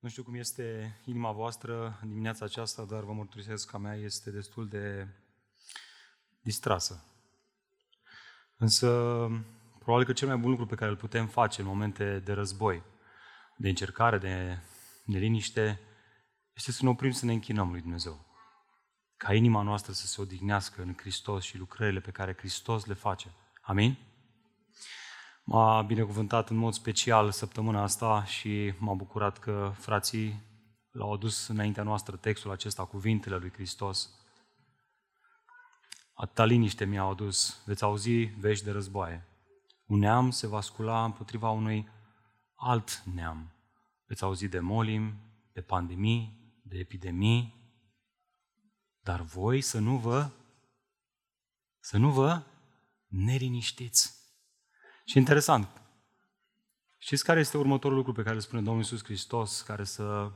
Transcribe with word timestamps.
Nu 0.00 0.08
știu 0.08 0.22
cum 0.22 0.34
este 0.34 0.96
inima 1.04 1.32
voastră 1.32 1.98
în 2.02 2.08
dimineața 2.08 2.44
aceasta, 2.44 2.84
dar 2.84 3.04
vă 3.04 3.12
mărturisesc 3.12 3.70
că 3.70 3.76
a 3.76 3.78
mea 3.78 3.94
este 3.94 4.30
destul 4.30 4.68
de 4.68 5.08
distrasă. 6.40 7.04
Însă, 8.56 8.88
probabil 9.78 10.06
că 10.06 10.12
cel 10.12 10.28
mai 10.28 10.36
bun 10.36 10.50
lucru 10.50 10.66
pe 10.66 10.74
care 10.74 10.90
îl 10.90 10.96
putem 10.96 11.26
face 11.26 11.60
în 11.60 11.66
momente 11.66 12.18
de 12.18 12.32
război, 12.32 12.82
de 13.56 13.68
încercare, 13.68 14.18
de 14.18 14.58
neliniște, 15.04 15.80
este 16.54 16.72
să 16.72 16.80
ne 16.82 16.88
oprim 16.88 17.10
să 17.10 17.24
ne 17.24 17.32
închinăm 17.32 17.70
lui 17.70 17.80
Dumnezeu. 17.80 18.26
Ca 19.16 19.34
inima 19.34 19.62
noastră 19.62 19.92
să 19.92 20.06
se 20.06 20.20
odihnească 20.20 20.82
în 20.82 20.94
Hristos 20.96 21.44
și 21.44 21.58
lucrările 21.58 22.00
pe 22.00 22.10
care 22.10 22.36
Hristos 22.38 22.84
le 22.84 22.94
face. 22.94 23.34
Amin? 23.60 23.98
M-a 25.42 25.82
binecuvântat 25.82 26.50
în 26.50 26.56
mod 26.56 26.72
special 26.72 27.30
săptămâna 27.30 27.82
asta 27.82 28.24
și 28.24 28.74
m-a 28.78 28.94
bucurat 28.94 29.38
că 29.38 29.72
frații 29.74 30.42
l-au 30.90 31.12
adus 31.12 31.46
înaintea 31.46 31.82
noastră 31.82 32.16
textul 32.16 32.50
acesta, 32.50 32.84
cuvintele 32.84 33.36
lui 33.36 33.52
Hristos. 33.52 34.10
Atâta 36.14 36.44
liniște 36.44 36.84
mi-au 36.84 37.10
adus. 37.10 37.62
Veți 37.64 37.82
auzi 37.82 38.22
vești 38.22 38.64
de 38.64 38.70
războaie. 38.70 39.24
Un 39.86 39.98
neam 39.98 40.30
se 40.30 40.46
va 40.46 40.60
scula 40.60 41.04
împotriva 41.04 41.50
unui 41.50 41.88
alt 42.54 43.02
neam. 43.14 43.52
Veți 44.06 44.22
auzi 44.22 44.48
de 44.48 44.60
molim, 44.60 45.14
de 45.52 45.60
pandemii, 45.60 46.52
de 46.62 46.78
epidemii, 46.78 47.54
dar 49.00 49.20
voi 49.20 49.60
să 49.60 49.78
nu 49.78 49.96
vă 49.96 50.30
să 51.80 51.98
nu 51.98 52.10
vă 52.10 52.42
neliniștiți. 53.06 54.19
Și 55.10 55.18
interesant, 55.18 55.82
știți 56.98 57.24
care 57.24 57.40
este 57.40 57.56
următorul 57.56 57.96
lucru 57.96 58.12
pe 58.12 58.22
care 58.22 58.34
îl 58.34 58.40
spune 58.40 58.62
Domnul 58.62 58.82
Iisus 58.82 59.04
Hristos, 59.04 59.62
care 59.62 59.84
să 59.84 60.32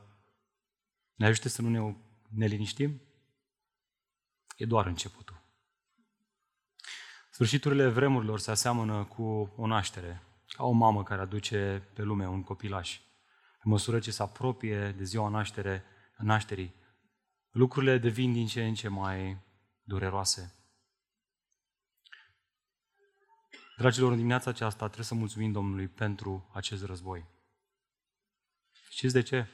ne 1.15 1.27
ajute 1.27 1.48
să 1.48 1.62
nu 1.62 1.69
ne, 1.69 1.96
ne 2.28 2.46
liniștim? 2.46 3.01
E 4.57 4.66
doar 4.66 4.87
începutul. 4.87 5.43
Sfârșiturile 7.30 7.88
vremurilor 7.88 8.38
se 8.38 8.51
aseamănă 8.51 9.04
cu 9.04 9.52
o 9.57 9.66
naștere, 9.66 10.23
ca 10.46 10.65
o 10.65 10.71
mamă 10.71 11.02
care 11.02 11.21
aduce 11.21 11.88
pe 11.95 12.02
lume 12.02 12.29
un 12.29 12.43
copilaș. 12.43 13.01
În 13.62 13.71
măsură 13.71 13.99
ce 13.99 14.10
se 14.10 14.23
apropie 14.23 14.90
de 14.90 15.04
ziua 15.04 15.29
naștere, 15.29 15.84
nașterii, 16.18 16.74
lucrurile 17.51 17.99
devin 17.99 18.32
din 18.32 18.46
ce 18.46 18.66
în 18.66 18.74
ce 18.74 18.88
mai 18.88 19.38
dureroase. 19.82 20.63
Dragilor, 23.77 24.11
în 24.11 24.17
dimineața 24.17 24.51
aceasta 24.51 24.85
trebuie 24.85 25.07
să 25.07 25.15
mulțumim 25.15 25.53
Domnului 25.53 25.89
pentru 25.89 26.51
acest 26.53 26.85
război. 26.85 27.25
Știți 28.89 29.13
de 29.13 29.23
ce? 29.23 29.49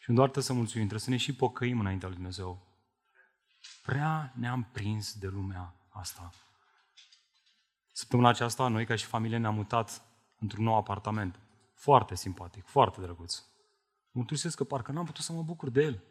Și 0.00 0.10
nu 0.10 0.14
doar 0.14 0.28
trebuie 0.28 0.44
să 0.44 0.52
mulțumim, 0.52 0.86
trebuie 0.86 1.06
să 1.06 1.10
ne 1.10 1.16
și 1.16 1.34
pocăim 1.34 1.80
înaintea 1.80 2.08
lui 2.08 2.16
Dumnezeu. 2.16 2.66
Prea 3.82 4.32
ne-am 4.36 4.64
prins 4.72 5.18
de 5.18 5.26
lumea 5.26 5.74
asta. 5.88 6.30
Săptămâna 7.92 8.28
aceasta, 8.28 8.68
noi 8.68 8.86
ca 8.86 8.94
și 8.94 9.04
familie 9.04 9.36
ne-am 9.36 9.54
mutat 9.54 10.02
într-un 10.38 10.64
nou 10.64 10.76
apartament. 10.76 11.38
Foarte 11.74 12.14
simpatic, 12.14 12.66
foarte 12.66 13.00
drăguț. 13.00 13.42
Mărturisesc 14.10 14.56
că 14.56 14.64
parcă 14.64 14.92
n-am 14.92 15.04
putut 15.04 15.24
să 15.24 15.32
mă 15.32 15.42
bucur 15.42 15.68
de 15.70 15.82
el. 15.82 16.02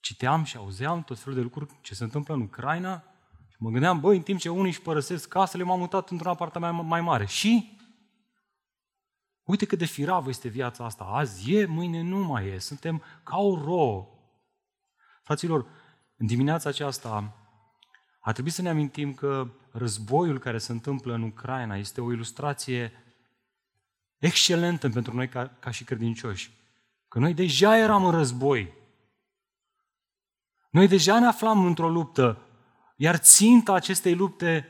Citeam 0.00 0.44
și 0.44 0.56
auzeam 0.56 1.02
tot 1.02 1.18
felul 1.18 1.34
de 1.34 1.40
lucruri 1.40 1.80
ce 1.80 1.94
se 1.94 2.04
întâmplă 2.04 2.34
în 2.34 2.40
Ucraina 2.40 3.11
Mă 3.62 3.70
gândeam, 3.70 4.00
băi, 4.00 4.16
în 4.16 4.22
timp 4.22 4.38
ce 4.38 4.48
unii 4.48 4.70
își 4.70 4.82
părăsesc 4.82 5.28
casele, 5.28 5.62
m-am 5.62 5.78
mutat 5.78 6.10
într-un 6.10 6.30
apartament 6.30 6.82
mai 6.82 7.00
mare. 7.00 7.26
Și? 7.26 7.78
Uite 9.42 9.66
cât 9.66 9.78
de 9.78 9.84
firavă 9.84 10.28
este 10.28 10.48
viața 10.48 10.84
asta. 10.84 11.04
Azi 11.04 11.54
e, 11.54 11.66
mâine 11.66 12.02
nu 12.02 12.18
mai 12.18 12.46
e. 12.46 12.58
Suntem 12.58 13.02
ca 13.22 13.36
o 13.38 13.54
rouă. 13.64 14.08
Fraților, 15.22 15.66
în 16.16 16.26
dimineața 16.26 16.68
aceasta 16.68 17.36
a 18.20 18.32
trebuit 18.32 18.54
să 18.54 18.62
ne 18.62 18.68
amintim 18.68 19.14
că 19.14 19.50
războiul 19.72 20.38
care 20.38 20.58
se 20.58 20.72
întâmplă 20.72 21.14
în 21.14 21.22
Ucraina 21.22 21.76
este 21.76 22.00
o 22.00 22.12
ilustrație 22.12 22.92
excelentă 24.18 24.88
pentru 24.88 25.14
noi 25.14 25.28
ca, 25.28 25.56
ca 25.60 25.70
și 25.70 25.84
credincioși. 25.84 26.50
Că 27.08 27.18
noi 27.18 27.34
deja 27.34 27.76
eram 27.76 28.04
în 28.04 28.10
război. 28.10 28.72
Noi 30.70 30.88
deja 30.88 31.18
ne 31.18 31.26
aflam 31.26 31.64
într-o 31.64 31.88
luptă 31.88 32.46
iar 33.02 33.16
ținta 33.16 33.72
acestei 33.72 34.14
lupte 34.14 34.68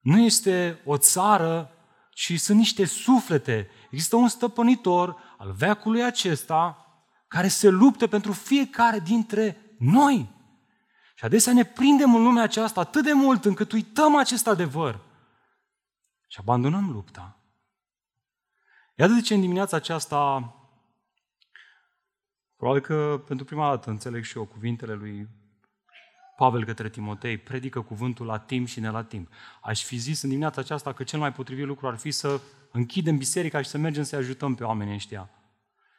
nu 0.00 0.18
este 0.18 0.80
o 0.84 0.96
țară, 0.96 1.70
ci 2.10 2.40
sunt 2.40 2.58
niște 2.58 2.84
suflete. 2.84 3.68
Există 3.90 4.16
un 4.16 4.28
stăpânitor 4.28 5.16
al 5.38 5.52
veacului 5.52 6.04
acesta 6.04 6.86
care 7.28 7.48
se 7.48 7.68
luptă 7.68 8.06
pentru 8.06 8.32
fiecare 8.32 8.98
dintre 8.98 9.76
noi. 9.78 10.30
Și 11.14 11.24
adesea 11.24 11.52
ne 11.52 11.64
prindem 11.64 12.14
în 12.14 12.22
lumea 12.22 12.42
aceasta 12.42 12.80
atât 12.80 13.04
de 13.04 13.12
mult 13.12 13.44
încât 13.44 13.72
uităm 13.72 14.16
acest 14.16 14.46
adevăr 14.46 15.00
și 16.28 16.38
abandonăm 16.40 16.90
lupta. 16.90 17.40
Iată 18.96 19.12
de 19.12 19.20
ce 19.20 19.34
în 19.34 19.40
dimineața 19.40 19.76
aceasta, 19.76 20.54
probabil 22.56 22.82
că 22.82 23.22
pentru 23.26 23.44
prima 23.44 23.68
dată 23.68 23.90
înțeleg 23.90 24.24
și 24.24 24.36
eu 24.36 24.44
cuvintele 24.44 24.94
lui 24.94 25.28
Pavel 26.40 26.64
către 26.64 26.88
Timotei, 26.88 27.38
predică 27.38 27.80
cuvântul 27.80 28.26
la 28.26 28.38
timp 28.38 28.66
și 28.66 28.80
ne 28.80 28.90
la 28.90 29.02
timp. 29.02 29.28
Aș 29.62 29.84
fi 29.84 29.96
zis 29.96 30.22
în 30.22 30.28
dimineața 30.28 30.60
aceasta 30.60 30.92
că 30.92 31.02
cel 31.02 31.18
mai 31.18 31.32
potrivit 31.32 31.66
lucru 31.66 31.86
ar 31.86 31.96
fi 31.96 32.10
să 32.10 32.40
închidem 32.70 33.16
biserica 33.16 33.62
și 33.62 33.68
să 33.68 33.78
mergem 33.78 34.02
să 34.02 34.16
ajutăm 34.16 34.54
pe 34.54 34.64
oamenii 34.64 34.94
ăștia. 34.94 35.30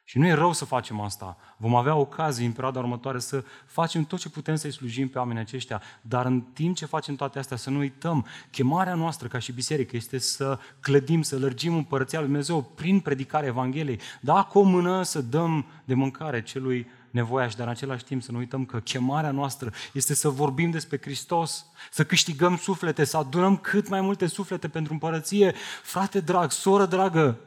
Și 0.03 0.17
nu 0.17 0.25
e 0.25 0.33
rău 0.33 0.51
să 0.51 0.65
facem 0.65 0.99
asta. 0.99 1.37
Vom 1.57 1.75
avea 1.75 1.95
ocazii 1.95 2.45
în 2.45 2.51
perioada 2.51 2.79
următoare 2.79 3.19
să 3.19 3.43
facem 3.65 4.03
tot 4.03 4.19
ce 4.19 4.29
putem 4.29 4.55
să-i 4.55 4.71
slujim 4.71 5.07
pe 5.07 5.17
oamenii 5.17 5.41
aceștia, 5.41 5.81
dar 6.01 6.25
în 6.25 6.41
timp 6.41 6.75
ce 6.75 6.85
facem 6.85 7.15
toate 7.15 7.39
astea, 7.39 7.57
să 7.57 7.69
nu 7.69 7.77
uităm, 7.77 8.25
chemarea 8.51 8.95
noastră 8.95 9.27
ca 9.27 9.39
și 9.39 9.51
biserică 9.51 9.95
este 9.95 10.17
să 10.17 10.59
clădim, 10.79 11.21
să 11.21 11.37
lărgim 11.37 11.75
împărăția 11.75 12.19
lui 12.19 12.27
Dumnezeu 12.27 12.61
prin 12.61 12.99
predicarea 12.99 13.47
Evangheliei, 13.47 13.99
da, 14.21 14.43
cu 14.43 14.59
o 14.59 14.63
mână 14.63 15.03
să 15.03 15.21
dăm 15.21 15.65
de 15.85 15.93
mâncare 15.93 16.41
celui 16.43 16.87
nevoiași, 17.11 17.55
dar 17.55 17.65
în 17.65 17.71
același 17.71 18.03
timp 18.03 18.21
să 18.21 18.31
nu 18.31 18.37
uităm 18.37 18.65
că 18.65 18.79
chemarea 18.79 19.31
noastră 19.31 19.71
este 19.93 20.13
să 20.13 20.29
vorbim 20.29 20.71
despre 20.71 20.99
Hristos, 21.01 21.65
să 21.91 22.05
câștigăm 22.05 22.57
suflete, 22.57 23.03
să 23.03 23.17
adunăm 23.17 23.57
cât 23.57 23.89
mai 23.89 24.01
multe 24.01 24.27
suflete 24.27 24.67
pentru 24.67 24.93
împărăție. 24.93 25.53
Frate 25.83 26.19
drag, 26.19 26.51
soră 26.51 26.85
dragă, 26.85 27.39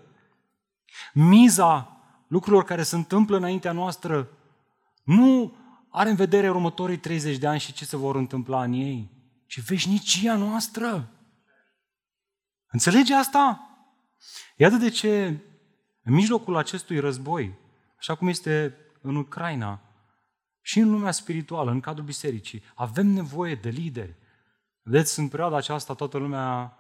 miza 1.13 1.99
lucrurilor 2.29 2.65
care 2.65 2.83
se 2.83 2.97
întâmplă 2.97 3.37
înaintea 3.37 3.73
noastră 3.73 4.29
nu 5.03 5.57
are 5.91 6.11
în 6.11 6.17
vedere 6.17 6.51
următorii 6.51 6.99
30 6.99 7.39
de 7.39 7.47
ani 7.47 7.61
și 7.61 7.73
ce 7.73 7.85
se 7.85 7.97
vor 7.97 8.17
întâmpla 8.17 8.63
în 8.63 8.73
ei, 8.73 9.11
ci 9.47 9.61
veșnicia 9.61 10.37
noastră. 10.37 11.09
Înțelege 12.67 13.15
asta? 13.15 13.69
Iată 14.57 14.77
de 14.77 14.89
ce, 14.89 15.27
în 16.03 16.15
mijlocul 16.15 16.57
acestui 16.57 16.99
război, 16.99 17.55
așa 17.99 18.15
cum 18.15 18.29
este 18.29 18.77
în 19.05 19.17
Ucraina 19.17 19.81
și 20.61 20.79
în 20.79 20.91
lumea 20.91 21.11
spirituală, 21.11 21.71
în 21.71 21.81
cadrul 21.81 22.05
bisericii. 22.05 22.63
Avem 22.75 23.07
nevoie 23.07 23.55
de 23.55 23.69
lideri. 23.69 24.15
Vedeți, 24.83 25.19
în 25.19 25.29
perioada 25.29 25.57
aceasta 25.57 25.95
toată 25.95 26.19
lumea 26.19 26.79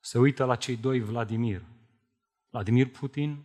se 0.00 0.18
uită 0.18 0.44
la 0.44 0.56
cei 0.56 0.76
doi 0.76 1.00
Vladimir. 1.00 1.62
Vladimir 2.50 2.90
Putin, 2.90 3.44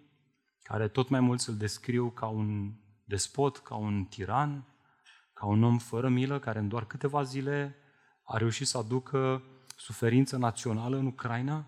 care 0.64 0.88
tot 0.88 1.10
mai 1.10 1.20
mulți 1.20 1.50
îl 1.50 1.56
descriu 1.56 2.10
ca 2.10 2.26
un 2.26 2.74
despot, 3.04 3.58
ca 3.58 3.76
un 3.76 4.06
tiran, 4.06 4.66
ca 5.34 5.46
un 5.46 5.64
om 5.64 5.78
fără 5.78 6.10
milă, 6.10 6.40
care 6.40 6.60
în 6.60 6.68
doar 6.68 6.86
câteva 6.86 7.24
zile 7.24 7.76
a 8.24 8.38
reușit 8.38 8.68
să 8.68 8.78
aducă 8.78 9.44
suferință 9.76 10.38
națională 10.38 10.98
în 10.98 11.06
Ucraina. 11.06 11.66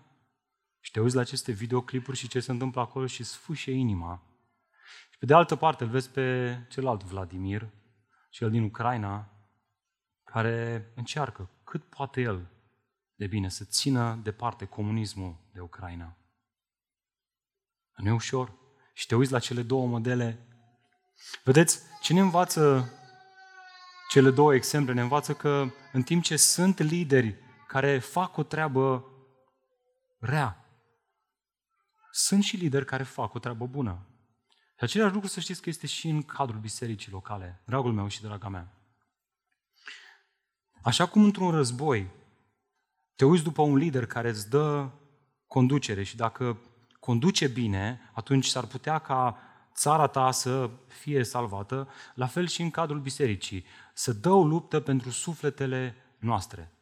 Și 0.80 0.90
te 0.90 1.00
uiți 1.00 1.14
la 1.14 1.20
aceste 1.20 1.52
videoclipuri 1.52 2.16
și 2.16 2.28
ce 2.28 2.40
se 2.40 2.50
întâmplă 2.50 2.80
acolo 2.80 3.06
și 3.06 3.24
sfâșie 3.24 3.72
inima. 3.72 4.22
Pe 5.18 5.26
de 5.26 5.34
altă 5.34 5.56
parte, 5.56 5.84
îl 5.84 5.90
vezi 5.90 6.10
pe 6.10 6.58
celălalt 6.68 7.02
Vladimir, 7.02 7.70
cel 8.30 8.50
din 8.50 8.62
Ucraina, 8.62 9.28
care 10.24 10.92
încearcă 10.94 11.50
cât 11.64 11.84
poate 11.84 12.20
el 12.20 12.50
de 13.14 13.26
bine 13.26 13.48
să 13.48 13.64
țină 13.64 14.20
departe 14.22 14.64
comunismul 14.64 15.36
de 15.52 15.60
Ucraina. 15.60 16.16
Nu 17.96 18.08
e 18.08 18.12
ușor. 18.12 18.52
Și 18.92 19.06
te 19.06 19.14
uiți 19.14 19.32
la 19.32 19.38
cele 19.38 19.62
două 19.62 19.86
modele. 19.86 20.46
Vedeți, 21.44 21.82
ce 22.00 22.12
ne 22.12 22.20
învață 22.20 22.90
cele 24.08 24.30
două 24.30 24.54
exemple? 24.54 24.92
Ne 24.92 25.00
învață 25.00 25.34
că 25.34 25.70
în 25.92 26.02
timp 26.02 26.22
ce 26.22 26.36
sunt 26.36 26.78
lideri 26.78 27.36
care 27.66 27.98
fac 27.98 28.36
o 28.36 28.42
treabă 28.42 29.04
rea, 30.18 30.64
sunt 32.10 32.42
și 32.42 32.56
lideri 32.56 32.84
care 32.84 33.02
fac 33.02 33.34
o 33.34 33.38
treabă 33.38 33.66
bună. 33.66 34.06
Și 34.76 34.84
același 34.84 35.12
lucru 35.12 35.28
să 35.28 35.40
știți 35.40 35.62
că 35.62 35.68
este 35.68 35.86
și 35.86 36.08
în 36.08 36.22
cadrul 36.22 36.60
bisericii 36.60 37.12
locale, 37.12 37.62
dragul 37.64 37.92
meu 37.92 38.08
și 38.08 38.22
draga 38.22 38.48
mea. 38.48 38.72
Așa 40.82 41.06
cum 41.06 41.24
într-un 41.24 41.50
război 41.50 42.10
te 43.16 43.24
uiți 43.24 43.42
după 43.42 43.62
un 43.62 43.76
lider 43.76 44.06
care 44.06 44.28
îți 44.28 44.50
dă 44.50 44.90
conducere 45.46 46.02
și 46.02 46.16
dacă 46.16 46.58
conduce 47.00 47.46
bine, 47.46 48.10
atunci 48.12 48.46
s-ar 48.46 48.66
putea 48.66 48.98
ca 48.98 49.38
țara 49.74 50.06
ta 50.06 50.30
să 50.30 50.70
fie 50.86 51.24
salvată, 51.24 51.88
la 52.14 52.26
fel 52.26 52.46
și 52.46 52.62
în 52.62 52.70
cadrul 52.70 53.00
bisericii, 53.00 53.64
să 53.94 54.12
dă 54.12 54.30
o 54.30 54.44
luptă 54.44 54.80
pentru 54.80 55.10
sufletele 55.10 55.94
noastre, 56.18 56.72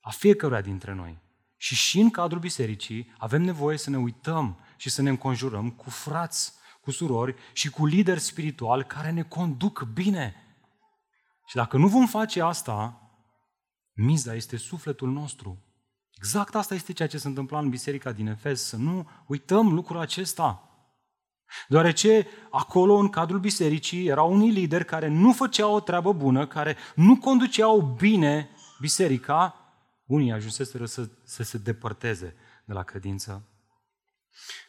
a 0.00 0.10
fiecăruia 0.10 0.60
dintre 0.60 0.92
noi. 0.92 1.18
Și 1.56 1.74
și 1.74 2.00
în 2.00 2.10
cadrul 2.10 2.40
bisericii 2.40 3.12
avem 3.18 3.42
nevoie 3.42 3.76
să 3.76 3.90
ne 3.90 3.98
uităm 3.98 4.58
și 4.76 4.90
să 4.90 5.02
ne 5.02 5.08
înconjurăm 5.08 5.70
cu 5.70 5.90
frați, 5.90 6.54
cu 6.82 6.90
surori 6.90 7.34
și 7.52 7.70
cu 7.70 7.86
lideri 7.86 8.20
spirituali 8.20 8.84
care 8.84 9.10
ne 9.10 9.22
conduc 9.22 9.88
bine. 9.92 10.34
Și 11.46 11.56
dacă 11.56 11.76
nu 11.76 11.88
vom 11.88 12.06
face 12.06 12.42
asta, 12.42 13.00
miza 13.92 14.34
este 14.34 14.56
sufletul 14.56 15.10
nostru. 15.10 15.58
Exact 16.16 16.54
asta 16.54 16.74
este 16.74 16.92
ceea 16.92 17.08
ce 17.08 17.18
se 17.18 17.28
întâmpla 17.28 17.58
în 17.58 17.68
biserica 17.68 18.12
din 18.12 18.26
Efes, 18.26 18.62
să 18.62 18.76
nu 18.76 19.08
uităm 19.26 19.72
lucrul 19.74 19.98
acesta. 19.98 20.66
Deoarece 21.68 22.26
acolo, 22.50 22.94
în 22.94 23.08
cadrul 23.08 23.38
bisericii, 23.38 24.06
erau 24.06 24.32
unii 24.32 24.50
lideri 24.50 24.84
care 24.84 25.08
nu 25.08 25.32
făceau 25.32 25.74
o 25.74 25.80
treabă 25.80 26.12
bună, 26.12 26.46
care 26.46 26.76
nu 26.94 27.16
conduceau 27.16 27.80
bine 27.80 28.50
biserica, 28.80 29.54
unii 30.06 30.32
ajunseseră 30.32 30.86
să, 30.86 31.10
să 31.24 31.42
se 31.42 31.58
depărteze 31.58 32.34
de 32.64 32.72
la 32.72 32.82
credință. 32.82 33.51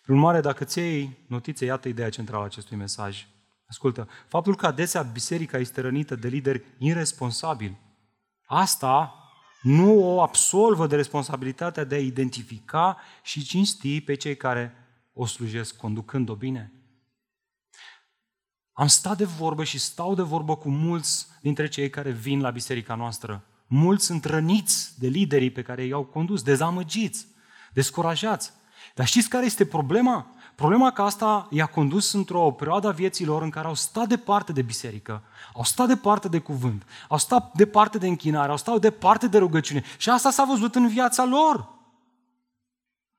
Prin 0.01 0.15
urmare, 0.15 0.41
dacă 0.41 0.63
ți 0.63 0.79
iei 0.79 1.25
notițe, 1.27 1.65
iată 1.65 1.87
ideea 1.87 2.09
centrală 2.09 2.41
a 2.41 2.45
acestui 2.45 2.77
mesaj. 2.77 3.27
Ascultă, 3.67 4.07
faptul 4.27 4.55
că 4.55 4.65
adesea 4.65 5.01
biserica 5.01 5.57
este 5.57 5.81
rănită 5.81 6.15
de 6.15 6.27
lideri 6.27 6.63
irresponsabili, 6.77 7.79
asta 8.45 9.17
nu 9.61 10.03
o 10.03 10.21
absolvă 10.21 10.87
de 10.87 10.95
responsabilitatea 10.95 11.83
de 11.83 11.95
a 11.95 11.99
identifica 11.99 12.97
și 13.23 13.43
cinsti 13.43 14.01
pe 14.01 14.15
cei 14.15 14.37
care 14.37 14.75
o 15.13 15.25
slujesc 15.25 15.75
conducând-o 15.75 16.35
bine. 16.35 16.73
Am 18.73 18.87
stat 18.87 19.17
de 19.17 19.25
vorbă 19.25 19.63
și 19.63 19.79
stau 19.79 20.15
de 20.15 20.21
vorbă 20.21 20.55
cu 20.55 20.69
mulți 20.69 21.27
dintre 21.41 21.67
cei 21.67 21.89
care 21.89 22.11
vin 22.11 22.41
la 22.41 22.49
biserica 22.49 22.95
noastră. 22.95 23.43
Mulți 23.67 24.05
sunt 24.05 24.25
răniți 24.25 24.99
de 24.99 25.07
liderii 25.07 25.51
pe 25.51 25.61
care 25.61 25.83
i-au 25.83 26.05
condus, 26.05 26.41
dezamăgiți, 26.41 27.27
descurajați. 27.73 28.51
Dar 28.93 29.05
știți 29.05 29.29
care 29.29 29.45
este 29.45 29.65
problema? 29.65 30.27
Problema 30.55 30.91
că 30.91 31.01
asta 31.01 31.47
i-a 31.49 31.65
condus 31.65 32.13
într-o 32.13 32.51
perioadă 32.51 32.87
a 32.87 32.91
vieții 32.91 33.25
lor 33.25 33.41
în 33.41 33.49
care 33.49 33.67
au 33.67 33.73
stat 33.73 34.07
departe 34.07 34.51
de 34.51 34.61
biserică, 34.61 35.23
au 35.53 35.63
stat 35.63 35.87
departe 35.87 36.27
de 36.27 36.39
cuvânt, 36.39 36.85
au 37.07 37.17
stat 37.17 37.51
departe 37.53 37.97
de 37.97 38.07
închinare, 38.07 38.51
au 38.51 38.57
stat 38.57 38.79
departe 38.79 39.27
de 39.27 39.37
rugăciune 39.37 39.83
și 39.97 40.09
asta 40.09 40.31
s-a 40.31 40.43
văzut 40.43 40.75
în 40.75 40.87
viața 40.87 41.25
lor. 41.25 41.69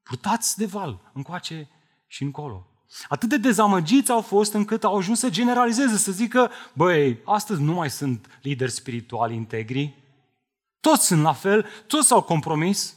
Purtați 0.03 0.59
de 0.59 0.67
val, 0.67 1.11
încoace 1.13 1.69
și 2.07 2.23
încolo. 2.23 2.67
Atât 3.09 3.29
de 3.29 3.37
dezamăgiți 3.37 4.11
au 4.11 4.21
fost 4.21 4.53
încât 4.53 4.85
au 4.85 4.97
ajuns 4.97 5.19
să 5.19 5.31
generalizeze, 5.31 5.97
să 5.97 6.13
zică, 6.13 6.51
băi, 6.73 7.19
astăzi 7.25 7.63
nu 7.63 7.73
mai 7.73 7.91
sunt 7.91 8.39
lideri 8.43 8.71
spirituali 8.71 9.35
integri, 9.35 9.95
toți 10.81 11.07
sunt 11.07 11.23
la 11.23 11.33
fel, 11.33 11.67
toți 11.87 12.07
s-au 12.07 12.23
compromis, 12.23 12.97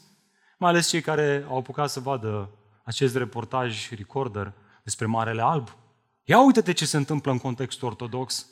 mai 0.58 0.70
ales 0.70 0.90
cei 0.90 1.02
care 1.02 1.46
au 1.50 1.58
apucat 1.58 1.90
să 1.90 2.00
vadă 2.00 2.57
acest 2.88 3.16
reportaj 3.16 3.90
recorder 3.90 4.54
despre 4.84 5.06
Marele 5.06 5.42
Alb. 5.42 5.76
Ia 6.24 6.40
uite-te 6.40 6.72
ce 6.72 6.86
se 6.86 6.98
întâmplă 6.98 7.32
în 7.32 7.38
contextul 7.38 7.88
ortodox. 7.88 8.50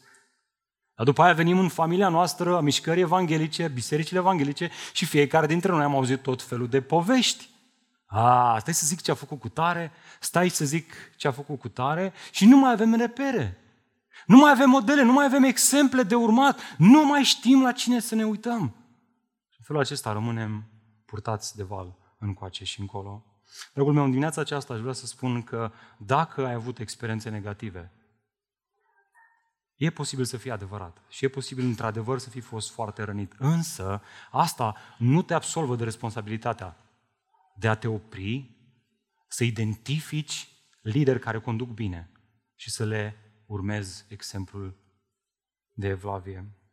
Dar 0.96 1.06
după 1.06 1.22
aia 1.22 1.34
venim 1.34 1.60
în 1.60 1.70
familia 1.70 2.10
noastră, 2.10 2.56
a 2.56 2.60
mișcării 2.60 3.02
evanghelice, 3.02 3.68
bisericile 3.68 4.20
evanghelice 4.20 4.72
și 4.94 5.06
fiecare 5.06 5.48
dintre 5.48 5.72
noi 5.72 5.84
am 5.84 5.96
auzit 5.96 6.22
tot 6.22 6.42
felul 6.42 6.68
de 6.68 6.82
povești. 6.82 7.50
A, 8.06 8.58
stai 8.60 8.74
să 8.74 8.86
zic 8.86 9.02
ce 9.02 9.12
a 9.12 9.14
făcut 9.14 9.40
cu 9.40 9.50
tare, 9.50 9.92
stai 10.20 10.50
să 10.50 10.66
zic 10.66 10.94
ce 11.16 11.28
a 11.28 11.32
făcut 11.32 11.60
cu 11.60 11.70
tare 11.70 12.14
și 12.32 12.46
nu 12.46 12.58
mai 12.58 12.72
avem 12.72 12.96
repere. 12.96 13.58
Nu 14.26 14.38
mai 14.38 14.52
avem 14.52 14.70
modele, 14.70 15.04
nu 15.04 15.14
mai 15.14 15.26
avem 15.26 15.44
exemple 15.44 16.04
de 16.04 16.16
urmat, 16.16 16.60
nu 16.78 17.06
mai 17.06 17.24
știm 17.24 17.62
la 17.62 17.72
cine 17.72 18.00
să 18.00 18.16
ne 18.16 18.26
uităm. 18.26 18.62
În 19.58 19.64
felul 19.64 19.82
acesta 19.82 20.12
rămânem 20.12 20.64
purtați 21.06 21.56
de 21.56 21.64
val 21.64 21.96
încoace 22.18 22.64
și 22.64 22.80
încolo. 22.80 23.35
Dragul 23.74 23.94
meu, 23.94 24.04
în 24.04 24.10
dimineața 24.10 24.42
aceasta 24.42 24.74
aș 24.74 24.80
vrea 24.80 24.94
să 24.94 25.06
spun 25.06 25.44
că 25.44 25.72
dacă 25.98 26.46
ai 26.46 26.54
avut 26.54 26.80
experiențe 26.80 27.30
negative, 27.30 27.92
e 29.75 29.90
posibil 29.90 30.25
să 30.25 30.38
fie 30.38 30.52
adevărat 30.52 31.02
și 31.07 31.25
e 31.25 31.30
posibil 31.30 31.66
într-adevăr 31.66 32.19
să 32.19 32.30
fi 32.30 32.40
fost 32.40 32.72
foarte 32.72 33.04
rănit. 33.04 33.34
Însă, 33.38 34.02
asta 34.31 34.75
nu 34.98 35.22
te 35.22 35.34
absolvă 35.34 35.75
de 35.75 35.84
responsabilitatea 35.84 36.78
de 37.56 37.68
a 37.68 37.75
te 37.75 37.88
opri, 37.88 38.56
să 39.28 39.44
identifici 39.44 40.48
lideri 40.81 41.19
care 41.19 41.40
conduc 41.40 41.69
bine 41.69 42.12
și 42.56 42.72
să 42.72 42.86
le 42.86 43.16
urmezi 43.46 44.06
exemplul 44.10 44.78
de 45.72 45.88
Evlavie. 45.88 46.64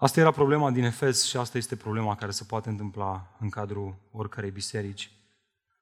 Asta 0.00 0.20
era 0.20 0.30
problema 0.30 0.70
din 0.70 0.84
Efes 0.84 1.24
și 1.24 1.36
asta 1.36 1.58
este 1.58 1.76
problema 1.76 2.14
care 2.14 2.30
se 2.30 2.44
poate 2.44 2.68
întâmpla 2.68 3.36
în 3.40 3.48
cadrul 3.48 4.08
oricărei 4.10 4.50
biserici. 4.50 5.10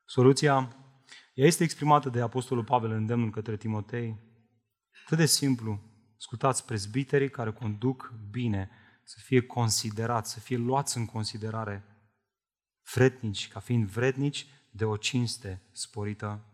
Soluția 0.04 0.76
ea 1.34 1.46
este 1.46 1.62
exprimată 1.62 2.08
de 2.08 2.20
Apostolul 2.20 2.64
Pavel 2.64 2.90
în 2.90 2.96
îndemnul 2.96 3.30
către 3.30 3.56
Timotei. 3.56 4.18
Atât 5.04 5.18
de 5.18 5.26
simplu, 5.26 5.80
ascultați 6.16 6.64
prezbiterii 6.64 7.30
care 7.30 7.52
conduc 7.52 8.12
bine, 8.30 8.70
să 9.04 9.16
fie 9.22 9.40
considerați, 9.40 10.32
să 10.32 10.40
fie 10.40 10.56
luați 10.56 10.96
în 10.96 11.06
considerare 11.06 11.84
vrednici, 12.94 13.48
ca 13.48 13.60
fiind 13.60 13.88
vrednici 13.88 14.46
de 14.70 14.84
o 14.84 14.96
cinste 14.96 15.62
sporită. 15.72 16.44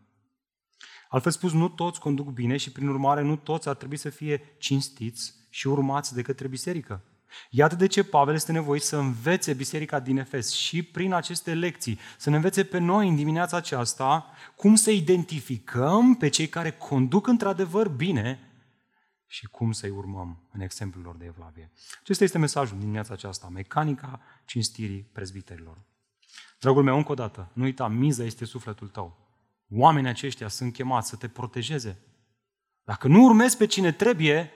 Altfel 1.09 1.31
spus, 1.31 1.51
nu 1.51 1.69
toți 1.69 1.99
conduc 1.99 2.29
bine 2.29 2.57
și, 2.57 2.71
prin 2.71 2.87
urmare, 2.87 3.21
nu 3.21 3.35
toți 3.35 3.69
ar 3.69 3.75
trebui 3.75 3.97
să 3.97 4.09
fie 4.09 4.55
cinstiți 4.57 5.33
și 5.49 5.67
urmați 5.67 6.13
de 6.13 6.21
către 6.21 6.47
biserică. 6.47 7.03
Iată 7.49 7.75
de 7.75 7.87
ce 7.87 8.03
Pavel 8.03 8.33
este 8.33 8.51
nevoit 8.51 8.81
să 8.81 8.97
învețe 8.97 9.53
biserica 9.53 9.99
din 9.99 10.17
Efes 10.17 10.51
și 10.51 10.83
prin 10.83 11.13
aceste 11.13 11.53
lecții, 11.53 11.99
să 12.17 12.29
ne 12.29 12.35
învețe 12.35 12.63
pe 12.63 12.77
noi 12.77 13.07
în 13.07 13.15
dimineața 13.15 13.57
aceasta 13.57 14.31
cum 14.55 14.75
să 14.75 14.91
identificăm 14.91 16.15
pe 16.15 16.27
cei 16.27 16.47
care 16.47 16.71
conduc 16.71 17.27
într-adevăr 17.27 17.87
bine 17.87 18.39
și 19.27 19.45
cum 19.45 19.71
să-i 19.71 19.89
urmăm 19.89 20.47
în 20.51 20.61
exemplul 20.61 21.03
lor 21.03 21.15
de 21.15 21.25
evlavie. 21.25 21.71
Acesta 22.01 22.23
este 22.23 22.37
mesajul 22.37 22.71
din 22.71 22.79
dimineața 22.79 23.13
aceasta, 23.13 23.47
mecanica 23.51 24.21
cinstirii 24.45 25.09
prezbiterilor. 25.11 25.77
Dragul 26.59 26.83
meu, 26.83 26.97
încă 26.97 27.11
o 27.11 27.15
dată, 27.15 27.51
nu 27.53 27.63
uita, 27.63 27.87
miza 27.87 28.23
este 28.23 28.45
sufletul 28.45 28.87
tău. 28.87 29.17
Oamenii 29.71 30.09
aceștia 30.09 30.47
sunt 30.47 30.73
chemați 30.73 31.09
să 31.09 31.15
te 31.15 31.27
protejeze. 31.27 31.99
Dacă 32.83 33.07
nu 33.07 33.23
urmezi 33.23 33.57
pe 33.57 33.65
cine 33.65 33.91
trebuie, 33.91 34.51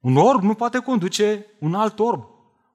un 0.00 0.16
orb 0.16 0.42
nu 0.42 0.54
poate 0.54 0.78
conduce 0.78 1.46
un 1.58 1.74
alt 1.74 1.98
orb. 1.98 2.24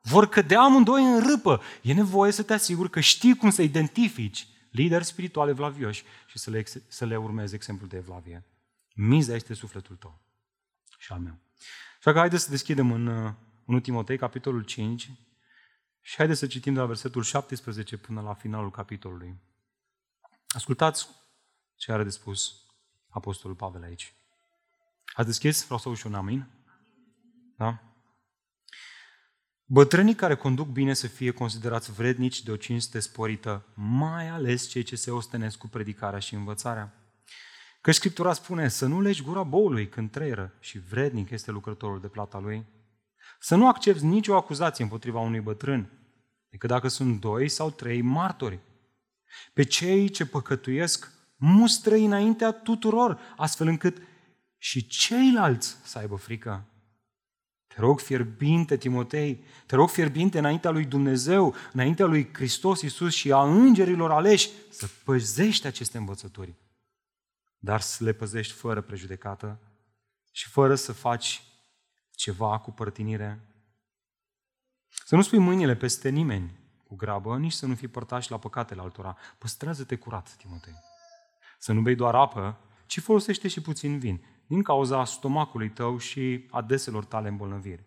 Vor 0.02 0.30
cădea 0.30 0.62
amândoi 0.62 1.04
în 1.04 1.28
râpă. 1.28 1.62
E 1.82 1.94
nevoie 1.94 2.32
să 2.32 2.44
te 2.44 2.54
asiguri 2.54 2.90
că 2.90 3.00
știi 3.00 3.36
cum 3.36 3.50
să 3.50 3.62
identifici 3.62 4.48
lideri 4.72 5.04
spirituale 5.04 5.52
evlavioși 5.52 6.04
și 6.28 6.40
să 6.40 6.50
le, 6.50 6.64
să 6.88 7.06
le 7.06 7.18
urmezi 7.18 7.56
exemplul 7.56 7.90
de 7.90 7.98
evlavie. 7.98 8.44
Miza 8.96 9.36
este 9.36 9.54
sufletul 9.54 9.96
tău 9.96 10.22
și 10.98 11.12
al 11.12 11.20
meu. 11.20 11.38
Așa 11.98 12.12
că 12.12 12.18
haideți 12.18 12.44
să 12.44 12.50
deschidem 12.50 12.92
în, 12.92 13.08
uh, 13.08 13.34
în 13.66 13.82
Timotei, 13.82 14.18
capitolul 14.18 14.64
5, 14.64 15.12
și 16.02 16.16
haideți 16.16 16.40
să 16.40 16.48
citim 16.48 16.74
de 16.74 16.80
la 16.80 16.86
versetul 16.86 17.24
17 17.24 17.98
până 17.98 18.22
la 18.22 18.34
finalul 18.34 18.72
capitolului. 18.72 19.36
Ascultați 20.48 21.08
ce 21.76 21.92
are 21.92 22.04
de 22.04 22.10
spus 22.10 22.56
Apostolul 23.10 23.56
Pavel 23.56 23.84
aici. 23.84 24.14
Ați 25.14 25.28
deschis? 25.28 25.64
Vreau 25.64 25.80
să 25.80 25.88
auzi 25.88 26.08
un 26.08 26.14
amin. 26.14 26.48
Da? 27.58 27.94
Bătrânii 29.66 30.16
care 30.16 30.36
conduc 30.36 30.68
bine 30.68 30.94
să 30.94 31.08
fie 31.08 31.32
considerați 31.32 31.92
vrednici 31.92 32.44
de 32.44 32.52
o 32.52 32.56
cinste 32.56 33.00
sporită, 33.00 33.66
mai 33.74 34.30
ales 34.30 34.68
cei 34.68 34.84
ce 34.84 34.96
se 34.96 35.12
ostenesc 35.12 35.58
cu 35.58 35.68
predicarea 35.68 36.20
și 36.20 36.34
învățarea. 36.34 36.94
Că 37.82 37.92
Scriptura 37.92 38.34
spune 38.34 38.68
să 38.68 38.86
nu 38.86 39.02
legi 39.02 39.22
gura 39.22 39.44
boului 39.44 39.90
când 39.90 40.12
trăieră 40.12 40.54
și 40.60 40.80
vrednic 40.80 41.30
este 41.30 41.52
lucrătorul 41.52 42.00
de 42.00 42.08
plata 42.08 42.40
lui. 42.40 42.66
Să 43.40 43.56
nu 43.56 43.68
accepti 43.68 44.06
nicio 44.06 44.36
acuzație 44.36 44.84
împotriva 44.84 45.20
unui 45.20 45.40
bătrân, 45.40 45.90
decât 46.50 46.70
dacă 46.70 46.88
sunt 46.88 47.20
doi 47.20 47.50
sau 47.50 47.72
trei 47.72 48.02
martori. 48.02 48.60
Pe 49.54 49.64
cei 49.64 50.10
ce 50.10 50.26
păcătuiesc, 50.26 51.12
mustră 51.36 51.96
înaintea 51.96 52.52
tuturor, 52.52 53.20
astfel 53.38 53.68
încât 53.68 53.98
și 54.58 54.88
ceilalți 54.88 55.78
să 55.84 55.98
aibă 55.98 56.16
frică. 56.16 56.68
Te 57.74 57.82
rog 57.82 58.00
fierbinte, 58.00 58.78
Timotei, 58.78 59.44
te 59.66 59.76
rog 59.76 59.90
fierbinte 59.90 60.38
înaintea 60.38 60.70
lui 60.70 60.86
Dumnezeu, 60.86 61.56
înaintea 61.74 62.06
lui 62.06 62.34
Hristos 62.34 62.82
Iisus 62.82 63.14
și 63.14 63.32
a 63.32 63.44
îngerilor 63.44 64.12
aleși 64.12 64.50
să 64.70 64.90
păzești 65.04 65.68
aceste 65.68 65.98
învățături, 65.98 66.54
dar 67.58 67.82
să 67.82 68.04
le 68.04 68.14
păzești 68.14 68.54
fără 68.54 68.82
prejudecată 68.82 69.60
și 70.32 70.50
fără 70.50 70.76
să 70.76 70.92
faci 70.92 71.44
ceva 72.12 72.60
cu 72.60 72.72
părtinire. 72.72 73.40
Să 75.06 75.16
nu 75.16 75.22
spui 75.22 75.40
mâinile 75.40 75.76
peste 75.76 76.10
nimeni 76.10 76.60
cu 76.88 76.96
grabă, 76.96 77.38
nici 77.38 77.52
să 77.52 77.66
nu 77.66 77.76
fii 77.76 77.88
părtași 77.88 78.32
la 78.32 78.40
păcatele 78.40 78.82
altora. 78.82 79.18
Păstrează-te 79.38 79.96
curat, 79.96 80.36
Timotei. 80.38 80.76
să 81.60 81.72
nu 81.72 81.82
bei 81.82 81.96
doar 81.96 82.16
apă, 82.16 82.58
ci 82.86 83.00
folosește 83.00 83.48
și 83.48 83.62
puțin 83.62 84.00
vin, 84.00 84.26
din 84.48 84.64
cauza 84.64 85.06
stomacului 85.06 85.70
tău 85.70 85.98
și 85.98 86.48
a 86.50 86.62
deselor 86.62 87.06
tale 87.06 87.28
îmbolnăviri. 87.28 87.84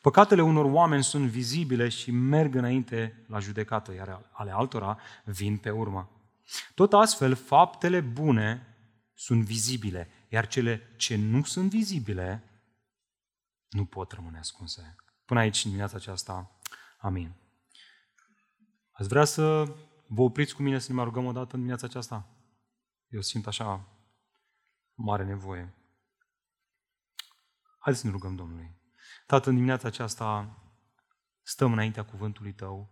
Păcatele 0.00 0.42
unor 0.42 0.64
oameni 0.64 1.04
sunt 1.04 1.28
vizibile 1.28 1.88
și 1.88 2.10
merg 2.10 2.54
înainte 2.54 3.24
la 3.28 3.38
judecată, 3.38 3.94
iar 3.94 4.30
ale 4.32 4.50
altora 4.50 4.98
vin 5.24 5.56
pe 5.56 5.70
urmă. 5.70 6.10
Tot 6.74 6.92
astfel, 6.92 7.34
faptele 7.34 8.00
bune 8.00 8.76
sunt 9.14 9.44
vizibile, 9.44 10.08
iar 10.28 10.46
cele 10.46 10.94
ce 10.96 11.16
nu 11.16 11.42
sunt 11.42 11.70
vizibile 11.70 12.52
nu 13.68 13.84
pot 13.84 14.12
rămâne 14.12 14.38
ascunse. 14.38 14.96
Până 15.24 15.40
aici, 15.40 15.56
în 15.56 15.62
dimineața 15.62 15.96
aceasta, 15.96 16.58
amin. 16.98 17.34
Ați 18.90 19.08
vrea 19.08 19.24
să 19.24 19.74
vă 20.06 20.22
opriți 20.22 20.54
cu 20.54 20.62
mine 20.62 20.78
să 20.78 20.86
ne 20.88 20.94
mai 20.94 21.04
rugăm 21.04 21.24
o 21.24 21.32
dată 21.32 21.48
în 21.50 21.56
dimineața 21.56 21.86
aceasta? 21.86 22.26
Eu 23.08 23.20
simt 23.20 23.46
așa 23.46 23.88
mare 24.94 25.24
nevoie. 25.24 25.74
Haideți 27.78 28.02
să 28.02 28.06
ne 28.06 28.12
rugăm 28.12 28.34
Domnului. 28.36 28.80
Tată, 29.26 29.48
în 29.48 29.54
dimineața 29.54 29.88
aceasta 29.88 30.58
stăm 31.42 31.72
înaintea 31.72 32.04
cuvântului 32.04 32.52
Tău 32.52 32.90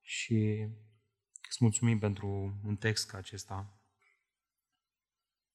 și 0.00 0.68
îți 1.48 1.58
mulțumim 1.60 1.98
pentru 1.98 2.60
un 2.64 2.76
text 2.76 3.10
ca 3.10 3.18
acesta. 3.18 3.76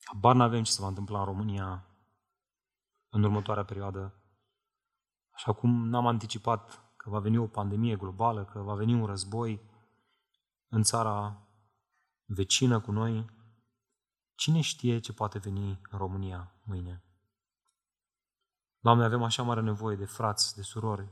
Habar 0.03 0.35
n-avem 0.35 0.63
ce 0.63 0.71
se 0.71 0.81
va 0.81 0.87
întâmpla 0.87 1.19
în 1.19 1.25
România 1.25 1.87
în 3.09 3.23
următoarea 3.23 3.63
perioadă. 3.63 4.21
Așa 5.31 5.53
cum 5.53 5.87
n-am 5.87 6.07
anticipat 6.07 6.93
că 6.97 7.09
va 7.09 7.19
veni 7.19 7.37
o 7.37 7.47
pandemie 7.47 7.95
globală, 7.95 8.45
că 8.45 8.59
va 8.59 8.75
veni 8.75 8.93
un 8.93 9.05
război 9.05 9.61
în 10.67 10.83
țara 10.83 11.47
vecină 12.25 12.79
cu 12.79 12.91
noi, 12.91 13.29
cine 14.37 14.61
știe 14.61 14.99
ce 14.99 15.13
poate 15.13 15.39
veni 15.39 15.81
în 15.89 15.97
România 15.97 16.53
mâine? 16.63 17.03
Doamne, 18.79 19.03
avem 19.03 19.23
așa 19.23 19.43
mare 19.43 19.61
nevoie 19.61 19.95
de 19.95 20.05
frați, 20.05 20.55
de 20.55 20.61
surori, 20.61 21.07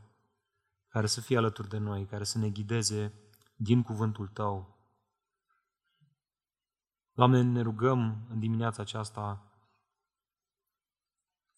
care 0.87 1.07
să 1.07 1.21
fie 1.21 1.37
alături 1.37 1.69
de 1.69 1.77
noi, 1.77 2.05
care 2.05 2.23
să 2.23 2.37
ne 2.37 2.49
ghideze 2.49 3.13
din 3.55 3.83
cuvântul 3.83 4.27
Tău. 4.27 4.77
Doamne, 7.11 7.41
ne 7.41 7.61
rugăm 7.61 8.25
în 8.29 8.39
dimineața 8.39 8.81
aceasta, 8.81 9.51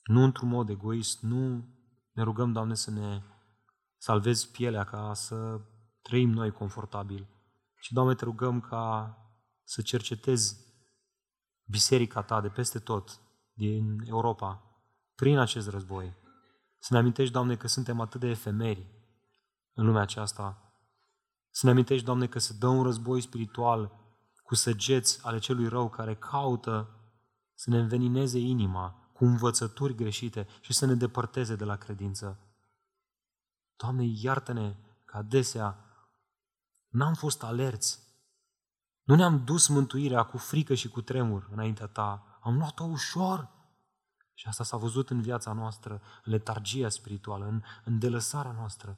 nu 0.04 0.24
într-un 0.24 0.50
mod 0.50 0.70
egoist, 0.70 1.22
nu 1.22 1.68
ne 2.12 2.24
rugăm, 2.24 2.52
Doamne, 2.52 2.76
să 2.76 2.92
ne 2.92 3.24
salvezi 3.98 4.52
pielea 4.52 4.84
ca 4.84 5.14
să 5.14 5.62
trăim 6.02 6.30
noi 6.30 6.52
confortabil. 6.52 7.28
Și, 7.76 7.94
Doamne, 7.94 8.16
te 8.16 8.24
rugăm 8.24 8.60
ca 8.60 9.18
să 9.64 9.82
cercetezi 9.82 10.67
biserica 11.68 12.22
Ta 12.22 12.42
de 12.42 12.50
peste 12.50 12.80
tot, 12.80 13.20
din 13.54 14.02
Europa, 14.06 14.64
prin 15.16 15.38
acest 15.38 15.70
război. 15.70 16.16
Să 16.80 16.94
ne 16.94 17.00
amintești, 17.00 17.34
Doamne, 17.34 17.56
că 17.56 17.68
suntem 17.68 18.00
atât 18.00 18.20
de 18.20 18.28
efemeri 18.28 18.88
în 19.74 19.86
lumea 19.86 20.02
aceasta. 20.02 20.72
Să 21.50 21.66
ne 21.66 21.72
amintești, 21.72 22.06
Doamne, 22.06 22.28
că 22.28 22.40
se 22.40 22.54
dă 22.60 22.68
un 22.68 22.84
război 22.84 23.22
spiritual 23.22 23.92
cu 24.44 24.56
săgeți 24.56 25.26
ale 25.26 25.40
celui 25.40 25.68
rău 25.68 25.90
care 25.90 26.16
caută 26.16 26.90
să 27.54 27.70
ne 27.70 27.80
învenineze 27.80 28.40
inima 28.40 29.10
cu 29.14 29.26
învățături 29.26 29.96
greșite 29.96 30.48
și 30.62 30.74
să 30.74 30.86
ne 30.86 30.94
depărteze 30.94 31.56
de 31.56 31.64
la 31.64 31.76
credință. 31.76 32.40
Doamne, 33.76 34.04
iartă-ne 34.06 34.76
că 35.06 35.18
adesea 35.18 35.86
n-am 36.88 37.14
fost 37.14 37.44
alerți. 37.44 38.07
Nu 39.08 39.16
ne-am 39.16 39.44
dus 39.44 39.68
mântuirea 39.68 40.24
cu 40.24 40.38
frică 40.38 40.74
și 40.74 40.90
cu 40.90 41.02
tremur 41.02 41.50
înaintea 41.52 41.88
Ta. 41.88 42.40
Am 42.42 42.58
luat-o 42.58 42.84
ușor. 42.84 43.50
Și 44.34 44.48
asta 44.48 44.64
s-a 44.64 44.78
văzut 44.78 45.10
în 45.10 45.22
viața 45.22 45.54
noastră, 45.54 46.02
în 46.24 46.32
letargia 46.32 46.90
spirituală, 46.90 47.46
în, 47.46 47.62
în 47.84 48.00
delăsarea 48.00 48.52
noastră. 48.52 48.98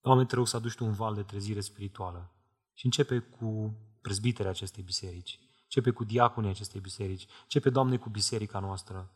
Doamne, 0.00 0.24
te 0.24 0.34
rog 0.34 0.48
să 0.48 0.56
aduci 0.56 0.74
tu 0.74 0.84
un 0.84 0.92
val 0.92 1.14
de 1.14 1.22
trezire 1.22 1.60
spirituală. 1.60 2.32
Și 2.72 2.84
începe 2.84 3.18
cu 3.18 3.76
prezbiterea 4.00 4.50
acestei 4.50 4.82
biserici. 4.82 5.38
Începe 5.62 5.90
cu 5.90 6.04
diaconii 6.04 6.50
acestei 6.50 6.80
biserici. 6.80 7.26
Începe, 7.42 7.70
Doamne, 7.70 7.96
cu 7.96 8.08
biserica 8.08 8.58
noastră. 8.58 9.10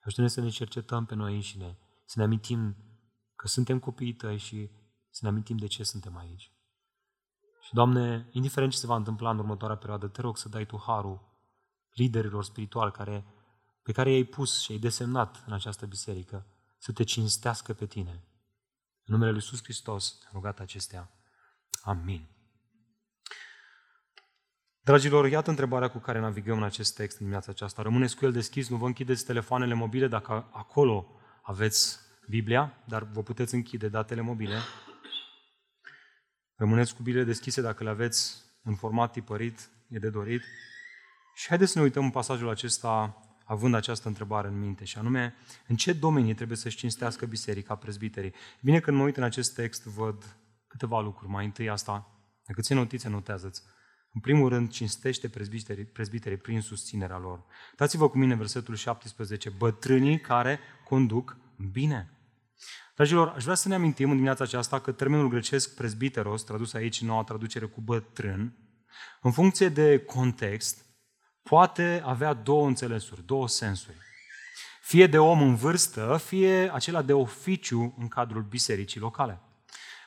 Ajută-ne 0.00 0.28
să 0.28 0.40
ne 0.40 0.48
cercetăm 0.48 1.04
pe 1.04 1.14
noi 1.14 1.34
înșine, 1.34 1.78
să 2.04 2.14
ne 2.18 2.24
amintim 2.24 2.76
că 3.36 3.48
suntem 3.48 3.78
copiii 3.78 4.14
tăi 4.14 4.38
și 4.38 4.70
să 5.10 5.18
ne 5.22 5.28
amintim 5.28 5.56
de 5.56 5.66
ce 5.66 5.82
suntem 5.82 6.16
aici. 6.16 6.52
Și, 7.70 7.76
Doamne, 7.76 8.28
indiferent 8.30 8.72
ce 8.72 8.78
se 8.78 8.86
va 8.86 8.96
întâmpla 8.96 9.30
în 9.30 9.38
următoarea 9.38 9.76
perioadă, 9.76 10.08
te 10.08 10.20
rog 10.20 10.36
să 10.36 10.48
dai 10.48 10.66
Tu 10.66 10.82
harul 10.86 11.20
liderilor 11.92 12.44
spirituali 12.44 12.92
care, 12.92 13.24
pe 13.82 13.92
care 13.92 14.10
i-ai 14.10 14.24
pus 14.24 14.60
și 14.60 14.72
ai 14.72 14.78
desemnat 14.78 15.44
în 15.46 15.52
această 15.52 15.86
biserică, 15.86 16.46
să 16.78 16.92
te 16.92 17.02
cinstească 17.02 17.72
pe 17.72 17.86
Tine. 17.86 18.10
În 19.04 19.14
numele 19.14 19.30
Lui 19.30 19.40
Iisus 19.42 19.62
Hristos, 19.62 20.18
rugat 20.32 20.60
acestea. 20.60 21.10
Amin. 21.82 22.28
Dragilor, 24.80 25.26
iată 25.26 25.50
întrebarea 25.50 25.90
cu 25.90 25.98
care 25.98 26.20
navigăm 26.20 26.56
în 26.56 26.64
acest 26.64 26.94
text 26.94 27.12
în 27.12 27.18
dimineața 27.18 27.50
aceasta. 27.50 27.82
Rămâneți 27.82 28.16
cu 28.16 28.24
el 28.24 28.32
deschis, 28.32 28.68
nu 28.68 28.76
vă 28.76 28.86
închideți 28.86 29.24
telefoanele 29.24 29.74
mobile 29.74 30.08
dacă 30.08 30.48
acolo 30.52 31.20
aveți 31.42 31.98
Biblia, 32.28 32.82
dar 32.86 33.02
vă 33.02 33.22
puteți 33.22 33.54
închide 33.54 33.88
datele 33.88 34.20
mobile. 34.20 34.58
Rămâneți 36.60 36.94
cu 36.94 37.02
Biblie 37.02 37.24
deschise 37.24 37.60
dacă 37.60 37.84
le 37.84 37.90
aveți 37.90 38.42
în 38.62 38.74
format 38.74 39.12
tipărit, 39.12 39.70
e 39.88 39.98
de 39.98 40.10
dorit. 40.10 40.42
Și 41.34 41.48
haideți 41.48 41.72
să 41.72 41.78
ne 41.78 41.84
uităm 41.84 42.04
în 42.04 42.10
pasajul 42.10 42.48
acesta 42.48 43.20
având 43.44 43.74
această 43.74 44.08
întrebare 44.08 44.48
în 44.48 44.58
minte, 44.58 44.84
și 44.84 44.98
anume, 44.98 45.34
în 45.66 45.76
ce 45.76 45.92
domenii 45.92 46.34
trebuie 46.34 46.56
să-și 46.56 46.76
cinstească 46.76 47.26
biserica, 47.26 47.74
prezbiterii? 47.74 48.34
Bine, 48.60 48.80
când 48.80 48.96
mă 48.96 49.02
uit 49.02 49.16
în 49.16 49.22
acest 49.22 49.54
text, 49.54 49.84
văd 49.84 50.36
câteva 50.66 51.00
lucruri. 51.00 51.30
Mai 51.30 51.44
întâi 51.44 51.70
asta, 51.70 52.22
dacă 52.46 52.60
ții 52.60 52.74
notițe, 52.74 53.08
notează-ți. 53.08 53.62
În 54.12 54.20
primul 54.20 54.48
rând, 54.48 54.70
cinstește 54.70 55.28
prezbiterii, 55.28 55.84
prezbiterii 55.84 56.38
prin 56.38 56.60
susținerea 56.60 57.18
lor. 57.18 57.44
Dați-vă 57.76 58.08
cu 58.08 58.18
mine 58.18 58.34
versetul 58.34 58.74
17. 58.74 59.50
Bătrânii 59.50 60.20
care 60.20 60.58
conduc 60.84 61.36
bine. 61.70 62.19
Dragilor, 62.94 63.28
aș 63.28 63.42
vrea 63.42 63.54
să 63.54 63.68
ne 63.68 63.74
amintim 63.74 64.06
în 64.08 64.14
dimineața 64.14 64.44
aceasta 64.44 64.80
că 64.80 64.92
termenul 64.92 65.28
grecesc 65.28 65.74
presbiteros, 65.74 66.42
tradus 66.42 66.72
aici 66.72 67.00
în 67.00 67.06
noua 67.06 67.24
traducere 67.24 67.66
cu 67.66 67.80
bătrân, 67.80 68.56
în 69.22 69.32
funcție 69.32 69.68
de 69.68 69.98
context, 69.98 70.84
poate 71.42 72.02
avea 72.04 72.32
două 72.32 72.66
înțelesuri, 72.66 73.26
două 73.26 73.48
sensuri. 73.48 73.96
Fie 74.82 75.06
de 75.06 75.18
om 75.18 75.42
în 75.42 75.54
vârstă, 75.54 76.20
fie 76.24 76.72
acela 76.72 77.02
de 77.02 77.12
oficiu 77.12 77.94
în 77.98 78.08
cadrul 78.08 78.42
bisericii 78.42 79.00
locale. 79.00 79.40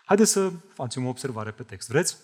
Haideți 0.05 0.31
să 0.31 0.51
facem 0.74 1.05
o 1.05 1.10
observare 1.10 1.51
pe 1.51 1.63
text. 1.63 1.88
Vreți? 1.88 2.17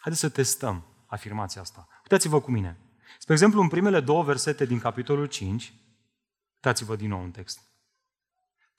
Haideți 0.00 0.20
să 0.20 0.28
testăm 0.28 0.84
afirmația 1.06 1.60
asta. 1.60 1.88
Uitați-vă 2.02 2.40
cu 2.40 2.50
mine. 2.50 2.78
Spre 3.18 3.32
exemplu, 3.32 3.60
în 3.60 3.68
primele 3.68 4.00
două 4.00 4.22
versete 4.22 4.64
din 4.64 4.78
capitolul 4.78 5.26
5, 5.26 5.72
uitați-vă 6.54 6.96
din 6.96 7.08
nou 7.08 7.22
în 7.22 7.30
text. 7.30 7.69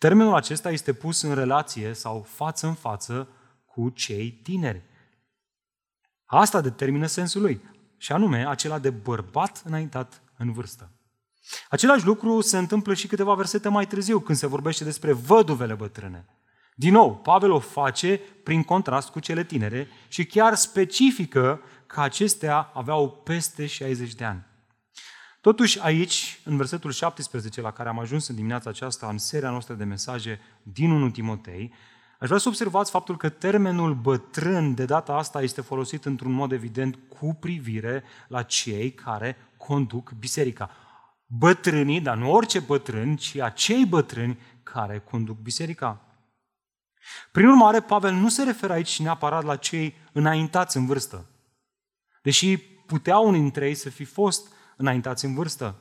Termenul 0.01 0.35
acesta 0.35 0.71
este 0.71 0.93
pus 0.93 1.21
în 1.21 1.33
relație 1.33 1.93
sau 1.93 2.25
față 2.29 2.67
în 2.67 2.73
față 2.73 3.27
cu 3.65 3.89
cei 3.89 4.31
tineri. 4.31 4.81
Asta 6.25 6.61
determină 6.61 7.05
sensul 7.05 7.41
lui, 7.41 7.61
și 7.97 8.11
anume 8.11 8.47
acela 8.47 8.79
de 8.79 8.89
bărbat 8.89 9.61
înaintat 9.65 10.21
în 10.37 10.51
vârstă. 10.51 10.91
Același 11.69 12.05
lucru 12.05 12.41
se 12.41 12.57
întâmplă 12.57 12.93
și 12.93 13.07
câteva 13.07 13.33
versete 13.33 13.69
mai 13.69 13.87
târziu, 13.87 14.19
când 14.19 14.37
se 14.37 14.47
vorbește 14.47 14.83
despre 14.83 15.11
văduvele 15.11 15.73
bătrâne. 15.73 16.25
Din 16.75 16.91
nou, 16.91 17.15
Pavel 17.15 17.51
o 17.51 17.59
face 17.59 18.19
prin 18.43 18.63
contrast 18.63 19.09
cu 19.09 19.19
cele 19.19 19.43
tinere 19.43 19.87
și 20.07 20.25
chiar 20.25 20.55
specifică 20.55 21.61
că 21.87 22.01
acestea 22.01 22.71
aveau 22.73 23.11
peste 23.11 23.65
60 23.65 24.13
de 24.15 24.23
ani. 24.23 24.45
Totuși 25.41 25.79
aici, 25.79 26.41
în 26.43 26.57
versetul 26.57 26.91
17 26.91 27.61
la 27.61 27.71
care 27.71 27.89
am 27.89 27.99
ajuns 27.99 28.27
în 28.27 28.35
dimineața 28.35 28.69
aceasta, 28.69 29.07
în 29.07 29.17
seria 29.17 29.49
noastră 29.49 29.73
de 29.73 29.83
mesaje 29.83 30.39
din 30.63 30.91
1 30.91 31.09
Timotei, 31.09 31.73
aș 32.19 32.27
vrea 32.27 32.39
să 32.39 32.47
observați 32.47 32.91
faptul 32.91 33.17
că 33.17 33.29
termenul 33.29 33.93
bătrân 33.93 34.73
de 34.73 34.85
data 34.85 35.13
asta 35.13 35.41
este 35.41 35.61
folosit 35.61 36.05
într-un 36.05 36.31
mod 36.31 36.51
evident 36.51 36.99
cu 37.19 37.37
privire 37.39 38.03
la 38.27 38.43
cei 38.43 38.91
care 38.91 39.37
conduc 39.57 40.11
biserica. 40.11 40.69
Bătrânii, 41.25 42.01
dar 42.01 42.17
nu 42.17 42.31
orice 42.31 42.59
bătrâni, 42.59 43.17
ci 43.17 43.35
acei 43.35 43.85
bătrâni 43.85 44.39
care 44.63 44.99
conduc 44.99 45.37
biserica. 45.37 46.01
Prin 47.31 47.47
urmare, 47.47 47.79
Pavel 47.79 48.13
nu 48.13 48.29
se 48.29 48.43
referă 48.43 48.73
aici 48.73 48.99
neapărat 48.99 49.43
la 49.43 49.55
cei 49.55 49.95
înaintați 50.11 50.77
în 50.77 50.85
vârstă, 50.85 51.29
deși 52.21 52.57
puteau 52.57 53.27
unii 53.27 53.41
dintre 53.41 53.67
ei 53.67 53.75
să 53.75 53.89
fi 53.89 54.03
fost 54.03 54.59
înaintați 54.81 55.25
în 55.25 55.33
vârstă. 55.33 55.75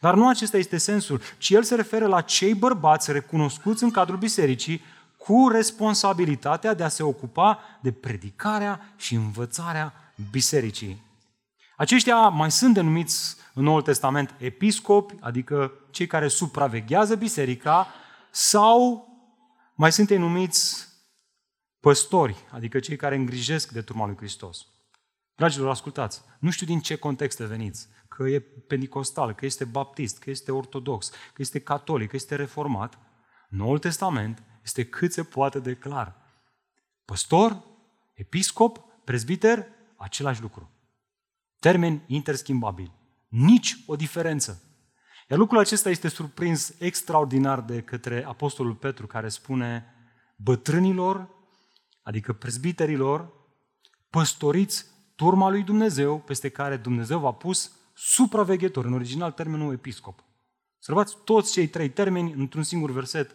Dar 0.00 0.14
nu 0.14 0.28
acesta 0.28 0.56
este 0.56 0.76
sensul, 0.76 1.20
ci 1.38 1.50
el 1.50 1.62
se 1.62 1.74
referă 1.74 2.06
la 2.06 2.20
cei 2.20 2.54
bărbați 2.54 3.12
recunoscuți 3.12 3.82
în 3.82 3.90
cadrul 3.90 4.18
bisericii 4.18 4.82
cu 5.16 5.48
responsabilitatea 5.48 6.74
de 6.74 6.82
a 6.82 6.88
se 6.88 7.02
ocupa 7.02 7.60
de 7.82 7.92
predicarea 7.92 8.94
și 8.96 9.14
învățarea 9.14 9.92
bisericii. 10.30 11.04
Aceștia 11.76 12.28
mai 12.28 12.50
sunt 12.50 12.74
denumiți 12.74 13.36
în 13.54 13.62
Noul 13.62 13.82
Testament 13.82 14.34
episcopi, 14.38 15.14
adică 15.20 15.72
cei 15.90 16.06
care 16.06 16.28
supraveghează 16.28 17.14
biserica, 17.14 17.86
sau 18.30 19.08
mai 19.74 19.92
sunt 19.92 20.10
ei 20.10 20.18
numiți 20.18 20.88
păstori, 21.80 22.36
adică 22.50 22.78
cei 22.78 22.96
care 22.96 23.14
îngrijesc 23.14 23.70
de 23.70 23.82
turma 23.82 24.06
lui 24.06 24.16
Hristos. 24.16 24.66
Dragilor, 25.34 25.70
ascultați, 25.70 26.22
nu 26.38 26.50
știu 26.50 26.66
din 26.66 26.80
ce 26.80 26.96
context 26.96 27.38
veniți, 27.38 27.88
că 28.16 28.28
e 28.28 28.40
pentecostal, 28.40 29.34
că 29.34 29.44
este 29.44 29.64
baptist, 29.64 30.18
că 30.18 30.30
este 30.30 30.52
ortodox, 30.52 31.08
că 31.08 31.42
este 31.42 31.60
catolic, 31.60 32.10
că 32.10 32.16
este 32.16 32.34
reformat. 32.34 32.98
Noul 33.48 33.78
Testament 33.78 34.42
este 34.64 34.84
cât 34.84 35.12
se 35.12 35.22
poate 35.22 35.58
de 35.58 35.74
clar. 35.74 36.16
Păstor, 37.04 37.62
episcop, 38.14 38.78
prezbiter, 39.04 39.66
același 39.96 40.40
lucru. 40.40 40.70
Termeni 41.58 42.02
interschimbabili. 42.06 42.92
Nici 43.28 43.76
o 43.86 43.96
diferență. 43.96 44.62
Iar 45.28 45.38
lucrul 45.38 45.58
acesta 45.58 45.90
este 45.90 46.08
surprins 46.08 46.74
extraordinar 46.78 47.60
de 47.60 47.80
către 47.80 48.24
Apostolul 48.24 48.74
Petru, 48.74 49.06
care 49.06 49.28
spune 49.28 49.94
bătrânilor, 50.36 51.28
adică 52.02 52.32
prezbiterilor, 52.32 53.32
păstoriți 54.10 54.86
turma 55.16 55.48
lui 55.48 55.62
Dumnezeu, 55.62 56.18
peste 56.20 56.48
care 56.48 56.76
Dumnezeu 56.76 57.18
v-a 57.18 57.32
pus 57.32 57.76
supraveghetor, 57.98 58.84
în 58.84 58.92
original 58.92 59.32
termenul 59.32 59.72
episcop. 59.72 60.24
Observați 60.76 61.16
toți 61.24 61.52
cei 61.52 61.68
trei 61.68 61.90
termeni 61.90 62.32
într-un 62.32 62.62
singur 62.62 62.90
verset 62.90 63.30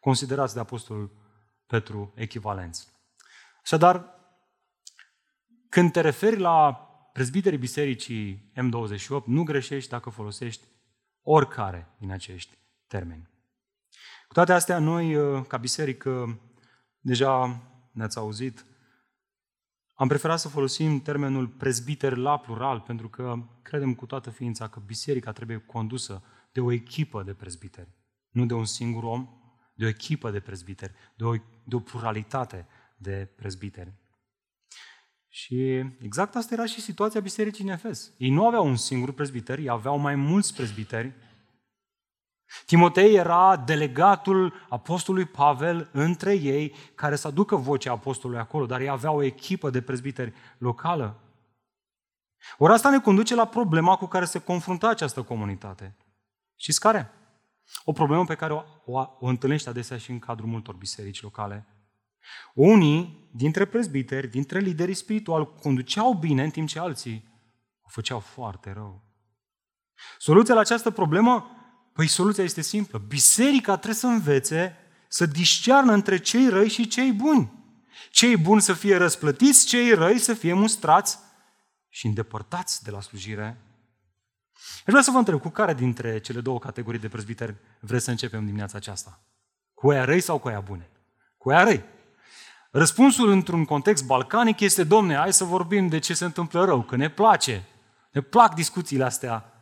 considerați 0.00 0.54
de 0.54 0.60
Apostolul 0.60 1.10
Petru 1.66 2.12
echivalenți. 2.16 2.88
Așadar, 3.62 4.14
când 5.68 5.92
te 5.92 6.00
referi 6.00 6.38
la 6.38 6.72
prezbiterii 7.12 7.58
bisericii 7.58 8.52
M28, 8.56 9.24
nu 9.24 9.42
greșești 9.42 9.90
dacă 9.90 10.10
folosești 10.10 10.64
oricare 11.22 11.94
din 11.98 12.10
acești 12.10 12.58
termeni. 12.86 13.28
Cu 14.26 14.32
toate 14.32 14.52
astea, 14.52 14.78
noi, 14.78 15.16
uh, 15.16 15.44
ca 15.46 15.56
biserică, 15.56 16.40
deja 17.00 17.62
ne-ați 17.92 18.18
auzit, 18.18 18.64
am 19.94 20.08
preferat 20.08 20.38
să 20.38 20.48
folosim 20.48 21.00
termenul 21.00 21.48
prezbiter 21.48 22.16
la 22.16 22.38
plural, 22.38 22.80
pentru 22.80 23.08
că 23.08 23.34
credem 23.62 23.94
cu 23.94 24.06
toată 24.06 24.30
ființa 24.30 24.68
că 24.68 24.80
biserica 24.86 25.32
trebuie 25.32 25.58
condusă 25.58 26.22
de 26.52 26.60
o 26.60 26.72
echipă 26.72 27.22
de 27.22 27.34
prezbiteri, 27.34 27.94
nu 28.30 28.46
de 28.46 28.54
un 28.54 28.64
singur 28.64 29.02
om, 29.02 29.28
de 29.74 29.84
o 29.84 29.88
echipă 29.88 30.30
de 30.30 30.40
prezbiteri, 30.40 30.92
de 31.16 31.24
o, 31.24 31.34
de 31.64 31.74
o 31.74 31.80
pluralitate 31.80 32.66
de 32.96 33.32
prezbiteri. 33.36 33.94
Și 35.28 35.84
exact 36.00 36.34
asta 36.34 36.54
era 36.54 36.66
și 36.66 36.80
situația 36.80 37.20
bisericii 37.20 37.64
în 37.64 37.70
Efes. 37.70 38.12
Ei 38.18 38.30
nu 38.30 38.46
aveau 38.46 38.66
un 38.66 38.76
singur 38.76 39.12
prezbiter, 39.12 39.58
ei 39.58 39.68
aveau 39.68 39.98
mai 39.98 40.14
mulți 40.14 40.54
prezbiteri. 40.54 41.14
Timotei 42.66 43.14
era 43.14 43.56
delegatul 43.56 44.66
apostolului 44.68 45.26
Pavel 45.26 45.88
între 45.92 46.34
ei 46.34 46.74
care 46.94 47.16
să 47.16 47.26
aducă 47.26 47.56
vocea 47.56 47.92
apostolului 47.92 48.42
acolo, 48.42 48.66
dar 48.66 48.80
ei 48.80 48.88
aveau 48.88 49.16
o 49.16 49.22
echipă 49.22 49.70
de 49.70 49.82
prezbiteri 49.82 50.32
locală. 50.58 51.18
Ori 52.58 52.72
asta 52.72 52.90
ne 52.90 53.00
conduce 53.00 53.34
la 53.34 53.46
problema 53.46 53.96
cu 53.96 54.06
care 54.06 54.24
se 54.24 54.38
confrunta 54.38 54.88
această 54.88 55.22
comunitate. 55.22 55.96
Știți 56.56 56.80
care? 56.80 57.10
O 57.84 57.92
problemă 57.92 58.24
pe 58.24 58.34
care 58.34 58.52
o, 58.52 58.62
o, 58.84 58.98
o 59.18 59.26
întâlnește 59.26 59.68
adesea 59.68 59.98
și 59.98 60.10
în 60.10 60.18
cadrul 60.18 60.48
multor 60.48 60.74
biserici 60.74 61.22
locale. 61.22 61.66
Unii 62.54 63.28
dintre 63.32 63.64
prezbiteri, 63.64 64.28
dintre 64.28 64.58
liderii 64.58 64.94
spirituali, 64.94 65.48
conduceau 65.62 66.12
bine, 66.12 66.42
în 66.42 66.50
timp 66.50 66.68
ce 66.68 66.78
alții 66.78 67.24
o 67.82 67.88
făceau 67.88 68.18
foarte 68.18 68.72
rău. 68.72 69.02
Soluția 70.18 70.54
la 70.54 70.60
această 70.60 70.90
problemă? 70.90 71.50
Păi 71.94 72.06
soluția 72.06 72.44
este 72.44 72.60
simplă. 72.60 72.98
Biserica 72.98 73.72
trebuie 73.72 73.94
să 73.94 74.06
învețe 74.06 74.76
să 75.08 75.26
discearnă 75.26 75.92
între 75.92 76.18
cei 76.18 76.48
răi 76.48 76.68
și 76.68 76.88
cei 76.88 77.12
buni. 77.12 77.52
Cei 78.10 78.36
buni 78.36 78.60
să 78.60 78.72
fie 78.72 78.96
răsplătiți, 78.96 79.66
cei 79.66 79.92
răi 79.92 80.18
să 80.18 80.34
fie 80.34 80.52
mustrați 80.52 81.18
și 81.88 82.06
îndepărtați 82.06 82.82
de 82.82 82.90
la 82.90 83.00
slujire. 83.00 83.60
Aș 84.54 84.84
vrea 84.86 85.02
să 85.02 85.10
vă 85.10 85.18
întreb, 85.18 85.40
cu 85.40 85.48
care 85.48 85.74
dintre 85.74 86.20
cele 86.20 86.40
două 86.40 86.58
categorii 86.58 87.00
de 87.00 87.08
prezbiteri 87.08 87.54
vreți 87.80 88.04
să 88.04 88.10
începem 88.10 88.44
dimineața 88.44 88.76
aceasta? 88.76 89.20
Cu 89.74 89.90
aia 89.90 90.04
răi 90.04 90.20
sau 90.20 90.38
cu 90.38 90.48
aia 90.48 90.60
bune? 90.60 90.90
Cu 91.38 91.50
aia 91.50 91.62
răi. 91.62 91.84
Răspunsul 92.70 93.30
într-un 93.30 93.64
context 93.64 94.04
balcanic 94.04 94.60
este, 94.60 94.84
domne, 94.84 95.16
hai 95.16 95.32
să 95.32 95.44
vorbim 95.44 95.88
de 95.88 95.98
ce 95.98 96.14
se 96.14 96.24
întâmplă 96.24 96.64
rău, 96.64 96.82
că 96.82 96.96
ne 96.96 97.10
place. 97.10 97.64
Ne 98.10 98.20
plac 98.20 98.54
discuțiile 98.54 99.04
astea. 99.04 99.53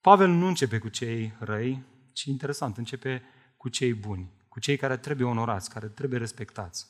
Pavel 0.00 0.28
nu 0.28 0.46
începe 0.46 0.78
cu 0.78 0.88
cei 0.88 1.34
răi, 1.38 1.84
ci 2.12 2.24
interesant, 2.24 2.76
începe 2.76 3.22
cu 3.56 3.68
cei 3.68 3.94
buni, 3.94 4.32
cu 4.48 4.60
cei 4.60 4.76
care 4.76 4.96
trebuie 4.96 5.26
onorați, 5.26 5.70
care 5.70 5.88
trebuie 5.88 6.18
respectați. 6.18 6.86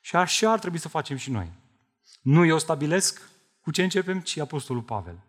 Și 0.00 0.16
așa 0.16 0.52
ar 0.52 0.58
trebui 0.58 0.78
să 0.78 0.88
facem 0.88 1.16
și 1.16 1.30
noi. 1.30 1.52
Nu 2.22 2.44
eu 2.44 2.58
stabilesc 2.58 3.30
cu 3.60 3.70
ce 3.70 3.82
începem, 3.82 4.20
ci 4.20 4.38
Apostolul 4.38 4.82
Pavel. 4.82 5.24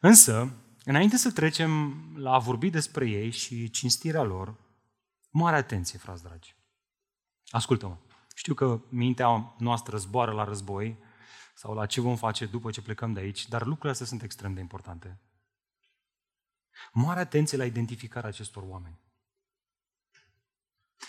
Însă, 0.00 0.52
înainte 0.84 1.16
să 1.16 1.30
trecem 1.30 2.02
la 2.16 2.32
a 2.32 2.38
vorbi 2.38 2.70
despre 2.70 3.08
ei 3.08 3.30
și 3.30 3.70
cinstirea 3.70 4.22
lor, 4.22 4.54
mare 5.30 5.56
atenție, 5.56 5.98
frați 5.98 6.22
dragi. 6.22 6.56
Ascultă-mă. 7.48 7.96
Știu 8.34 8.54
că 8.54 8.80
mintea 8.88 9.54
noastră 9.58 9.96
zboară 9.96 10.32
la 10.32 10.44
război 10.44 10.98
sau 11.54 11.74
la 11.74 11.86
ce 11.86 12.00
vom 12.00 12.16
face 12.16 12.46
după 12.46 12.70
ce 12.70 12.82
plecăm 12.82 13.12
de 13.12 13.20
aici, 13.20 13.48
dar 13.48 13.62
lucrurile 13.62 13.90
astea 13.90 14.06
sunt 14.06 14.22
extrem 14.22 14.54
de 14.54 14.60
importante. 14.60 15.20
Mare 16.92 17.20
atenție 17.20 17.58
la 17.58 17.64
identificarea 17.64 18.28
acestor 18.28 18.62
oameni. 18.66 18.98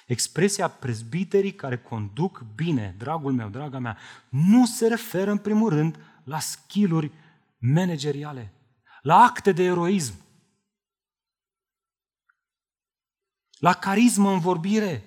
Expresia 0.06 0.68
prezbiterii 0.68 1.54
care 1.54 1.78
conduc 1.78 2.46
bine, 2.56 2.96
dragul 2.98 3.34
meu, 3.34 3.50
draga 3.50 3.80
mea, 3.80 3.98
nu 4.30 4.66
se 4.66 4.88
referă 4.88 5.32
în 5.32 5.38
primul 5.38 5.70
rând 5.70 6.00
la 6.24 6.40
skill 6.40 7.12
manageriale, 7.58 8.54
la 9.02 9.16
acte 9.16 9.52
de 9.52 9.64
eroism, 9.64 10.14
la 13.58 13.74
carismă 13.74 14.32
în 14.32 14.40
vorbire, 14.40 15.06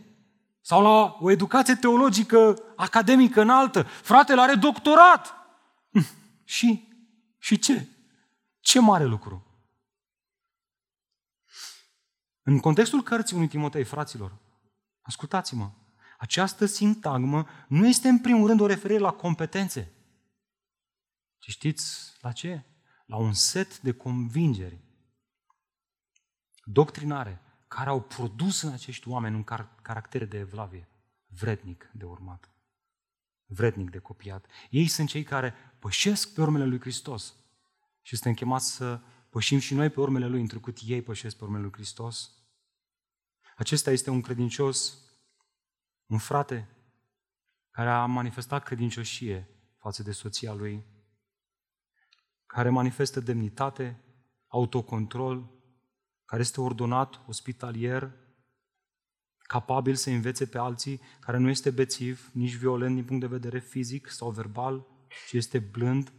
sau 0.61 0.83
la 0.83 1.17
o 1.21 1.31
educație 1.31 1.75
teologică 1.75 2.63
academică 2.77 3.41
înaltă. 3.41 3.83
Fratele 3.83 4.41
are 4.41 4.55
doctorat. 4.55 5.35
Și? 6.45 6.89
Și 7.39 7.59
ce? 7.59 7.89
Ce 8.61 8.81
mare 8.81 9.05
lucru! 9.05 9.44
În 12.47 12.61
contextul 12.61 13.03
cărții 13.03 13.37
unui 13.37 13.49
Timotei, 13.49 13.85
fraților, 13.85 14.39
ascultați-mă, 15.01 15.71
această 16.19 16.67
sintagmă 16.67 17.47
nu 17.69 17.87
este 17.87 18.09
în 18.09 18.19
primul 18.19 18.47
rând 18.47 18.61
o 18.61 18.67
referire 18.67 18.99
la 18.99 19.13
competențe. 19.13 19.93
Și 21.39 21.51
știți 21.51 22.17
la 22.21 22.33
ce? 22.33 22.65
La 23.07 23.17
un 23.17 23.33
set 23.33 23.81
de 23.81 23.93
convingeri 23.93 24.85
doctrinare 26.65 27.41
care 27.69 27.89
au 27.89 28.01
produs 28.03 28.63
în 28.63 28.73
acești 28.73 29.09
oameni 29.09 29.35
un 29.35 29.45
car- 29.45 29.83
caracter 29.83 30.27
de 30.27 30.39
evlavie, 30.39 30.89
vrednic 31.27 31.91
de 31.93 32.05
urmat, 32.05 32.51
vrednic 33.47 33.91
de 33.91 33.99
copiat. 33.99 34.47
Ei 34.71 34.87
sunt 34.87 35.09
cei 35.09 35.23
care 35.23 35.55
pășesc 35.79 36.35
pe 36.35 36.41
urmele 36.41 36.65
lui 36.65 36.81
Hristos 36.81 37.35
și 38.03 38.17
suntem 38.17 38.35
chemați 38.35 38.73
să 38.73 39.01
pășim 39.35 39.59
și 39.59 39.75
noi 39.75 39.91
pe 39.91 40.01
urmele 40.01 40.27
lui, 40.27 40.41
întrucât 40.41 40.79
ei 40.87 41.03
pășesc 41.03 41.37
pe 41.37 41.45
urmele 41.45 41.63
lui 41.63 41.73
Hristos. 41.73 42.31
Acesta 43.57 43.91
este 43.91 44.11
un 44.11 44.21
credincios, 44.21 44.99
un 46.07 46.19
frate 46.19 46.69
care 47.71 47.91
a 47.91 48.05
manifestat 48.05 48.63
credincioșie 48.63 49.49
față 49.79 50.03
de 50.03 50.13
soția 50.13 50.53
lui, 50.53 50.85
care 52.47 52.69
manifestă 52.69 53.21
demnitate, 53.21 54.03
autocontrol, 54.47 55.51
care 56.25 56.43
este 56.43 56.61
ordonat, 56.61 57.21
ospitalier, 57.27 58.13
capabil 59.37 59.95
să 59.95 60.11
învețe 60.11 60.47
pe 60.47 60.59
alții, 60.59 61.01
care 61.21 61.39
nu 61.39 61.49
este 61.49 61.71
bețiv, 61.71 62.31
nici 62.33 62.55
violent 62.55 62.95
din 62.95 63.05
punct 63.05 63.21
de 63.21 63.37
vedere 63.37 63.59
fizic 63.59 64.09
sau 64.09 64.31
verbal, 64.31 64.87
ci 65.29 65.33
este 65.33 65.59
blând, 65.59 66.13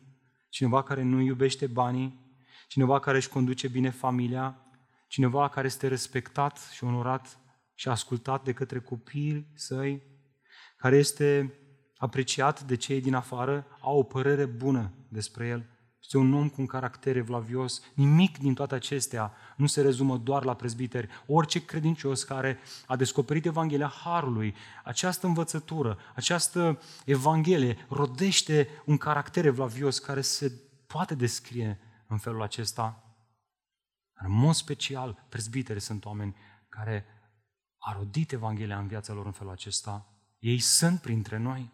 cineva 0.49 0.83
care 0.83 1.01
nu 1.01 1.21
iubește 1.21 1.67
banii, 1.67 2.24
cineva 2.67 2.99
care 2.99 3.17
își 3.17 3.29
conduce 3.29 3.67
bine 3.67 3.89
familia, 3.89 4.59
cineva 5.07 5.49
care 5.49 5.67
este 5.67 5.87
respectat 5.87 6.69
și 6.73 6.83
onorat 6.83 7.39
și 7.73 7.87
ascultat 7.87 8.43
de 8.43 8.53
către 8.53 8.79
copiii 8.79 9.51
săi, 9.55 10.01
care 10.77 10.97
este 10.97 11.59
apreciat 11.97 12.63
de 12.63 12.75
cei 12.75 13.01
din 13.01 13.13
afară, 13.13 13.67
au 13.81 13.97
o 13.97 14.03
părere 14.03 14.45
bună 14.45 14.93
despre 15.09 15.47
el 15.47 15.75
este 16.05 16.17
un 16.17 16.33
om 16.33 16.49
cu 16.49 16.61
un 16.61 16.65
caracter 16.65 17.17
evlavios. 17.17 17.81
Nimic 17.93 18.37
din 18.37 18.53
toate 18.53 18.75
acestea 18.75 19.33
nu 19.55 19.65
se 19.65 19.81
rezumă 19.81 20.17
doar 20.17 20.43
la 20.43 20.55
prezbiteri. 20.55 21.07
Orice 21.27 21.65
credincios 21.65 22.23
care 22.23 22.59
a 22.87 22.95
descoperit 22.95 23.45
Evanghelia 23.45 23.93
Harului, 24.03 24.55
această 24.83 25.27
învățătură, 25.27 25.97
această 26.15 26.79
Evanghelie 27.05 27.85
rodește 27.89 28.69
un 28.85 28.97
caracter 28.97 29.45
evlavios 29.45 29.99
care 29.99 30.21
se 30.21 30.51
poate 30.87 31.15
descrie 31.15 31.79
în 32.07 32.17
felul 32.17 32.41
acesta. 32.41 33.15
În 34.13 34.31
mod 34.31 34.53
special, 34.53 35.25
prezbiteri 35.29 35.79
sunt 35.79 36.05
oameni 36.05 36.35
care 36.69 37.05
a 37.77 37.93
rodit 37.93 38.31
Evanghelia 38.31 38.79
în 38.79 38.87
viața 38.87 39.13
lor 39.13 39.25
în 39.25 39.31
felul 39.31 39.51
acesta. 39.51 40.09
Ei 40.39 40.59
sunt 40.59 41.01
printre 41.01 41.37
noi. 41.37 41.71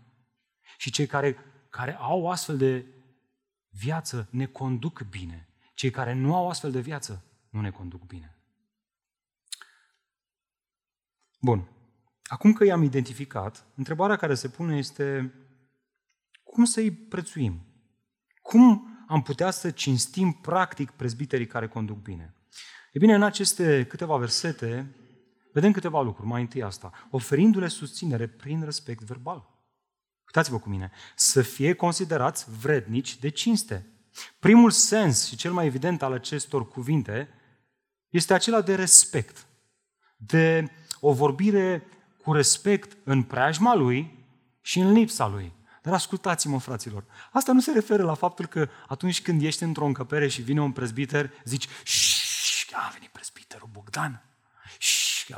Și 0.77 0.91
cei 0.91 1.05
care, 1.07 1.37
care 1.69 1.95
au 1.95 2.29
astfel 2.29 2.57
de 2.57 2.85
viață 3.69 4.27
ne 4.31 4.45
conduc 4.45 5.01
bine. 5.01 5.49
Cei 5.73 5.89
care 5.89 6.13
nu 6.13 6.35
au 6.35 6.49
astfel 6.49 6.71
de 6.71 6.79
viață 6.79 7.23
nu 7.49 7.61
ne 7.61 7.71
conduc 7.71 8.05
bine. 8.05 8.35
Bun. 11.41 11.69
Acum 12.23 12.53
că 12.53 12.63
i-am 12.63 12.83
identificat, 12.83 13.65
întrebarea 13.75 14.15
care 14.15 14.35
se 14.35 14.49
pune 14.49 14.77
este 14.77 15.33
cum 16.43 16.63
să-i 16.63 16.91
prețuim? 16.91 17.65
Cum 18.41 18.90
am 19.11 19.21
putea 19.21 19.51
să 19.51 19.71
cinstim 19.71 20.31
practic 20.31 20.91
prezbiterii 20.91 21.47
care 21.47 21.67
conduc 21.67 22.01
bine? 22.01 22.35
E 22.91 22.99
bine, 22.99 23.13
în 23.13 23.23
aceste 23.23 23.85
câteva 23.85 24.17
versete 24.17 24.95
vedem 25.53 25.71
câteva 25.71 26.01
lucruri. 26.01 26.27
Mai 26.27 26.41
întâi 26.41 26.63
asta, 26.63 26.91
oferindu-le 27.09 27.67
susținere 27.67 28.27
prin 28.27 28.63
respect 28.63 29.03
verbal. 29.03 29.49
Uitați-vă 30.25 30.59
cu 30.59 30.69
mine. 30.69 30.91
Să 31.15 31.41
fie 31.41 31.73
considerați 31.73 32.45
vrednici 32.59 33.19
de 33.19 33.29
cinste. 33.29 33.85
Primul 34.39 34.71
sens 34.71 35.27
și 35.27 35.35
cel 35.35 35.51
mai 35.51 35.65
evident 35.65 36.01
al 36.01 36.13
acestor 36.13 36.67
cuvinte 36.67 37.29
este 38.09 38.33
acela 38.33 38.61
de 38.61 38.75
respect. 38.75 39.45
De 40.17 40.71
o 40.99 41.13
vorbire 41.13 41.87
cu 42.23 42.33
respect 42.33 42.97
în 43.03 43.23
preajma 43.23 43.75
lui 43.75 44.25
și 44.61 44.79
în 44.79 44.91
lipsa 44.91 45.27
lui. 45.27 45.53
Dar 45.81 45.93
ascultați-mă, 45.93 46.59
fraților, 46.59 47.05
asta 47.31 47.51
nu 47.51 47.59
se 47.59 47.71
referă 47.71 48.03
la 48.03 48.13
faptul 48.13 48.45
că 48.45 48.69
atunci 48.87 49.21
când 49.21 49.41
ești 49.41 49.63
într-o 49.63 49.85
încăpere 49.85 50.27
și 50.27 50.41
vine 50.41 50.61
un 50.61 50.71
prezbiter, 50.71 51.31
zici, 51.43 51.67
a 52.71 52.89
venit 52.93 53.09
prezbiterul 53.09 53.69
Bogdan, 53.71 54.23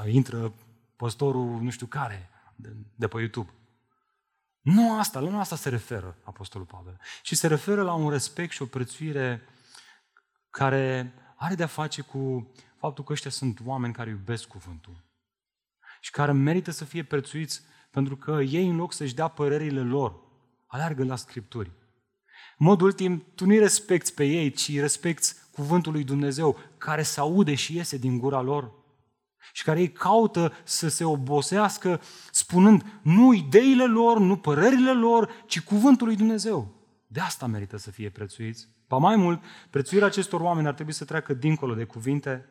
intră 0.05 0.53
păstorul 0.95 1.61
nu 1.61 1.69
știu 1.69 1.85
care 1.85 2.29
de, 2.55 2.75
de 2.95 3.07
pe 3.07 3.19
YouTube. 3.19 3.49
Nu 4.61 4.99
asta, 4.99 5.19
la 5.19 5.29
nu 5.29 5.39
asta 5.39 5.55
se 5.55 5.69
referă 5.69 6.17
Apostolul 6.23 6.67
Pavel. 6.67 6.99
Și 7.21 7.35
se 7.35 7.47
referă 7.47 7.81
la 7.81 7.93
un 7.93 8.09
respect 8.09 8.51
și 8.51 8.61
o 8.61 8.65
prețuire 8.65 9.47
care 10.49 11.13
are 11.35 11.55
de-a 11.55 11.67
face 11.67 12.01
cu 12.01 12.51
faptul 12.77 13.03
că 13.03 13.11
ăștia 13.11 13.31
sunt 13.31 13.59
oameni 13.65 13.93
care 13.93 14.09
iubesc 14.09 14.47
cuvântul 14.47 15.03
și 15.99 16.11
care 16.11 16.31
merită 16.31 16.71
să 16.71 16.85
fie 16.85 17.03
prețuiți 17.03 17.61
pentru 17.91 18.17
că 18.17 18.31
ei, 18.31 18.69
în 18.69 18.75
loc 18.75 18.93
să-și 18.93 19.15
dea 19.15 19.27
părerile 19.27 19.81
lor, 19.81 20.15
aleargă 20.73 21.03
la 21.03 21.15
Scripturi. 21.15 21.71
În 22.57 22.65
mod 22.65 22.81
ultim, 22.81 23.25
tu 23.35 23.45
nu-i 23.45 23.59
respecti 23.59 24.13
pe 24.13 24.25
ei, 24.25 24.51
ci 24.51 24.79
respecti 24.79 25.27
cuvântul 25.51 25.91
lui 25.91 26.03
Dumnezeu, 26.03 26.59
care 26.77 27.03
se 27.03 27.19
aude 27.19 27.55
și 27.55 27.75
iese 27.75 27.97
din 27.97 28.17
gura 28.17 28.41
lor 28.41 28.71
și 29.51 29.63
care 29.63 29.79
ei 29.79 29.91
caută 29.91 30.53
să 30.63 30.87
se 30.87 31.03
obosească 31.03 32.01
spunând 32.31 32.85
nu 33.01 33.33
ideile 33.33 33.85
lor, 33.85 34.19
nu 34.19 34.37
părerile 34.37 34.93
lor, 34.93 35.29
ci 35.45 35.61
cuvântul 35.61 36.07
lui 36.07 36.15
Dumnezeu. 36.15 36.73
De 37.07 37.19
asta 37.19 37.45
merită 37.45 37.77
să 37.77 37.91
fie 37.91 38.09
prețuiți. 38.09 38.67
Pa 38.87 38.97
mai 38.97 39.15
mult, 39.15 39.43
prețuirea 39.69 40.07
acestor 40.07 40.41
oameni 40.41 40.67
ar 40.67 40.73
trebui 40.73 40.93
să 40.93 41.05
treacă 41.05 41.33
dincolo 41.33 41.73
de 41.73 41.83
cuvinte. 41.83 42.45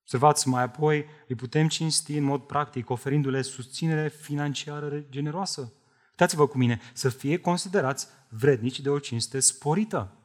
Observați 0.00 0.48
mai 0.48 0.62
apoi, 0.62 1.06
îi 1.28 1.34
putem 1.34 1.68
cinsti 1.68 2.16
în 2.16 2.24
mod 2.24 2.42
practic, 2.42 2.90
oferindu-le 2.90 3.42
susținere 3.42 4.08
financiară 4.08 5.04
generoasă. 5.10 5.72
Uitați-vă 6.20 6.46
cu 6.46 6.58
mine, 6.58 6.80
să 6.92 7.08
fie 7.08 7.38
considerați 7.38 8.06
vrednici 8.28 8.80
de 8.80 8.90
o 8.90 8.98
cinste 8.98 9.40
sporită. 9.40 10.16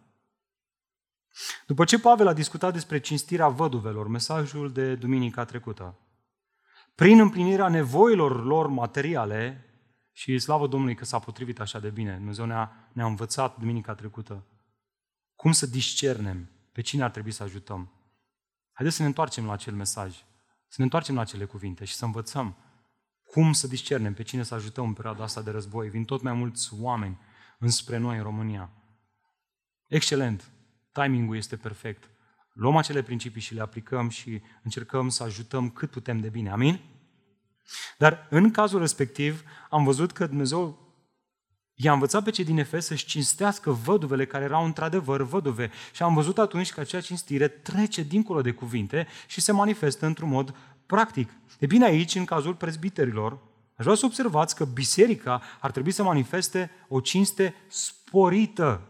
După 1.67 1.83
ce 1.85 1.99
Pavel 1.99 2.27
a 2.27 2.33
discutat 2.33 2.73
despre 2.73 2.99
cinstirea 2.99 3.47
văduvelor, 3.47 4.07
mesajul 4.07 4.71
de 4.71 4.95
duminica 4.95 5.45
trecută, 5.45 5.99
prin 6.95 7.19
împlinirea 7.19 7.67
nevoilor 7.67 8.45
lor 8.45 8.67
materiale, 8.67 9.69
și 10.11 10.39
slavă 10.39 10.67
Domnului 10.67 10.95
că 10.95 11.05
s-a 11.05 11.19
potrivit 11.19 11.59
așa 11.59 11.79
de 11.79 11.89
bine, 11.89 12.15
Dumnezeu 12.15 12.45
ne-a, 12.45 12.89
ne-a 12.93 13.05
învățat 13.05 13.57
duminica 13.57 13.93
trecută, 13.93 14.45
cum 15.35 15.51
să 15.51 15.65
discernem 15.65 16.49
pe 16.71 16.81
cine 16.81 17.03
ar 17.03 17.11
trebui 17.11 17.31
să 17.31 17.43
ajutăm. 17.43 17.91
Haideți 18.71 18.95
să 18.95 19.01
ne 19.01 19.07
întoarcem 19.07 19.45
la 19.45 19.51
acel 19.51 19.73
mesaj, 19.73 20.15
să 20.67 20.75
ne 20.77 20.83
întoarcem 20.83 21.15
la 21.15 21.21
acele 21.21 21.45
cuvinte 21.45 21.85
și 21.85 21.93
să 21.93 22.05
învățăm 22.05 22.55
cum 23.35 23.53
să 23.53 23.67
discernem 23.67 24.13
pe 24.13 24.23
cine 24.23 24.43
să 24.43 24.53
ajutăm 24.53 24.85
în 24.85 24.93
perioada 24.93 25.23
asta 25.23 25.41
de 25.41 25.51
război. 25.51 25.89
Vin 25.89 26.05
tot 26.05 26.21
mai 26.21 26.33
mulți 26.33 26.69
oameni 26.79 27.19
înspre 27.59 27.97
noi 27.97 28.17
în 28.17 28.23
România. 28.23 28.69
Excelent! 29.87 30.51
timingul 30.91 31.35
este 31.35 31.55
perfect. 31.55 32.09
Luăm 32.53 32.75
acele 32.75 33.01
principii 33.01 33.41
și 33.41 33.53
le 33.53 33.61
aplicăm 33.61 34.09
și 34.09 34.41
încercăm 34.63 35.09
să 35.09 35.23
ajutăm 35.23 35.69
cât 35.69 35.89
putem 35.89 36.19
de 36.19 36.29
bine. 36.29 36.51
Amin? 36.51 36.79
Dar 37.97 38.27
în 38.29 38.51
cazul 38.51 38.79
respectiv 38.79 39.43
am 39.69 39.83
văzut 39.83 40.11
că 40.11 40.27
Dumnezeu 40.27 40.79
i-a 41.73 41.93
învățat 41.93 42.23
pe 42.23 42.31
cei 42.31 42.45
din 42.45 42.57
Efes 42.57 42.85
să-și 42.85 43.05
cinstească 43.05 43.71
văduvele 43.71 44.25
care 44.25 44.43
erau 44.43 44.65
într-adevăr 44.65 45.21
văduve. 45.21 45.71
Și 45.93 46.03
am 46.03 46.13
văzut 46.13 46.37
atunci 46.37 46.71
că 46.71 46.79
acea 46.79 47.01
cinstire 47.01 47.47
trece 47.47 48.03
dincolo 48.03 48.41
de 48.41 48.51
cuvinte 48.51 49.07
și 49.27 49.41
se 49.41 49.51
manifestă 49.51 50.05
într-un 50.05 50.29
mod 50.29 50.55
practic. 50.85 51.29
E 51.59 51.65
bine 51.65 51.85
aici, 51.85 52.15
în 52.15 52.25
cazul 52.25 52.55
prezbiterilor, 52.55 53.31
aș 53.75 53.83
vrea 53.83 53.95
să 53.95 54.05
observați 54.05 54.55
că 54.55 54.65
biserica 54.65 55.41
ar 55.59 55.71
trebui 55.71 55.91
să 55.91 56.03
manifeste 56.03 56.71
o 56.87 56.99
cinste 56.99 57.55
sporită 57.67 58.81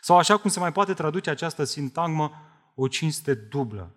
sau 0.00 0.18
așa 0.18 0.36
cum 0.36 0.50
se 0.50 0.58
mai 0.58 0.72
poate 0.72 0.94
traduce 0.94 1.30
această 1.30 1.64
sintagmă, 1.64 2.32
o 2.74 2.88
cinste 2.88 3.34
dublă. 3.34 3.94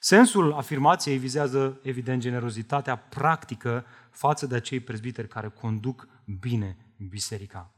Sensul 0.00 0.52
afirmației 0.52 1.18
vizează, 1.18 1.80
evident, 1.82 2.20
generozitatea 2.20 2.96
practică 2.96 3.84
față 4.10 4.46
de 4.46 4.54
acei 4.54 4.80
prezbiteri 4.80 5.28
care 5.28 5.48
conduc 5.48 6.08
bine 6.40 6.76
biserica. 7.08 7.74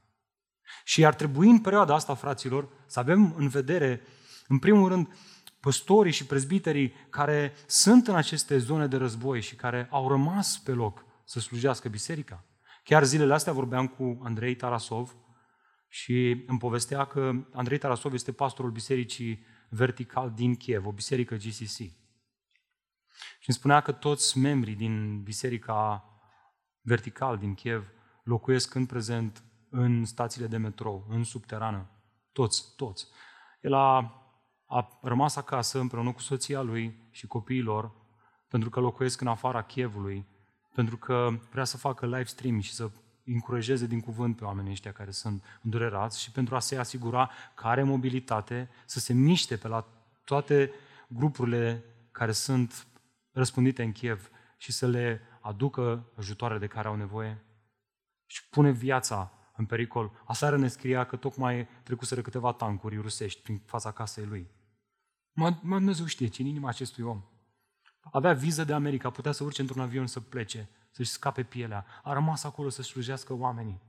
Și 0.84 1.04
ar 1.04 1.14
trebui 1.14 1.48
în 1.48 1.58
perioada 1.58 1.94
asta, 1.94 2.14
fraților, 2.14 2.68
să 2.86 2.98
avem 2.98 3.34
în 3.36 3.48
vedere, 3.48 4.02
în 4.48 4.58
primul 4.58 4.88
rând, 4.88 5.08
păstorii 5.64 6.12
și 6.12 6.26
prezbiterii 6.26 6.92
care 7.10 7.52
sunt 7.66 8.08
în 8.08 8.14
aceste 8.14 8.58
zone 8.58 8.86
de 8.86 8.96
război 8.96 9.40
și 9.40 9.54
care 9.54 9.86
au 9.90 10.08
rămas 10.08 10.58
pe 10.58 10.70
loc 10.72 11.04
să 11.24 11.40
slujească 11.40 11.88
biserica. 11.88 12.44
Chiar 12.82 13.04
zilele 13.04 13.34
astea 13.34 13.52
vorbeam 13.52 13.86
cu 13.86 14.20
Andrei 14.22 14.54
Tarasov, 14.54 15.16
și 15.94 16.44
îmi 16.46 16.58
povestea 16.58 17.04
că 17.04 17.32
Andrei 17.52 17.78
Tarasov 17.78 18.12
este 18.12 18.32
pastorul 18.32 18.70
bisericii 18.70 19.44
vertical 19.68 20.30
din 20.30 20.54
Kiev, 20.54 20.86
o 20.86 20.92
biserică 20.92 21.34
GCC. 21.34 21.76
Și 23.38 23.48
îmi 23.48 23.56
spunea 23.56 23.80
că 23.80 23.92
toți 23.92 24.38
membrii 24.38 24.74
din 24.74 25.22
biserica 25.22 26.04
vertical 26.80 27.38
din 27.38 27.54
Kiev 27.54 27.84
locuiesc 28.24 28.74
în 28.74 28.86
prezent 28.86 29.42
în 29.70 30.04
stațiile 30.04 30.46
de 30.46 30.56
metrou, 30.56 31.06
în 31.08 31.24
subterană. 31.24 31.90
Toți, 32.32 32.74
toți. 32.76 33.06
El 33.60 33.72
a, 33.72 34.12
a 34.74 34.98
rămas 35.02 35.36
acasă 35.36 35.78
împreună 35.78 36.12
cu 36.12 36.20
soția 36.20 36.62
lui 36.62 36.94
și 37.10 37.26
copiilor 37.26 37.92
pentru 38.48 38.70
că 38.70 38.80
locuiesc 38.80 39.20
în 39.20 39.26
afara 39.26 39.62
Kievului, 39.62 40.26
pentru 40.74 40.96
că 40.96 41.30
vrea 41.50 41.64
să 41.64 41.76
facă 41.76 42.06
live 42.06 42.24
stream 42.24 42.60
și 42.60 42.72
să 42.72 42.90
încurajeze 43.24 43.86
din 43.86 44.00
cuvânt 44.00 44.36
pe 44.36 44.44
oamenii 44.44 44.70
ăștia 44.70 44.92
care 44.92 45.10
sunt 45.10 45.44
îndurerați 45.62 46.22
și 46.22 46.30
pentru 46.30 46.54
a 46.54 46.58
se 46.58 46.76
asigura 46.76 47.30
că 47.54 47.66
are 47.66 47.82
mobilitate, 47.82 48.70
să 48.86 48.98
se 48.98 49.12
miște 49.12 49.56
pe 49.56 49.68
la 49.68 49.86
toate 50.24 50.72
grupurile 51.08 51.84
care 52.10 52.32
sunt 52.32 52.86
răspândite 53.32 53.82
în 53.82 53.92
Kiev 53.92 54.30
și 54.56 54.72
să 54.72 54.86
le 54.86 55.20
aducă 55.40 56.12
ajutoare 56.16 56.58
de 56.58 56.66
care 56.66 56.88
au 56.88 56.96
nevoie 56.96 57.44
și 58.26 58.48
pune 58.48 58.70
viața 58.70 59.32
în 59.56 59.64
pericol. 59.64 60.10
Aseară 60.24 60.56
ne 60.56 60.68
scria 60.68 61.04
că 61.04 61.16
tocmai 61.16 61.68
trecuseră 61.82 62.20
câteva 62.20 62.52
tancuri 62.52 62.96
rusești 62.96 63.42
prin 63.42 63.62
fața 63.64 63.90
casei 63.90 64.24
lui. 64.24 64.62
Mă, 65.34 65.56
mă 65.62 65.76
Dumnezeu 65.76 66.06
știe 66.06 66.26
ce 66.26 66.42
în 66.42 66.48
inima 66.48 66.68
acestui 66.68 67.04
om. 67.04 67.22
Avea 68.00 68.32
viză 68.32 68.64
de 68.64 68.72
America, 68.72 69.10
putea 69.10 69.32
să 69.32 69.44
urce 69.44 69.60
într-un 69.60 69.82
avion 69.82 70.06
să 70.06 70.20
plece 70.20 70.68
să-și 70.90 71.10
scape 71.10 71.42
pielea. 71.42 71.86
A 72.02 72.12
rămas 72.12 72.44
acolo 72.44 72.68
să 72.68 72.82
slujească 72.82 73.32
oamenii. 73.32 73.80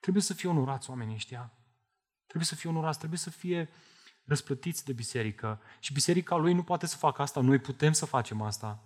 Trebuie 0.00 0.22
să 0.22 0.34
fie 0.34 0.48
onorați 0.48 0.90
oamenii 0.90 1.14
ăștia. 1.14 1.52
Trebuie 2.26 2.46
să 2.46 2.54
fie 2.54 2.70
onorați, 2.70 2.98
trebuie 2.98 3.18
să 3.18 3.30
fie 3.30 3.68
răsplătiți 4.24 4.84
de 4.84 4.92
biserică. 4.92 5.60
Și 5.80 5.92
biserica 5.92 6.36
lui 6.36 6.52
nu 6.52 6.62
poate 6.62 6.86
să 6.86 6.96
facă 6.96 7.22
asta, 7.22 7.40
noi 7.40 7.58
putem 7.58 7.92
să 7.92 8.06
facem 8.06 8.42
asta. 8.42 8.82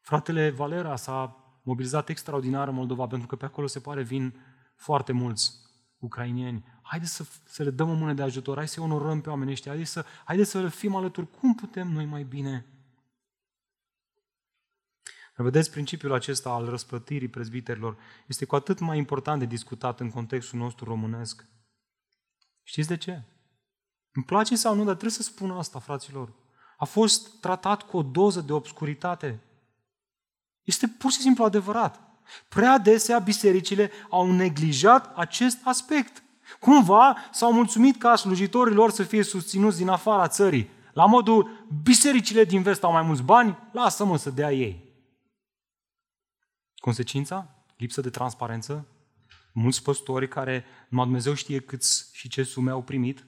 Fratele 0.00 0.50
Valera 0.50 0.96
s-a 0.96 1.36
mobilizat 1.62 2.08
extraordinar 2.08 2.68
în 2.68 2.74
Moldova, 2.74 3.06
pentru 3.06 3.26
că 3.26 3.36
pe 3.36 3.44
acolo 3.44 3.66
se 3.66 3.80
pare 3.80 4.02
vin 4.02 4.40
foarte 4.74 5.12
mulți 5.12 5.52
ucrainieni, 5.98 6.64
haideți 6.90 7.12
să, 7.12 7.24
să 7.44 7.62
le 7.62 7.70
dăm 7.70 7.88
o 7.88 7.94
mână 7.94 8.12
de 8.12 8.22
ajutor, 8.22 8.56
hai 8.56 8.68
să 8.68 8.80
onorăm 8.80 9.20
pe 9.20 9.28
oamenii 9.28 9.52
ăștia, 9.52 9.70
haideți 9.70 9.90
să, 9.90 10.04
haideți 10.24 10.50
să 10.50 10.60
le 10.60 10.68
fim 10.68 10.94
alături, 10.94 11.30
cum 11.30 11.54
putem 11.54 11.88
noi 11.88 12.04
mai 12.04 12.22
bine? 12.22 12.66
Dar 15.36 15.46
vedeți, 15.46 15.70
principiul 15.70 16.12
acesta 16.12 16.50
al 16.50 16.68
răsplătirii 16.68 17.28
prezbiterilor 17.28 17.96
este 18.26 18.44
cu 18.44 18.54
atât 18.54 18.78
mai 18.78 18.98
important 18.98 19.38
de 19.38 19.44
discutat 19.44 20.00
în 20.00 20.10
contextul 20.10 20.58
nostru 20.58 20.84
românesc. 20.84 21.46
Știți 22.62 22.88
de 22.88 22.96
ce? 22.96 23.22
Îmi 24.12 24.24
place 24.24 24.56
sau 24.56 24.74
nu, 24.74 24.84
dar 24.84 24.94
trebuie 24.94 25.10
să 25.10 25.22
spun 25.22 25.50
asta, 25.50 25.78
fraților. 25.78 26.32
A 26.76 26.84
fost 26.84 27.40
tratat 27.40 27.82
cu 27.82 27.96
o 27.96 28.02
doză 28.02 28.40
de 28.40 28.52
obscuritate. 28.52 29.40
Este 30.62 30.86
pur 30.86 31.10
și 31.10 31.20
simplu 31.20 31.44
adevărat. 31.44 32.00
Prea 32.48 32.78
desea 32.78 33.18
bisericile 33.18 33.90
au 34.08 34.32
neglijat 34.32 35.16
acest 35.16 35.58
aspect. 35.64 36.22
Cumva 36.58 37.16
s-au 37.32 37.52
mulțumit 37.52 37.98
ca 37.98 38.16
slujitorii 38.16 38.74
lor 38.74 38.90
să 38.90 39.02
fie 39.02 39.22
susținuți 39.22 39.76
din 39.76 39.88
afara 39.88 40.28
țării. 40.28 40.70
La 40.92 41.06
modul, 41.06 41.66
bisericile 41.82 42.44
din 42.44 42.62
vest 42.62 42.84
au 42.84 42.92
mai 42.92 43.02
mulți 43.02 43.22
bani, 43.22 43.58
lasă-mă 43.72 44.16
să 44.16 44.30
dea 44.30 44.52
ei. 44.52 44.88
Consecința? 46.76 47.54
Lipsă 47.76 48.00
de 48.00 48.10
transparență? 48.10 48.86
Mulți 49.52 49.82
păstori 49.82 50.28
care 50.28 50.64
numai 50.88 51.04
Dumnezeu 51.04 51.34
știe 51.34 51.60
câți 51.60 52.08
și 52.12 52.28
ce 52.28 52.42
sume 52.42 52.70
au 52.70 52.82
primit, 52.82 53.26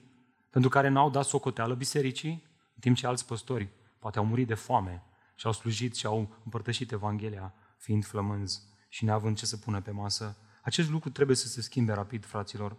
pentru 0.49 0.69
care 0.69 0.87
n-au 0.87 1.09
dat 1.09 1.25
socoteală 1.25 1.73
bisericii, 1.73 2.31
în 2.73 2.79
timp 2.79 2.95
ce 2.95 3.07
alți 3.07 3.25
păstori 3.25 3.69
poate 3.99 4.17
au 4.17 4.25
murit 4.25 4.47
de 4.47 4.53
foame 4.53 5.03
și 5.35 5.45
au 5.45 5.51
slujit 5.51 5.95
și 5.95 6.05
au 6.05 6.35
împărtășit 6.43 6.91
Evanghelia 6.91 7.53
fiind 7.77 8.05
flămânzi 8.05 8.61
și 8.89 9.05
neavând 9.05 9.37
ce 9.37 9.45
să 9.45 9.57
pună 9.57 9.81
pe 9.81 9.91
masă. 9.91 10.37
Acest 10.61 10.89
lucru 10.89 11.09
trebuie 11.09 11.35
să 11.35 11.47
se 11.47 11.61
schimbe 11.61 11.93
rapid, 11.93 12.25
fraților. 12.25 12.75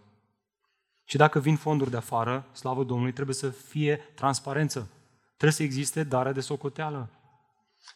Și 1.05 1.17
dacă 1.17 1.39
vin 1.39 1.55
fonduri 1.55 1.89
de 1.89 1.97
afară, 1.97 2.49
slavă 2.51 2.83
Domnului, 2.83 3.13
trebuie 3.13 3.35
să 3.35 3.49
fie 3.49 3.95
transparență. 3.95 4.89
Trebuie 5.27 5.51
să 5.51 5.63
existe 5.63 6.03
dare 6.03 6.31
de 6.31 6.41
socoteală. 6.41 7.09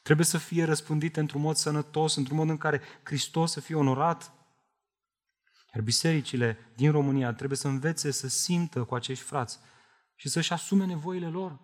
Trebuie 0.04 0.26
să 0.26 0.38
fie 0.38 0.64
răspândite 0.64 1.20
într-un 1.20 1.42
mod 1.42 1.56
sănătos, 1.56 2.16
într-un 2.16 2.38
mod 2.38 2.50
în 2.50 2.58
care 2.58 2.82
Hristos 3.04 3.52
să 3.52 3.60
fie 3.60 3.76
onorat. 3.76 4.32
Iar 5.74 5.84
bisericile 5.84 6.58
din 6.76 6.92
România 6.92 7.34
trebuie 7.34 7.58
să 7.58 7.68
învețe 7.68 8.12
să 8.12 8.28
simtă 8.28 8.84
cu 8.84 8.96
acești 8.96 9.24
frați 9.24 9.60
și 10.16 10.30
să-și 10.30 10.54
asume 10.54 10.86
nevoile 10.86 11.28
lor. 11.28 11.60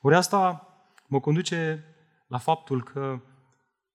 Ori 0.00 0.14
asta 0.14 0.66
mă 1.06 1.20
conduce 1.20 1.84
la 2.26 2.38
faptul 2.38 2.82
că 2.82 3.20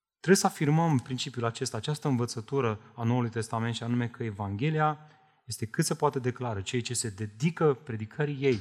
trebuie 0.10 0.36
să 0.36 0.46
afirmăm 0.46 1.00
principiul 1.00 1.46
acesta, 1.46 1.78
această 1.78 2.08
învățătură 2.08 2.80
a 2.96 3.04
Noului 3.04 3.30
Testament 3.30 3.76
și 3.76 3.84
anume 3.84 4.08
că 4.08 4.24
Evanghelia 4.24 5.00
este 5.46 5.66
cât 5.66 5.86
se 5.86 5.96
poate 5.96 6.20
declară. 6.20 6.62
Cei 6.62 6.82
ce 6.82 6.94
se 6.94 7.10
dedică 7.10 7.74
predicării 7.74 8.38
ei 8.40 8.60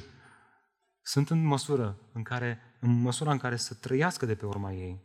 sunt 1.01 1.29
în 1.29 1.43
măsură 1.45 1.97
în, 2.13 2.23
care, 2.23 2.59
în 2.79 3.01
măsura 3.01 3.31
în 3.31 3.37
care 3.37 3.55
să 3.55 3.73
trăiască 3.73 4.25
de 4.25 4.35
pe 4.35 4.45
urma 4.45 4.71
ei. 4.71 5.03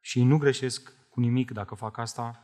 Și 0.00 0.18
ei 0.18 0.24
nu 0.24 0.38
greșesc 0.38 0.92
cu 1.10 1.20
nimic 1.20 1.50
dacă 1.50 1.74
fac 1.74 1.98
asta. 1.98 2.42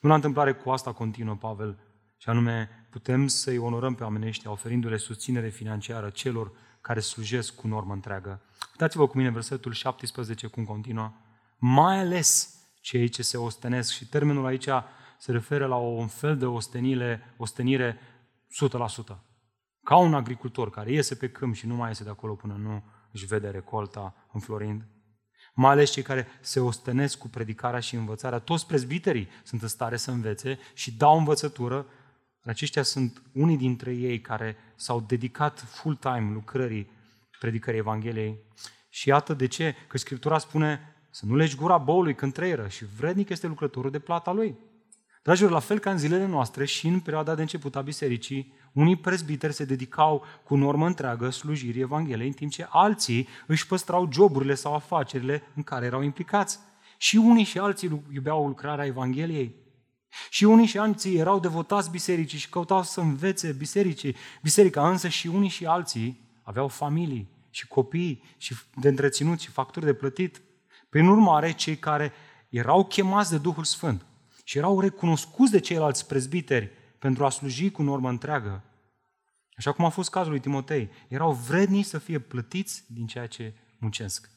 Nu 0.00 0.08
la 0.08 0.14
întâmplare 0.14 0.54
cu 0.54 0.70
asta 0.70 0.92
continuă 0.92 1.36
Pavel, 1.36 1.90
și 2.16 2.28
anume 2.28 2.86
putem 2.90 3.26
să-i 3.26 3.58
onorăm 3.58 3.94
pe 3.94 4.02
oamenii 4.02 4.28
ăștia 4.28 4.50
oferindu-le 4.50 4.96
susținere 4.96 5.48
financiară 5.48 6.10
celor 6.10 6.52
care 6.80 7.00
slujesc 7.00 7.54
cu 7.54 7.66
normă 7.66 7.92
întreagă. 7.92 8.42
Uitați-vă 8.70 9.06
cu 9.06 9.16
mine 9.16 9.30
versetul 9.30 9.72
17 9.72 10.46
cum 10.46 10.64
continuă. 10.64 11.12
Mai 11.58 11.98
ales 11.98 12.54
cei 12.80 13.08
ce 13.08 13.22
se 13.22 13.36
ostenesc 13.36 13.92
și 13.92 14.08
termenul 14.08 14.46
aici 14.46 14.68
se 15.20 15.32
referă 15.32 15.66
la 15.66 15.76
un 15.76 16.06
fel 16.06 16.36
de 16.36 16.46
ostenire, 16.46 17.34
ostenire 17.36 17.98
100%. 19.14 19.18
Ca 19.82 19.96
un 19.96 20.14
agricultor 20.14 20.70
care 20.70 20.92
iese 20.92 21.14
pe 21.14 21.30
câmp 21.30 21.54
și 21.54 21.66
nu 21.66 21.74
mai 21.74 21.88
iese 21.88 22.04
de 22.04 22.10
acolo 22.10 22.34
până 22.34 22.54
nu 22.54 22.82
își 23.12 23.26
vede 23.26 23.48
recolta 23.48 24.14
înflorind. 24.32 24.86
Mai 25.54 25.70
ales 25.70 25.90
cei 25.90 26.02
care 26.02 26.26
se 26.40 26.60
ostenesc 26.60 27.18
cu 27.18 27.28
predicarea 27.28 27.80
și 27.80 27.94
învățarea. 27.94 28.38
Toți 28.38 28.66
prezbiterii 28.66 29.28
sunt 29.42 29.62
în 29.62 29.68
stare 29.68 29.96
să 29.96 30.10
învețe 30.10 30.58
și 30.74 30.96
dau 30.96 31.18
învățătură. 31.18 31.86
Aceștia 32.44 32.82
sunt 32.82 33.22
unii 33.32 33.56
dintre 33.56 33.94
ei 33.94 34.20
care 34.20 34.56
s-au 34.74 35.00
dedicat 35.00 35.60
full-time 35.60 36.30
lucrării 36.32 36.90
predicării 37.38 37.78
Evangheliei. 37.78 38.38
Și 38.88 39.08
iată 39.08 39.34
de 39.34 39.46
ce, 39.46 39.74
că 39.88 39.98
Scriptura 39.98 40.38
spune 40.38 40.94
să 41.10 41.26
nu 41.26 41.36
legi 41.36 41.56
gura 41.56 41.78
boului 41.78 42.14
când 42.14 42.32
trăieră 42.32 42.68
și 42.68 42.84
vrednic 42.84 43.28
este 43.28 43.46
lucrătorul 43.46 43.90
de 43.90 43.98
plata 43.98 44.32
lui. 44.32 44.68
Dragilor, 45.22 45.50
la 45.50 45.58
fel 45.58 45.78
ca 45.78 45.90
în 45.90 45.98
zilele 45.98 46.26
noastre 46.26 46.64
și 46.64 46.86
în 46.86 47.00
perioada 47.00 47.34
de 47.34 47.40
început 47.40 47.76
a 47.76 47.80
bisericii, 47.80 48.52
unii 48.72 48.96
prezbiteri 48.96 49.52
se 49.52 49.64
dedicau 49.64 50.24
cu 50.44 50.56
normă 50.56 50.86
întreagă 50.86 51.30
slujirii 51.30 51.82
Evangheliei, 51.82 52.26
în 52.26 52.32
timp 52.32 52.50
ce 52.50 52.66
alții 52.68 53.28
își 53.46 53.66
păstrau 53.66 54.08
joburile 54.12 54.54
sau 54.54 54.74
afacerile 54.74 55.42
în 55.54 55.62
care 55.62 55.86
erau 55.86 56.02
implicați. 56.02 56.58
Și 56.98 57.16
unii 57.16 57.44
și 57.44 57.58
alții 57.58 58.02
iubeau 58.12 58.46
lucrarea 58.46 58.86
Evangheliei. 58.86 59.54
Și 60.30 60.44
unii 60.44 60.66
și 60.66 60.78
alții 60.78 61.16
erau 61.16 61.40
devotați 61.40 61.90
bisericii 61.90 62.38
și 62.38 62.48
căutau 62.48 62.82
să 62.82 63.00
învețe 63.00 63.52
bisericii. 63.52 64.16
Biserica 64.42 64.90
însă 64.90 65.08
și 65.08 65.26
unii 65.26 65.48
și 65.48 65.66
alții 65.66 66.20
aveau 66.42 66.68
familii 66.68 67.28
și 67.50 67.66
copii 67.68 68.22
și 68.36 68.54
de 68.74 68.88
întreținut 68.88 69.40
și 69.40 69.50
facturi 69.50 69.84
de 69.84 69.94
plătit. 69.94 70.40
Prin 70.88 71.06
urmare, 71.06 71.52
cei 71.52 71.76
care 71.76 72.12
erau 72.48 72.84
chemați 72.84 73.30
de 73.30 73.38
Duhul 73.38 73.64
Sfânt 73.64 74.04
și 74.50 74.58
erau 74.58 74.80
recunoscuți 74.80 75.50
de 75.50 75.58
ceilalți 75.58 76.06
prezbiteri 76.06 76.70
pentru 76.98 77.24
a 77.24 77.30
sluji 77.30 77.70
cu 77.70 77.82
normă 77.82 78.08
întreagă, 78.08 78.64
așa 79.56 79.72
cum 79.72 79.84
a 79.84 79.88
fost 79.88 80.10
cazul 80.10 80.30
lui 80.30 80.40
Timotei, 80.40 80.90
erau 81.08 81.32
vredni 81.32 81.82
să 81.82 81.98
fie 81.98 82.18
plătiți 82.18 82.84
din 82.92 83.06
ceea 83.06 83.26
ce 83.26 83.54
muncesc. 83.78 84.30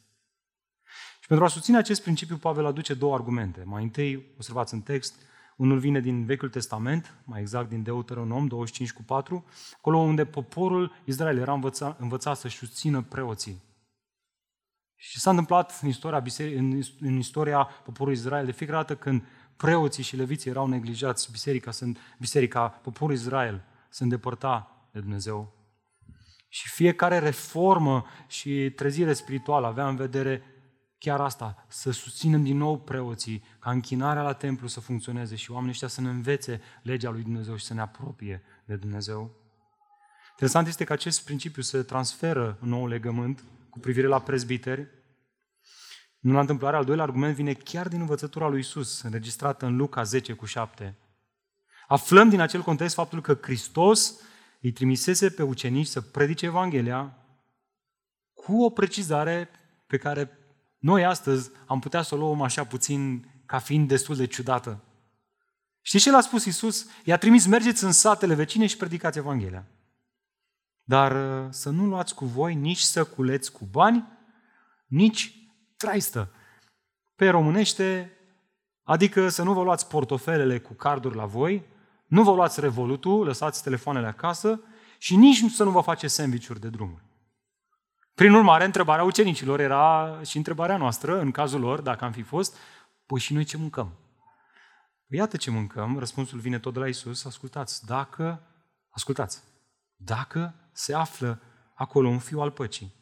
Și 1.22 1.28
pentru 1.28 1.46
a 1.46 1.48
susține 1.48 1.78
acest 1.78 2.02
principiu, 2.02 2.38
Pavel 2.38 2.66
aduce 2.66 2.94
două 2.94 3.14
argumente. 3.14 3.64
Mai 3.66 3.84
întâi, 3.84 4.34
observați 4.36 4.74
în 4.74 4.82
text, 4.82 5.16
unul 5.58 5.80
vine 5.80 6.00
din 6.00 6.26
Vechiul 6.26 6.50
Testament, 6.50 7.16
mai 7.26 7.40
exact 7.40 7.70
din 7.70 7.84
Deuteronom 7.84 8.48
25 8.48 8.92
cu 8.92 9.04
4, 9.04 9.46
acolo 9.78 9.98
unde 9.98 10.26
poporul 10.26 11.02
Israel 11.06 11.38
era 11.38 11.54
învățat, 11.54 12.00
învățat 12.00 12.38
să-și 12.38 12.58
susțină 12.58 13.02
preoții. 13.02 13.62
Și 14.96 15.20
s-a 15.20 15.30
întâmplat 15.30 15.80
în 15.82 15.88
istoria, 15.88 16.22
biseric- 16.22 16.58
în, 16.58 16.82
în 17.00 17.18
istoria 17.18 17.64
poporului 17.64 18.18
Israel 18.18 18.46
de 18.46 18.52
fiecare 18.52 18.78
dată 18.78 18.96
când 18.96 19.24
preoții 19.58 20.04
și 20.04 20.16
leviții 20.16 20.50
erau 20.50 20.68
neglijați, 20.68 21.32
biserica, 21.32 21.72
sunt, 21.72 21.98
biserica 22.20 22.68
poporul 22.68 23.16
Israel 23.16 23.64
se 23.90 24.04
îndepărta 24.04 24.88
de 24.92 25.00
Dumnezeu. 25.00 25.54
Și 26.48 26.70
fiecare 26.70 27.20
reformă 27.20 28.06
și 28.28 28.70
trezire 28.76 29.14
spirituală 29.14 29.68
avea 29.68 29.88
în 29.88 29.96
vedere 29.96 30.44
chiar 30.98 31.22
asta, 31.22 31.66
să 31.68 31.92
susținem 31.92 32.44
din 32.44 32.58
nou 32.58 32.80
preoții, 32.80 33.44
ca 33.60 33.72
închinarea 33.72 34.22
la 34.22 34.34
templu 34.34 34.68
să 34.68 34.80
funcționeze 34.80 35.36
și 35.36 35.52
oamenii 35.52 35.72
ăștia 35.72 35.88
să 35.88 36.02
ne 36.02 36.10
învețe 36.10 36.62
legea 36.82 37.10
lui 37.10 37.22
Dumnezeu 37.22 37.56
și 37.56 37.66
să 37.66 37.74
ne 37.74 37.82
apropie 37.82 38.44
de 38.66 38.76
Dumnezeu. 38.76 39.36
Interesant 40.30 40.68
este 40.68 40.84
că 40.84 40.94
acest 40.94 41.26
principiu 41.26 41.62
se 41.62 41.84
transferă 41.84 42.58
în 42.62 42.70
nou 42.70 42.88
legământ 42.88 43.44
cu 43.70 43.80
privire 43.80 44.08
la 44.08 44.22
prezbiteri. 44.22 44.88
Nu 46.24 46.34
la 46.34 46.40
întâmplare, 46.40 46.76
al 46.76 46.86
doilea 46.86 47.04
argument 47.04 47.36
vine 47.36 47.54
chiar 47.54 47.88
din 47.88 48.00
învățătura 48.00 48.48
lui 48.48 48.60
Isus, 48.60 49.02
înregistrată 49.02 49.66
în 49.66 49.76
Luca 49.76 50.04
10 50.04 50.34
cu 50.34 50.46
7. 50.46 50.98
Aflăm 51.88 52.30
din 52.30 52.40
acel 52.40 52.62
context 52.62 52.96
faptul 52.96 53.22
că 53.22 53.38
Hristos 53.42 54.20
îi 54.62 54.72
trimisese 54.72 55.30
pe 55.30 55.44
ucenici 55.44 55.88
să 55.88 56.02
predice 56.02 56.46
Evanghelia 56.46 57.18
cu 58.34 58.64
o 58.64 58.70
precizare 58.70 59.50
pe 59.88 59.98
care 59.98 60.38
noi 60.78 61.06
astăzi 61.06 61.52
am 61.68 61.80
putea 61.80 62.02
să 62.02 62.16
o 62.16 62.18
luăm 62.18 62.42
așa 62.42 62.64
puțin 62.64 63.28
ca 63.46 63.60
fiind 63.60 63.88
destul 63.88 64.16
de 64.16 64.26
ciudată. 64.26 64.84
Știți 65.82 66.04
ce 66.04 66.12
l-a 66.12 66.22
spus 66.22 66.46
Isus? 66.46 66.88
I-a 67.04 67.18
trimis, 67.18 67.46
mergeți 67.46 67.84
în 67.84 67.92
satele 67.92 68.34
vecine 68.34 68.66
și 68.66 68.78
predicați 68.78 69.18
Evanghelia. 69.18 69.66
Dar 70.84 71.12
uh, 71.12 71.48
să 71.50 71.70
nu 71.70 71.86
luați 71.86 72.16
cu 72.16 72.26
voi 72.26 72.56
nici 72.56 72.80
să 72.80 73.04
culeți 73.04 73.52
cu 73.52 73.66
bani, 73.72 74.08
nici 74.88 75.43
traistă. 75.84 76.32
Pe 77.16 77.30
românește, 77.30 78.12
adică 78.84 79.30
să 79.30 79.44
nu 79.44 79.54
vă 79.54 79.64
luați 79.64 79.88
portofelele 79.88 80.60
cu 80.60 80.74
carduri 80.74 81.16
la 81.16 81.26
voi, 81.26 81.64
nu 82.06 82.24
vă 82.24 82.34
luați 82.34 82.60
revolutul, 82.60 83.26
lăsați 83.26 83.64
telefoanele 83.64 84.08
acasă 84.08 84.62
și 84.98 85.16
nici 85.16 85.52
să 85.52 85.64
nu 85.64 85.72
vă 85.72 85.82
faceți 85.82 86.14
sandvișuri 86.14 86.60
de 86.60 86.70
drumuri. 86.70 87.04
Prin 88.16 88.34
urmare, 88.34 88.66
întrebarea 88.66 89.04
ucenicilor 89.04 89.60
era 89.60 90.20
și 90.26 90.38
întrebarea 90.38 90.78
noastră, 90.78 91.20
în 91.20 91.32
cazul 91.32 91.60
lor, 91.60 91.82
dacă 91.82 92.06
am 92.06 92.12
fi 92.12 92.22
fost, 92.22 92.58
păi 93.06 93.20
și 93.20 93.34
noi 93.34 93.44
ce 93.44 93.58
mâncăm? 93.58 93.92
Păi 95.08 95.18
iată 95.18 95.38
ce 95.38 95.52
mâncăm, 95.52 96.00
răspunsul 96.00 96.40
vine 96.40 96.60
tot 96.60 96.74
de 96.74 96.80
la 96.80 96.88
Isus, 96.88 97.26
ascultați, 97.26 97.86
dacă, 97.86 98.42
ascultați, 98.90 99.44
dacă 99.96 100.54
se 100.72 100.94
află 100.94 101.42
acolo 101.74 102.08
un 102.08 102.20
fiu 102.20 102.40
al 102.40 102.52
păcii, 102.52 102.94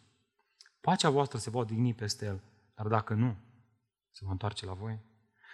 pacea 0.81 1.09
voastră 1.09 1.37
se 1.37 1.49
va 1.49 1.59
odihni 1.59 1.93
peste 1.93 2.25
el, 2.25 2.41
dar 2.81 2.89
dacă 2.89 3.13
nu, 3.13 3.35
se 4.09 4.25
va 4.25 4.31
întoarce 4.31 4.65
la 4.65 4.73
voi. 4.73 4.99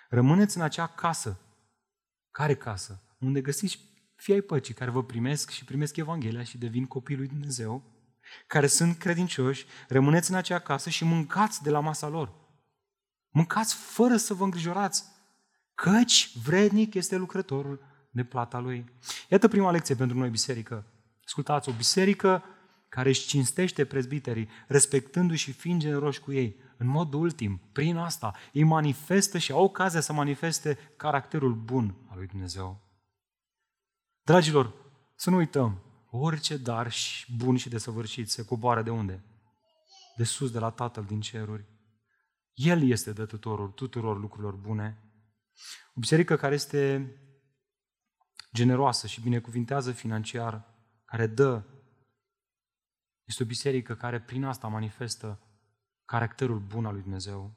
Rămâneți 0.09 0.57
în 0.57 0.63
acea 0.63 0.87
casă. 0.87 1.39
Care 2.31 2.55
casă? 2.55 3.01
Unde 3.19 3.41
găsiți 3.41 3.79
fii 4.15 4.33
ai 4.33 4.41
păcii 4.41 4.73
care 4.73 4.91
vă 4.91 5.03
primesc 5.03 5.49
și 5.49 5.65
primesc 5.65 5.95
Evanghelia 5.95 6.43
și 6.43 6.57
devin 6.57 6.85
copii 6.85 7.15
lui 7.15 7.27
Dumnezeu, 7.27 7.83
care 8.47 8.67
sunt 8.67 8.97
credincioși, 8.97 9.65
rămâneți 9.87 10.29
în 10.29 10.35
acea 10.35 10.59
casă 10.59 10.89
și 10.89 11.03
mâncați 11.03 11.63
de 11.63 11.69
la 11.69 11.79
masa 11.79 12.07
lor. 12.07 12.33
Mâncați 13.29 13.75
fără 13.75 14.17
să 14.17 14.33
vă 14.33 14.43
îngrijorați, 14.43 15.03
căci 15.75 16.37
vrednic 16.43 16.93
este 16.93 17.15
lucrătorul 17.15 17.81
de 18.11 18.23
plata 18.23 18.59
lui. 18.59 18.91
Iată 19.29 19.47
prima 19.47 19.71
lecție 19.71 19.95
pentru 19.95 20.17
noi, 20.17 20.29
biserică. 20.29 20.85
Ascultați, 21.25 21.69
o 21.69 21.73
biserică 21.73 22.43
care 22.89 23.09
își 23.09 23.27
cinstește 23.27 23.85
prezbiterii, 23.85 24.49
respectându-și 24.67 25.43
și 25.43 25.51
fiind 25.51 25.81
generoși 25.81 26.19
cu 26.19 26.31
ei. 26.31 26.65
În 26.77 26.87
mod 26.87 27.13
ultim, 27.13 27.61
prin 27.71 27.97
asta, 27.97 28.35
ei 28.53 28.63
manifestă 28.63 29.37
și 29.37 29.51
au 29.51 29.63
ocazia 29.63 29.99
să 29.99 30.13
manifeste 30.13 30.77
caracterul 30.97 31.55
bun 31.55 31.95
al 32.09 32.17
lui 32.17 32.27
Dumnezeu. 32.27 32.81
Dragilor, 34.21 34.73
să 35.15 35.29
nu 35.29 35.35
uităm, 35.35 35.81
orice 36.09 36.57
dar 36.57 36.91
și 36.91 37.35
bun 37.35 37.57
și 37.57 37.69
desăvârșit 37.69 38.29
se 38.29 38.45
coboară 38.45 38.81
de 38.81 38.89
unde? 38.89 39.23
De 40.15 40.23
sus, 40.23 40.51
de 40.51 40.59
la 40.59 40.69
Tatăl 40.69 41.03
din 41.03 41.21
ceruri. 41.21 41.65
El 42.53 42.89
este 42.89 43.11
dătătorul 43.11 43.69
tuturor 43.69 44.19
lucrurilor 44.19 44.55
bune. 44.55 45.01
O 45.95 45.99
biserică 45.99 46.35
care 46.35 46.53
este 46.53 47.11
generoasă 48.53 49.07
și 49.07 49.21
binecuvintează 49.21 49.91
financiar, 49.91 50.75
care 51.05 51.27
dă, 51.27 51.63
este 53.23 53.43
o 53.43 53.45
biserică 53.45 53.95
care 53.95 54.21
prin 54.21 54.43
asta 54.43 54.67
manifestă 54.67 55.46
caracterul 56.07 56.59
bun 56.59 56.85
al 56.85 56.93
lui 56.93 57.01
Dumnezeu. 57.01 57.55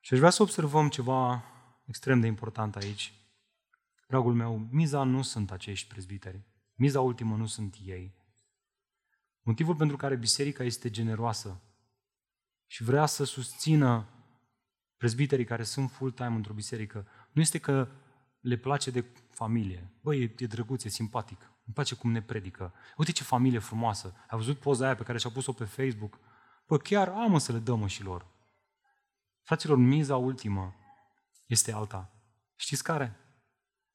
Și 0.00 0.12
aș 0.12 0.18
vrea 0.18 0.30
să 0.30 0.42
observăm 0.42 0.88
ceva 0.88 1.44
extrem 1.84 2.20
de 2.20 2.26
important 2.26 2.76
aici. 2.76 3.12
Dragul 4.08 4.34
meu, 4.34 4.68
miza 4.70 5.02
nu 5.02 5.22
sunt 5.22 5.50
acești 5.50 5.88
prezbiteri. 5.88 6.42
Miza 6.74 7.00
ultimă 7.00 7.36
nu 7.36 7.46
sunt 7.46 7.76
ei. 7.84 8.14
Motivul 9.42 9.76
pentru 9.76 9.96
care 9.96 10.16
biserica 10.16 10.64
este 10.64 10.90
generoasă 10.90 11.60
și 12.66 12.82
vrea 12.82 13.06
să 13.06 13.24
susțină 13.24 14.08
prezbiterii 14.96 15.44
care 15.44 15.62
sunt 15.62 15.90
full-time 15.90 16.34
într-o 16.34 16.52
biserică, 16.54 17.06
nu 17.32 17.40
este 17.40 17.58
că 17.58 17.88
le 18.40 18.56
place 18.56 18.90
de 18.90 19.04
familie. 19.30 19.92
Băi, 20.00 20.22
e, 20.22 20.34
e 20.38 20.46
drăguț, 20.46 20.84
e 20.84 20.88
simpatic. 20.88 21.51
Îmi 21.64 21.74
place 21.74 21.94
cum 21.94 22.10
ne 22.10 22.22
predică. 22.22 22.74
Uite 22.96 23.12
ce 23.12 23.22
familie 23.22 23.58
frumoasă. 23.58 24.14
Ai 24.28 24.38
văzut 24.38 24.58
poza 24.58 24.84
aia 24.84 24.94
pe 24.94 25.02
care 25.02 25.18
și-a 25.18 25.30
pus-o 25.30 25.52
pe 25.52 25.64
Facebook? 25.64 26.18
Bă, 26.66 26.76
chiar 26.76 27.08
am 27.08 27.38
să 27.38 27.52
le 27.52 27.58
dăm 27.58 27.86
și 27.86 28.02
lor. 28.02 28.26
Fraților, 29.42 29.76
miza 29.76 30.16
ultimă 30.16 30.74
este 31.46 31.72
alta. 31.72 32.12
Știți 32.56 32.82
care? 32.82 33.16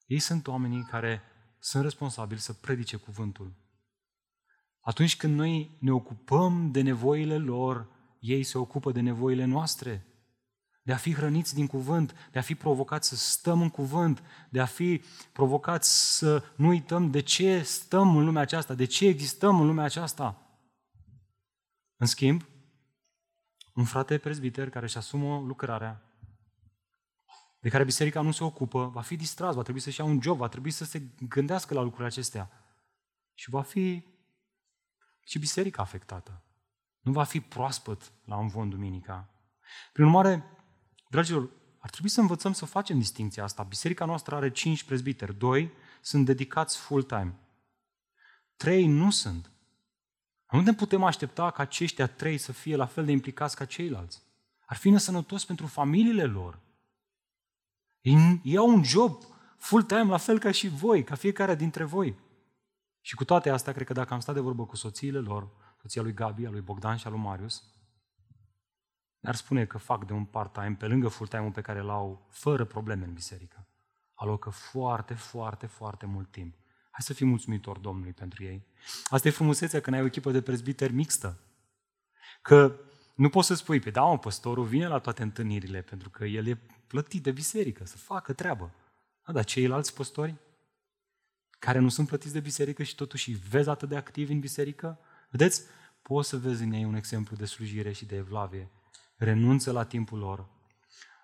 Ei 0.05 0.19
sunt 0.19 0.47
oamenii 0.47 0.83
care 0.83 1.21
sunt 1.59 1.83
responsabili 1.83 2.39
să 2.39 2.53
predice 2.53 2.97
cuvântul. 2.97 3.53
Atunci 4.79 5.17
când 5.17 5.35
noi 5.35 5.77
ne 5.79 5.91
ocupăm 5.91 6.71
de 6.71 6.81
nevoile 6.81 7.37
lor, 7.37 7.89
ei 8.19 8.43
se 8.43 8.57
ocupă 8.57 8.91
de 8.91 8.99
nevoile 8.99 9.45
noastre. 9.45 10.05
De 10.87 10.93
a 10.93 10.97
fi 10.97 11.13
hrăniți 11.13 11.53
din 11.53 11.67
cuvânt, 11.67 12.29
de 12.31 12.39
a 12.39 12.41
fi 12.41 12.55
provocați 12.55 13.07
să 13.07 13.15
stăm 13.15 13.61
în 13.61 13.69
cuvânt, 13.69 14.23
de 14.49 14.59
a 14.59 14.65
fi 14.65 15.01
provocați 15.31 16.17
să 16.17 16.43
nu 16.55 16.67
uităm 16.67 17.11
de 17.11 17.19
ce 17.19 17.61
stăm 17.61 18.17
în 18.17 18.25
lumea 18.25 18.41
aceasta, 18.41 18.73
de 18.73 18.85
ce 18.85 19.07
existăm 19.07 19.59
în 19.59 19.67
lumea 19.67 19.85
aceasta. 19.85 20.41
În 21.95 22.07
schimb, 22.07 22.45
un 23.73 23.85
frate 23.85 24.17
prezbiter 24.17 24.69
care 24.69 24.85
își 24.85 24.97
asumă 24.97 25.39
lucrarea 25.39 26.01
de 27.59 27.69
care 27.69 27.83
biserica 27.83 28.21
nu 28.21 28.31
se 28.31 28.43
ocupă, 28.43 28.87
va 28.87 29.01
fi 29.01 29.15
distras, 29.15 29.55
va 29.55 29.61
trebui 29.61 29.81
să-și 29.81 29.99
ia 29.99 30.05
un 30.05 30.21
job, 30.21 30.37
va 30.37 30.47
trebui 30.47 30.71
să 30.71 30.85
se 30.85 31.01
gândească 31.19 31.73
la 31.73 31.81
lucrurile 31.81 32.07
acestea. 32.07 32.49
Și 33.33 33.49
va 33.49 33.61
fi 33.61 34.03
și 35.25 35.39
biserica 35.39 35.81
afectată. 35.81 36.41
Nu 36.99 37.11
va 37.11 37.23
fi 37.23 37.39
proaspăt 37.39 38.11
la 38.25 38.37
un 38.37 38.47
von 38.47 38.69
duminica. 38.69 39.29
Prin 39.93 40.05
urmare, 40.05 40.56
dragilor, 41.09 41.49
ar 41.79 41.89
trebui 41.89 42.09
să 42.09 42.21
învățăm 42.21 42.53
să 42.53 42.65
facem 42.65 42.97
distinția 42.97 43.43
asta. 43.43 43.63
Biserica 43.63 44.05
noastră 44.05 44.35
are 44.35 44.51
cinci 44.51 44.83
prezbiteri, 44.83 45.37
doi 45.37 45.71
sunt 46.01 46.25
dedicați 46.25 46.77
full-time. 46.77 47.35
Trei 48.55 48.87
nu 48.87 49.11
sunt. 49.11 49.51
Nu 50.51 50.61
ne 50.61 50.73
putem 50.73 51.03
aștepta 51.03 51.51
ca 51.51 51.61
aceștia 51.61 52.07
trei 52.07 52.37
să 52.37 52.51
fie 52.51 52.75
la 52.75 52.85
fel 52.85 53.05
de 53.05 53.11
implicați 53.11 53.55
ca 53.55 53.65
ceilalți. 53.65 54.21
Ar 54.65 54.77
fi 54.77 54.89
nesănătos 54.89 55.45
pentru 55.45 55.67
familiile 55.67 56.25
lor. 56.25 56.59
Ei 58.01 58.41
iau 58.43 58.69
un 58.69 58.83
job 58.83 59.23
full-time 59.57 60.03
la 60.03 60.17
fel 60.17 60.39
ca 60.39 60.51
și 60.51 60.67
voi, 60.67 61.03
ca 61.03 61.15
fiecare 61.15 61.55
dintre 61.55 61.83
voi. 61.83 62.15
Și 63.01 63.15
cu 63.15 63.25
toate 63.25 63.49
astea, 63.49 63.73
cred 63.73 63.87
că 63.87 63.93
dacă 63.93 64.13
am 64.13 64.19
stat 64.19 64.35
de 64.35 64.41
vorbă 64.41 64.65
cu 64.65 64.75
soțiile 64.75 65.19
lor, 65.19 65.49
soția 65.81 66.01
lui 66.01 66.13
Gabi, 66.13 66.45
a 66.45 66.49
lui 66.49 66.61
Bogdan 66.61 66.97
și 66.97 67.07
a 67.07 67.09
lui 67.09 67.19
Marius, 67.19 67.63
ne-ar 69.19 69.35
spune 69.35 69.65
că 69.65 69.77
fac 69.77 70.05
de 70.05 70.13
un 70.13 70.25
part-time 70.25 70.75
pe 70.79 70.87
lângă 70.87 71.07
full-time-ul 71.07 71.51
pe 71.51 71.61
care 71.61 71.81
l-au 71.81 72.27
fără 72.29 72.65
probleme 72.65 73.05
în 73.05 73.13
biserică. 73.13 73.67
Alocă 74.13 74.49
foarte, 74.49 75.13
foarte, 75.13 75.65
foarte 75.65 76.05
mult 76.05 76.31
timp. 76.31 76.55
Hai 76.91 77.05
să 77.05 77.13
fim 77.13 77.27
mulțumitori 77.27 77.81
Domnului 77.81 78.13
pentru 78.13 78.43
ei. 78.43 78.65
Asta 79.09 79.27
e 79.27 79.31
frumusețea 79.31 79.81
când 79.81 79.95
ai 79.95 80.01
o 80.01 80.05
echipă 80.05 80.31
de 80.31 80.41
prezbiteri 80.41 80.93
mixtă. 80.93 81.39
Că 82.41 82.79
nu 83.15 83.29
poți 83.29 83.47
să 83.47 83.53
spui, 83.53 83.79
pe 83.79 83.89
da, 83.89 84.01
mă, 84.01 84.19
păstorul 84.19 84.63
vine 84.63 84.87
la 84.87 84.99
toate 84.99 85.23
întâlnirile, 85.23 85.81
pentru 85.81 86.09
că 86.09 86.25
el 86.25 86.47
e 86.47 86.61
plătit 86.87 87.23
de 87.23 87.31
biserică, 87.31 87.85
să 87.85 87.97
facă 87.97 88.33
treabă. 88.33 88.71
Da, 89.25 89.31
dar 89.33 89.43
ceilalți 89.43 89.93
păstori, 89.93 90.35
care 91.59 91.79
nu 91.79 91.89
sunt 91.89 92.07
plătiți 92.07 92.33
de 92.33 92.39
biserică 92.39 92.83
și 92.83 92.95
totuși 92.95 93.31
vezi 93.31 93.69
atât 93.69 93.89
de 93.89 93.95
activi 93.95 94.31
în 94.31 94.39
biserică, 94.39 94.99
vedeți, 95.29 95.61
poți 96.01 96.29
să 96.29 96.37
vezi 96.37 96.63
în 96.63 96.71
ei 96.71 96.83
un 96.83 96.95
exemplu 96.95 97.35
de 97.35 97.45
slujire 97.45 97.91
și 97.91 98.05
de 98.05 98.15
evlavie. 98.15 98.71
Renunță 99.17 99.71
la 99.71 99.85
timpul 99.85 100.19
lor. 100.19 100.49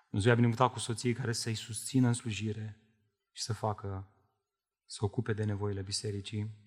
Dumnezeu 0.08 0.32
a 0.32 0.34
binecuvântat 0.34 0.72
cu 0.72 0.78
soții 0.78 1.12
care 1.12 1.32
să-i 1.32 1.54
susțină 1.54 2.06
în 2.06 2.12
slujire 2.12 2.80
și 3.32 3.42
să 3.42 3.52
facă, 3.52 4.08
să 4.86 5.04
ocupe 5.04 5.32
de 5.32 5.44
nevoile 5.44 5.82
bisericii. 5.82 6.62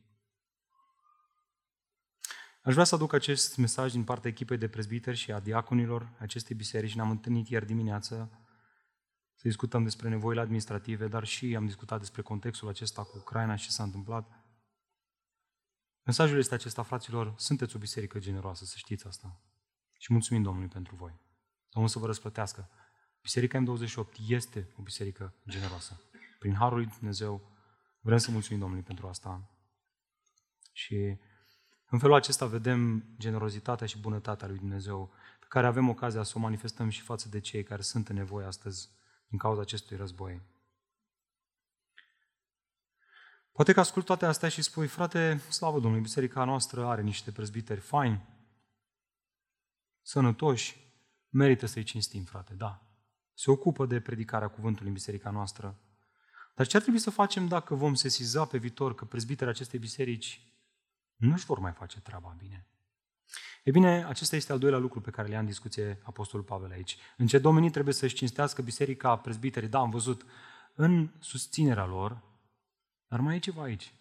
Aș 2.61 2.73
vrea 2.73 2.85
să 2.85 2.95
aduc 2.95 3.13
acest 3.13 3.57
mesaj 3.57 3.91
din 3.91 4.03
partea 4.03 4.29
echipei 4.29 4.57
de 4.57 4.67
prezbiteri 4.67 5.17
și 5.17 5.31
a 5.31 5.39
diaconilor 5.39 6.15
acestei 6.19 6.55
biserici. 6.55 6.95
Ne-am 6.95 7.09
întâlnit 7.09 7.47
ieri 7.47 7.65
dimineață 7.65 8.29
să 9.35 9.47
discutăm 9.47 9.83
despre 9.83 10.09
nevoile 10.09 10.41
administrative, 10.41 11.07
dar 11.07 11.23
și 11.23 11.55
am 11.55 11.65
discutat 11.65 11.99
despre 11.99 12.21
contextul 12.21 12.67
acesta 12.67 13.03
cu 13.03 13.17
Ucraina 13.17 13.55
și 13.55 13.65
ce 13.65 13.71
s-a 13.71 13.83
întâmplat. 13.83 14.45
Mesajul 16.03 16.37
este 16.37 16.53
acesta, 16.53 16.83
fraților, 16.83 17.33
sunteți 17.37 17.75
o 17.75 17.79
biserică 17.79 18.19
generoasă, 18.19 18.65
să 18.65 18.73
știți 18.77 19.07
asta. 19.07 19.41
Și 19.97 20.13
mulțumim 20.13 20.43
Domnului 20.43 20.69
pentru 20.69 20.95
voi. 20.95 21.19
Domnul 21.69 21.91
să 21.91 21.99
vă 21.99 22.05
răsplătească. 22.05 22.69
Biserica 23.21 23.63
M28 23.63 24.27
este 24.27 24.73
o 24.77 24.81
biserică 24.81 25.33
generoasă. 25.49 26.01
Prin 26.39 26.53
Harul 26.53 26.77
lui 26.77 26.85
Dumnezeu 26.85 27.51
vrem 27.99 28.17
să 28.17 28.31
mulțumim 28.31 28.59
Domnului 28.59 28.85
pentru 28.85 29.07
asta. 29.07 29.49
Și 30.71 31.17
în 31.89 31.99
felul 31.99 32.15
acesta 32.15 32.45
vedem 32.45 33.05
generozitatea 33.17 33.87
și 33.87 33.99
bunătatea 33.99 34.47
lui 34.47 34.57
Dumnezeu, 34.57 35.13
pe 35.39 35.45
care 35.49 35.67
avem 35.67 35.89
ocazia 35.89 36.23
să 36.23 36.33
o 36.35 36.39
manifestăm 36.39 36.89
și 36.89 37.01
față 37.01 37.29
de 37.29 37.39
cei 37.39 37.63
care 37.63 37.81
sunt 37.81 38.09
în 38.09 38.15
nevoie 38.15 38.45
astăzi 38.45 38.89
din 39.27 39.37
cauza 39.37 39.61
acestui 39.61 39.97
război. 39.97 40.41
Poate 43.51 43.73
că 43.73 43.79
ascult 43.79 44.05
toate 44.05 44.25
astea 44.25 44.49
și 44.49 44.61
spui, 44.61 44.87
frate, 44.87 45.37
slavă 45.49 45.79
Domnului, 45.79 46.01
biserica 46.01 46.43
noastră 46.43 46.85
are 46.85 47.01
niște 47.01 47.31
prezbiteri 47.31 47.79
faini, 47.79 48.36
sănătoși, 50.07 50.77
merită 51.29 51.65
să-i 51.65 51.83
cinstim, 51.83 52.23
frate, 52.23 52.53
da. 52.53 52.81
Se 53.33 53.51
ocupă 53.51 53.85
de 53.85 53.99
predicarea 53.99 54.47
cuvântului 54.47 54.87
în 54.87 54.93
biserica 54.93 55.29
noastră. 55.29 55.79
Dar 56.55 56.67
ce 56.67 56.75
ar 56.75 56.81
trebui 56.81 56.99
să 56.99 57.09
facem 57.09 57.47
dacă 57.47 57.75
vom 57.75 57.93
sesiza 57.93 58.45
pe 58.45 58.57
viitor 58.57 58.95
că 58.95 59.05
prezbiterii 59.05 59.53
acestei 59.53 59.79
biserici 59.79 60.41
nu 61.15 61.33
își 61.33 61.45
vor 61.45 61.59
mai 61.59 61.71
face 61.71 61.99
treaba 61.99 62.35
bine? 62.37 62.67
E 63.63 63.71
bine, 63.71 64.05
acesta 64.05 64.35
este 64.35 64.51
al 64.51 64.59
doilea 64.59 64.79
lucru 64.79 65.01
pe 65.01 65.09
care 65.09 65.27
le-a 65.27 65.39
în 65.39 65.45
discuție 65.45 65.99
Apostolul 66.03 66.45
Pavel 66.45 66.71
aici. 66.71 66.97
În 67.17 67.27
ce 67.27 67.37
domenii 67.39 67.69
trebuie 67.69 67.93
să-și 67.93 68.15
cinstească 68.15 68.61
biserica, 68.61 69.17
prezbiterii? 69.17 69.69
Da, 69.69 69.79
am 69.79 69.89
văzut 69.89 70.25
în 70.73 71.09
susținerea 71.19 71.85
lor, 71.85 72.23
dar 73.07 73.19
mai 73.19 73.35
e 73.35 73.39
ceva 73.39 73.61
aici. 73.61 73.93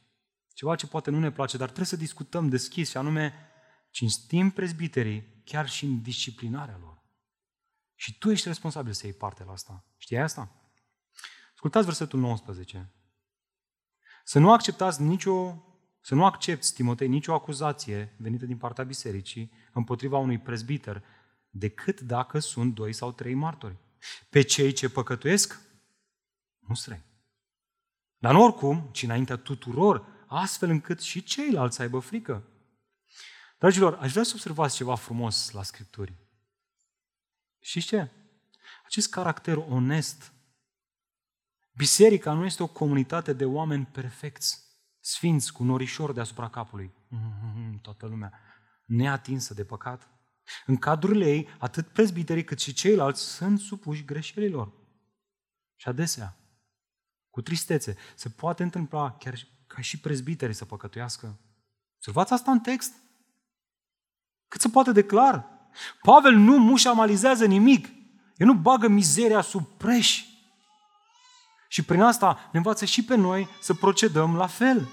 Ceva 0.52 0.74
ce 0.74 0.86
poate 0.86 1.10
nu 1.10 1.18
ne 1.18 1.30
place, 1.32 1.56
dar 1.56 1.66
trebuie 1.66 1.86
să 1.86 1.96
discutăm 1.96 2.48
deschis 2.48 2.90
și 2.90 2.96
anume 2.96 3.34
cinstim 3.96 4.50
prezbiterii 4.50 5.42
chiar 5.44 5.68
și 5.68 5.84
în 5.84 6.02
disciplinarea 6.02 6.78
lor. 6.80 7.02
Și 7.94 8.18
tu 8.18 8.30
ești 8.30 8.48
responsabil 8.48 8.92
să 8.92 9.06
iei 9.06 9.14
parte 9.14 9.44
la 9.44 9.52
asta. 9.52 9.84
Știi 9.96 10.18
asta? 10.18 10.50
Ascultați 11.52 11.86
versetul 11.86 12.20
19. 12.20 12.92
Să 14.24 14.38
nu 14.38 14.52
acceptați 14.52 15.02
nicio 15.02 15.64
să 16.00 16.14
nu 16.14 16.24
accepti, 16.24 16.72
Timotei, 16.74 17.08
nicio 17.08 17.34
acuzație 17.34 18.14
venită 18.18 18.46
din 18.46 18.56
partea 18.56 18.84
bisericii 18.84 19.52
împotriva 19.72 20.18
unui 20.18 20.38
prezbiter, 20.38 21.04
decât 21.50 22.00
dacă 22.00 22.38
sunt 22.38 22.74
doi 22.74 22.92
sau 22.92 23.12
trei 23.12 23.34
martori. 23.34 23.76
Pe 24.30 24.42
cei 24.42 24.72
ce 24.72 24.88
păcătuiesc, 24.88 25.60
nu 26.58 26.74
străi. 26.74 27.02
Dar 28.18 28.32
nu 28.32 28.42
oricum, 28.42 28.88
ci 28.92 29.02
înaintea 29.02 29.36
tuturor, 29.36 30.06
astfel 30.26 30.70
încât 30.70 31.00
și 31.00 31.22
ceilalți 31.22 31.76
să 31.76 31.82
aibă 31.82 31.98
frică. 31.98 32.50
Dragilor, 33.58 33.94
aș 33.94 34.10
vrea 34.10 34.22
să 34.22 34.32
observați 34.34 34.76
ceva 34.76 34.94
frumos 34.94 35.50
la 35.50 35.62
Scripturi. 35.62 36.14
Și 37.60 37.80
ce? 37.80 38.10
Acest 38.84 39.10
caracter 39.10 39.56
onest. 39.56 40.32
Biserica 41.72 42.32
nu 42.32 42.44
este 42.44 42.62
o 42.62 42.66
comunitate 42.66 43.32
de 43.32 43.44
oameni 43.44 43.86
perfecți, 43.86 44.62
sfinți, 45.00 45.52
cu 45.52 45.64
norișor 45.64 46.12
deasupra 46.12 46.50
capului. 46.50 46.90
Mm-hmm, 46.90 47.80
toată 47.82 48.06
lumea 48.06 48.40
neatinsă 48.86 49.54
de 49.54 49.64
păcat. 49.64 50.08
În 50.66 50.76
cadrurile 50.76 51.30
ei, 51.30 51.48
atât 51.58 51.88
prezbiterii 51.88 52.44
cât 52.44 52.60
și 52.60 52.72
ceilalți 52.72 53.22
sunt 53.22 53.58
supuși 53.58 54.04
greșelilor. 54.04 54.72
Și 55.76 55.88
adesea, 55.88 56.36
cu 57.30 57.42
tristețe, 57.42 57.96
se 58.14 58.28
poate 58.28 58.62
întâmpla 58.62 59.16
chiar 59.16 59.34
ca 59.66 59.80
și 59.80 60.00
prezbiterii 60.00 60.54
să 60.54 60.64
păcătuiască. 60.64 61.38
Observați 61.94 62.32
asta 62.32 62.50
în 62.50 62.60
text. 62.60 62.94
Cât 64.56 64.64
se 64.64 64.70
poate 64.70 64.92
de 64.92 65.04
clar. 65.04 65.46
Pavel 66.02 66.34
nu 66.34 66.58
mușamalizează 66.58 67.44
nimic. 67.46 67.88
El 68.36 68.46
nu 68.46 68.54
bagă 68.54 68.88
mizeria 68.88 69.40
sub 69.40 69.66
preș. 69.76 70.24
Și 71.68 71.82
prin 71.82 72.00
asta 72.00 72.48
ne 72.52 72.58
învață 72.58 72.84
și 72.84 73.04
pe 73.04 73.14
noi 73.14 73.48
să 73.60 73.74
procedăm 73.74 74.36
la 74.36 74.46
fel. 74.46 74.88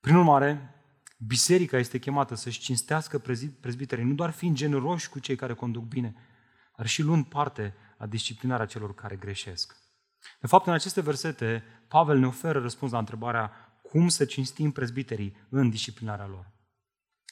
Prin 0.00 0.14
urmare, 0.14 0.74
biserica 1.18 1.76
este 1.78 1.98
chemată 1.98 2.34
să-și 2.34 2.60
cinstească 2.60 3.22
prezbiterii, 3.60 4.04
nu 4.04 4.14
doar 4.14 4.30
fiind 4.30 4.56
generoși 4.56 5.08
cu 5.08 5.18
cei 5.18 5.36
care 5.36 5.54
conduc 5.54 5.84
bine, 5.84 6.14
dar 6.76 6.86
și 6.86 7.02
luând 7.02 7.26
parte 7.26 7.74
la 7.98 8.06
disciplinarea 8.06 8.66
celor 8.66 8.94
care 8.94 9.16
greșesc. 9.16 9.76
De 10.40 10.46
fapt, 10.46 10.66
în 10.66 10.72
aceste 10.72 11.00
versete, 11.00 11.64
Pavel 11.88 12.18
ne 12.18 12.26
oferă 12.26 12.60
răspuns 12.60 12.92
la 12.92 12.98
întrebarea 12.98 13.52
cum 13.82 14.08
să 14.08 14.24
cinstim 14.24 14.70
prezbiterii 14.70 15.36
în 15.48 15.70
disciplinarea 15.70 16.26
lor. 16.26 16.52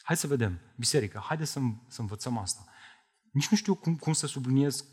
Hai 0.02 0.16
să 0.16 0.26
vedem, 0.26 0.60
biserică, 0.76 1.22
haide 1.24 1.44
să, 1.44 1.60
să 1.86 2.00
învățăm 2.00 2.38
asta. 2.38 2.64
Nici 3.30 3.48
nu 3.48 3.56
știu 3.56 3.74
cum, 3.74 3.96
cum 3.96 4.12
să 4.12 4.26
subliniez 4.26 4.84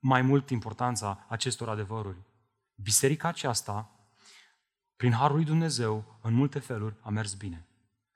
mai 0.00 0.22
mult 0.22 0.50
importanța 0.50 1.26
acestor 1.28 1.68
adevăruri. 1.68 2.18
Biserica 2.74 3.28
aceasta, 3.28 3.90
prin 4.96 5.12
Harul 5.12 5.36
lui 5.36 5.44
Dumnezeu, 5.44 6.18
în 6.22 6.34
multe 6.34 6.58
feluri, 6.58 6.96
a 7.00 7.10
mers 7.10 7.34
bine. 7.34 7.66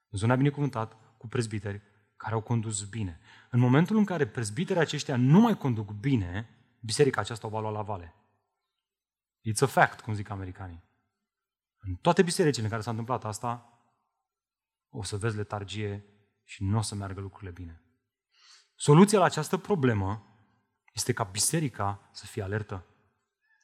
Dumnezeu 0.02 0.28
ne-a 0.28 0.36
binecuvântat 0.36 0.96
cu 1.18 1.28
prezbiteri 1.28 1.82
care 2.16 2.34
au 2.34 2.40
condus 2.40 2.84
bine. 2.84 3.20
În 3.50 3.60
momentul 3.60 3.96
în 3.96 4.04
care 4.04 4.26
prezbiterii 4.26 4.82
aceștia 4.82 5.16
nu 5.16 5.40
mai 5.40 5.56
conduc 5.56 5.90
bine, 5.90 6.48
biserica 6.80 7.20
aceasta 7.20 7.46
o 7.46 7.50
va 7.50 7.60
lua 7.60 7.70
la 7.70 7.82
vale. 7.82 8.14
It's 9.50 9.60
a 9.60 9.66
fact, 9.66 10.00
cum 10.00 10.14
zic 10.14 10.30
americanii. 10.30 10.82
În 11.78 11.94
toate 11.94 12.22
bisericile 12.22 12.64
în 12.64 12.70
care 12.70 12.82
s-a 12.82 12.90
întâmplat 12.90 13.24
asta, 13.24 13.71
o 14.92 15.02
să 15.02 15.16
vezi 15.16 15.36
letargie 15.36 16.04
și 16.44 16.64
nu 16.64 16.78
o 16.78 16.80
să 16.80 16.94
meargă 16.94 17.20
lucrurile 17.20 17.50
bine. 17.50 17.82
Soluția 18.74 19.18
la 19.18 19.24
această 19.24 19.56
problemă 19.56 20.26
este 20.92 21.12
ca 21.12 21.24
biserica 21.24 22.10
să 22.12 22.26
fie 22.26 22.42
alertă. 22.42 22.86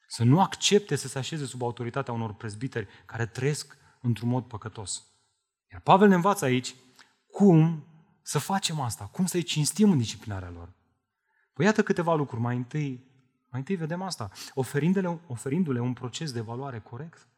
Să 0.07 0.24
nu 0.24 0.41
accepte 0.41 0.97
să 0.97 1.09
se 1.09 1.18
așeze 1.18 1.45
sub 1.45 1.62
autoritatea 1.62 2.14
unor 2.14 2.35
prezbiteri 2.35 2.89
care 3.07 3.26
trăiesc 3.26 3.76
într-un 4.01 4.29
mod 4.29 4.45
păcătos. 4.45 5.07
Iar 5.72 5.81
Pavel 5.81 6.09
ne 6.09 6.14
învață 6.14 6.45
aici 6.45 6.74
cum 7.26 7.87
să 8.22 8.39
facem 8.39 8.81
asta, 8.81 9.05
cum 9.05 9.26
să-i 9.26 9.43
cinstim 9.43 9.91
în 9.91 9.99
disciplinarea 9.99 10.51
lor. 10.51 10.72
Păi 11.53 11.64
iată 11.64 11.83
câteva 11.83 12.14
lucruri. 12.14 12.43
Mai 12.43 12.57
întâi, 12.57 12.91
mai 13.51 13.61
întâi 13.61 13.76
vedem 13.76 14.03
asta. 14.03 14.31
Oferindu-le, 14.55 15.20
oferindu-le 15.26 15.81
un 15.81 15.93
proces 15.93 16.33
de 16.33 16.39
evaluare 16.39 16.81
corect. 16.81 17.29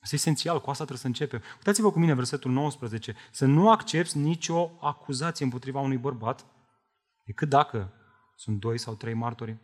Asta 0.00 0.14
e 0.14 0.18
esențial, 0.18 0.60
cu 0.60 0.70
asta 0.70 0.84
trebuie 0.84 0.98
să 0.98 1.06
începem. 1.06 1.42
Uitați-vă 1.56 1.90
cu 1.90 1.98
mine 1.98 2.14
versetul 2.14 2.50
19. 2.50 3.16
Să 3.30 3.46
nu 3.46 3.70
accepti 3.70 4.18
nicio 4.18 4.70
acuzație 4.80 5.44
împotriva 5.44 5.80
unui 5.80 5.96
bărbat, 5.96 6.46
decât 7.24 7.48
dacă 7.48 7.92
sunt 8.36 8.60
doi 8.60 8.78
sau 8.78 8.94
trei 8.94 9.14
martori. 9.14 9.56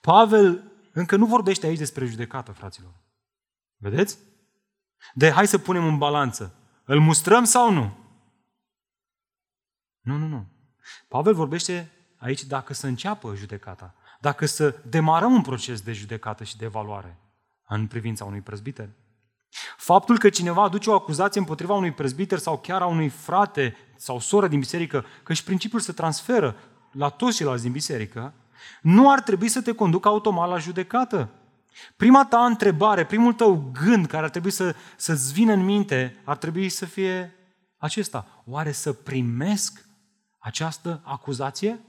Pavel 0.00 0.72
încă 0.92 1.16
nu 1.16 1.26
vorbește 1.26 1.66
aici 1.66 1.78
despre 1.78 2.06
judecată, 2.06 2.52
fraților. 2.52 2.94
Vedeți? 3.76 4.18
De 5.14 5.30
hai 5.30 5.46
să 5.46 5.58
punem 5.58 5.86
în 5.86 5.98
balanță. 5.98 6.54
Îl 6.84 7.00
mustrăm 7.00 7.44
sau 7.44 7.72
nu? 7.72 7.98
Nu, 10.00 10.16
nu, 10.16 10.26
nu. 10.26 10.46
Pavel 11.08 11.34
vorbește 11.34 11.90
aici 12.16 12.44
dacă 12.44 12.72
să 12.72 12.86
înceapă 12.86 13.34
judecata, 13.34 13.94
dacă 14.20 14.46
să 14.46 14.82
demarăm 14.88 15.32
un 15.32 15.42
proces 15.42 15.80
de 15.80 15.92
judecată 15.92 16.44
și 16.44 16.56
de 16.56 16.64
evaluare 16.64 17.18
în 17.68 17.86
privința 17.86 18.24
unui 18.24 18.40
prezbiter. 18.40 18.88
Faptul 19.76 20.18
că 20.18 20.28
cineva 20.28 20.62
aduce 20.62 20.90
o 20.90 20.94
acuzație 20.94 21.40
împotriva 21.40 21.74
unui 21.74 21.92
prezbiter 21.92 22.38
sau 22.38 22.58
chiar 22.58 22.82
a 22.82 22.86
unui 22.86 23.08
frate 23.08 23.76
sau 23.96 24.20
soră 24.20 24.48
din 24.48 24.58
biserică, 24.58 25.04
că 25.22 25.32
și 25.32 25.44
principiul 25.44 25.80
se 25.80 25.92
transferă 25.92 26.56
la 26.92 27.08
toți 27.08 27.36
ceilalți 27.36 27.62
din 27.62 27.72
biserică, 27.72 28.34
nu 28.82 29.10
ar 29.10 29.20
trebui 29.20 29.48
să 29.48 29.62
te 29.62 29.72
conducă 29.72 30.08
automat 30.08 30.48
la 30.48 30.58
judecată. 30.58 31.28
Prima 31.96 32.24
ta 32.24 32.44
întrebare, 32.44 33.04
primul 33.04 33.32
tău 33.32 33.70
gând 33.82 34.06
care 34.06 34.24
ar 34.24 34.30
trebui 34.30 34.50
să, 34.50 34.74
să-ți 34.96 35.32
vină 35.32 35.52
în 35.52 35.64
minte, 35.64 36.20
ar 36.24 36.36
trebui 36.36 36.68
să 36.68 36.84
fie 36.84 37.34
acesta. 37.78 38.42
Oare 38.46 38.72
să 38.72 38.92
primesc 38.92 39.84
această 40.38 41.00
acuzație? 41.04 41.80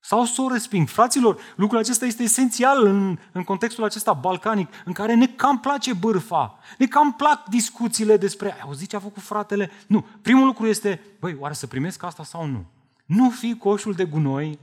Sau 0.00 0.24
să 0.24 0.42
o 0.42 0.52
resping? 0.52 0.88
Fraților, 0.88 1.40
lucrul 1.56 1.78
acesta 1.78 2.04
este 2.04 2.22
esențial 2.22 2.86
în, 2.86 3.18
în 3.32 3.44
contextul 3.44 3.84
acesta 3.84 4.12
balcanic, 4.12 4.68
în 4.84 4.92
care 4.92 5.14
ne 5.14 5.26
cam 5.26 5.60
place 5.60 5.92
bârfa, 5.92 6.58
ne 6.78 6.86
cam 6.86 7.12
plac 7.12 7.48
discuțiile 7.48 8.16
despre, 8.16 8.52
ai 8.52 8.60
auzit 8.60 8.88
ce 8.88 8.96
a 8.96 9.00
făcut 9.00 9.22
fratele? 9.22 9.70
Nu, 9.86 10.06
primul 10.22 10.46
lucru 10.46 10.66
este, 10.66 11.00
băi, 11.20 11.36
oare 11.38 11.54
să 11.54 11.66
primesc 11.66 12.02
asta 12.02 12.24
sau 12.24 12.46
nu? 12.46 12.64
Nu 13.06 13.30
fi 13.30 13.56
coșul 13.56 13.92
de 13.92 14.04
gunoi 14.04 14.58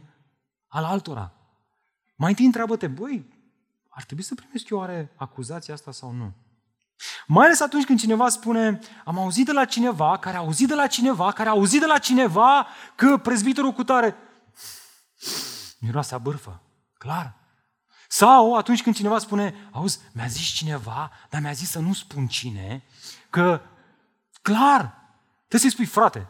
al 0.68 0.84
altora. 0.84 1.32
Mai 2.16 2.30
întâi 2.30 2.46
întreabă-te, 2.46 2.88
băi, 2.88 3.26
ar 3.90 4.04
trebui 4.04 4.24
să 4.24 4.36
primesc 4.36 4.70
eu 4.70 4.78
oare 4.78 5.12
acuzația 5.16 5.74
asta 5.74 5.92
sau 5.92 6.12
nu? 6.12 6.32
Mai 7.28 7.46
ales 7.46 7.60
atunci 7.60 7.86
când 7.86 8.00
cineva 8.00 8.30
spune, 8.30 8.80
am 9.06 9.20
auzit 9.20 9.46
de 9.46 9.52
la 9.52 9.66
cineva, 9.66 10.18
care 10.18 10.36
a 10.36 10.40
auzit 10.40 10.68
de 10.68 10.74
la 10.74 10.88
cineva, 10.88 11.32
care 11.32 11.50
a 11.50 11.52
auzit 11.52 11.80
de 11.80 11.86
la 11.86 11.98
cineva 11.98 12.68
că 12.96 13.18
prezbiterul 13.18 13.72
cu 13.72 13.84
tare... 13.84 14.16
Miroase 15.80 16.16
a 16.16 16.18
bârfă, 16.18 16.62
clar. 16.98 17.36
Sau 18.08 18.56
atunci 18.56 18.84
când 18.84 18.96
cineva 18.96 19.20
spune, 19.20 19.70
auzi, 19.72 20.00
mi-a 20.14 20.28
zis 20.28 20.46
cineva, 20.46 21.12
dar 21.30 21.42
mi-a 21.42 21.52
zis 21.52 21.70
să 21.70 21.80
nu 21.80 21.94
spun 21.94 22.28
cine, 22.28 22.84
că, 23.30 23.62
clar, 24.42 24.80
trebuie 25.38 25.62
să-i 25.62 25.72
spui, 25.72 25.86
frate, 25.86 26.30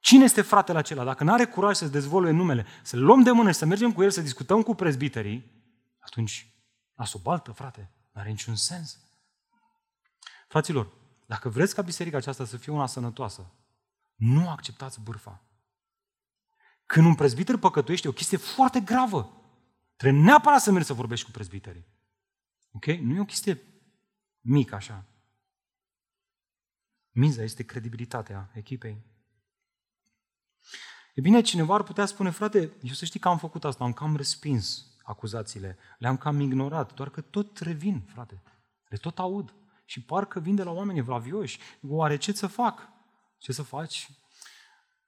cine 0.00 0.24
este 0.24 0.42
fratele 0.42 0.78
acela? 0.78 1.04
Dacă 1.04 1.24
nu 1.24 1.32
are 1.32 1.44
curaj 1.44 1.76
să-ți 1.76 1.92
dezvolue 1.92 2.30
numele, 2.30 2.66
să 2.82 2.96
luăm 2.96 3.22
de 3.22 3.30
mână 3.30 3.50
și 3.50 3.58
să 3.58 3.66
mergem 3.66 3.92
cu 3.92 4.02
el, 4.02 4.10
să 4.10 4.20
discutăm 4.20 4.62
cu 4.62 4.74
prezbiterii, 4.74 5.50
atunci 5.98 6.52
Las 7.02 7.12
o 7.12 7.18
baltă, 7.18 7.52
frate. 7.52 7.90
Nu 8.12 8.20
are 8.20 8.30
niciun 8.30 8.56
sens. 8.56 8.98
Fraților, 10.48 10.92
dacă 11.26 11.48
vreți 11.48 11.74
ca 11.74 11.82
biserica 11.82 12.16
aceasta 12.16 12.44
să 12.44 12.56
fie 12.56 12.72
una 12.72 12.86
sănătoasă, 12.86 13.50
nu 14.14 14.50
acceptați 14.50 15.00
bârfa. 15.00 15.42
Când 16.92 17.06
un 17.06 17.14
prezbiter 17.14 17.56
păcătuiește, 17.56 18.06
e 18.06 18.10
o 18.10 18.14
chestie 18.14 18.36
foarte 18.36 18.80
gravă. 18.80 19.42
Trebuie 19.96 20.22
neapărat 20.22 20.60
să 20.60 20.70
mergi 20.70 20.86
să 20.86 20.92
vorbești 20.92 21.24
cu 21.24 21.30
prezbiterii. 21.30 21.86
Ok? 22.72 22.86
Nu 22.86 23.14
e 23.14 23.20
o 23.20 23.24
chestie 23.24 23.62
mică 24.40 24.74
așa. 24.74 25.04
Miza 27.10 27.42
este 27.42 27.62
credibilitatea 27.62 28.50
echipei. 28.54 29.02
E 31.14 31.20
bine, 31.20 31.40
cineva 31.40 31.74
ar 31.74 31.82
putea 31.82 32.06
spune, 32.06 32.30
frate, 32.30 32.58
eu 32.82 32.92
să 32.92 33.04
știi 33.04 33.20
că 33.20 33.28
am 33.28 33.38
făcut 33.38 33.64
asta, 33.64 33.84
am 33.84 33.92
cam 33.92 34.16
respins 34.16 34.86
acuzațiile. 35.02 35.78
Le-am 35.98 36.16
cam 36.16 36.40
ignorat, 36.40 36.94
doar 36.94 37.10
că 37.10 37.20
tot 37.20 37.58
revin, 37.58 38.00
frate. 38.00 38.42
Le 38.88 38.96
tot 38.96 39.18
aud. 39.18 39.54
Și 39.84 40.02
parcă 40.02 40.40
vin 40.40 40.54
de 40.54 40.62
la 40.62 40.70
oameni 40.70 41.00
vlavioși. 41.00 41.58
Oare 41.82 42.16
ce 42.16 42.32
să 42.32 42.46
fac? 42.46 42.88
Ce 43.38 43.52
să 43.52 43.62
faci? 43.62 44.10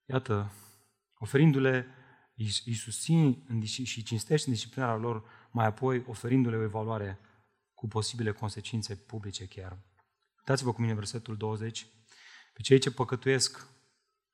Iată, 0.05 0.53
oferindu-le, 1.25 1.87
îi 2.65 2.75
susțin 2.75 3.45
și 3.65 4.03
cinstești 4.03 4.49
în 4.49 4.55
disciplinarea 4.55 4.97
lor, 4.97 5.25
mai 5.51 5.67
apoi 5.67 6.05
oferindu-le 6.07 6.57
o 6.57 6.63
evaluare 6.63 7.19
cu 7.75 7.89
posibile 7.89 8.33
consecințe 8.33 8.95
publice 8.97 9.47
chiar. 9.47 9.79
Dați-vă 10.45 10.73
cu 10.73 10.81
mine 10.81 10.95
versetul 10.95 11.37
20. 11.37 11.87
Pe 12.53 12.61
cei 12.63 12.79
ce 12.79 12.91
păcătuiesc, 12.91 13.69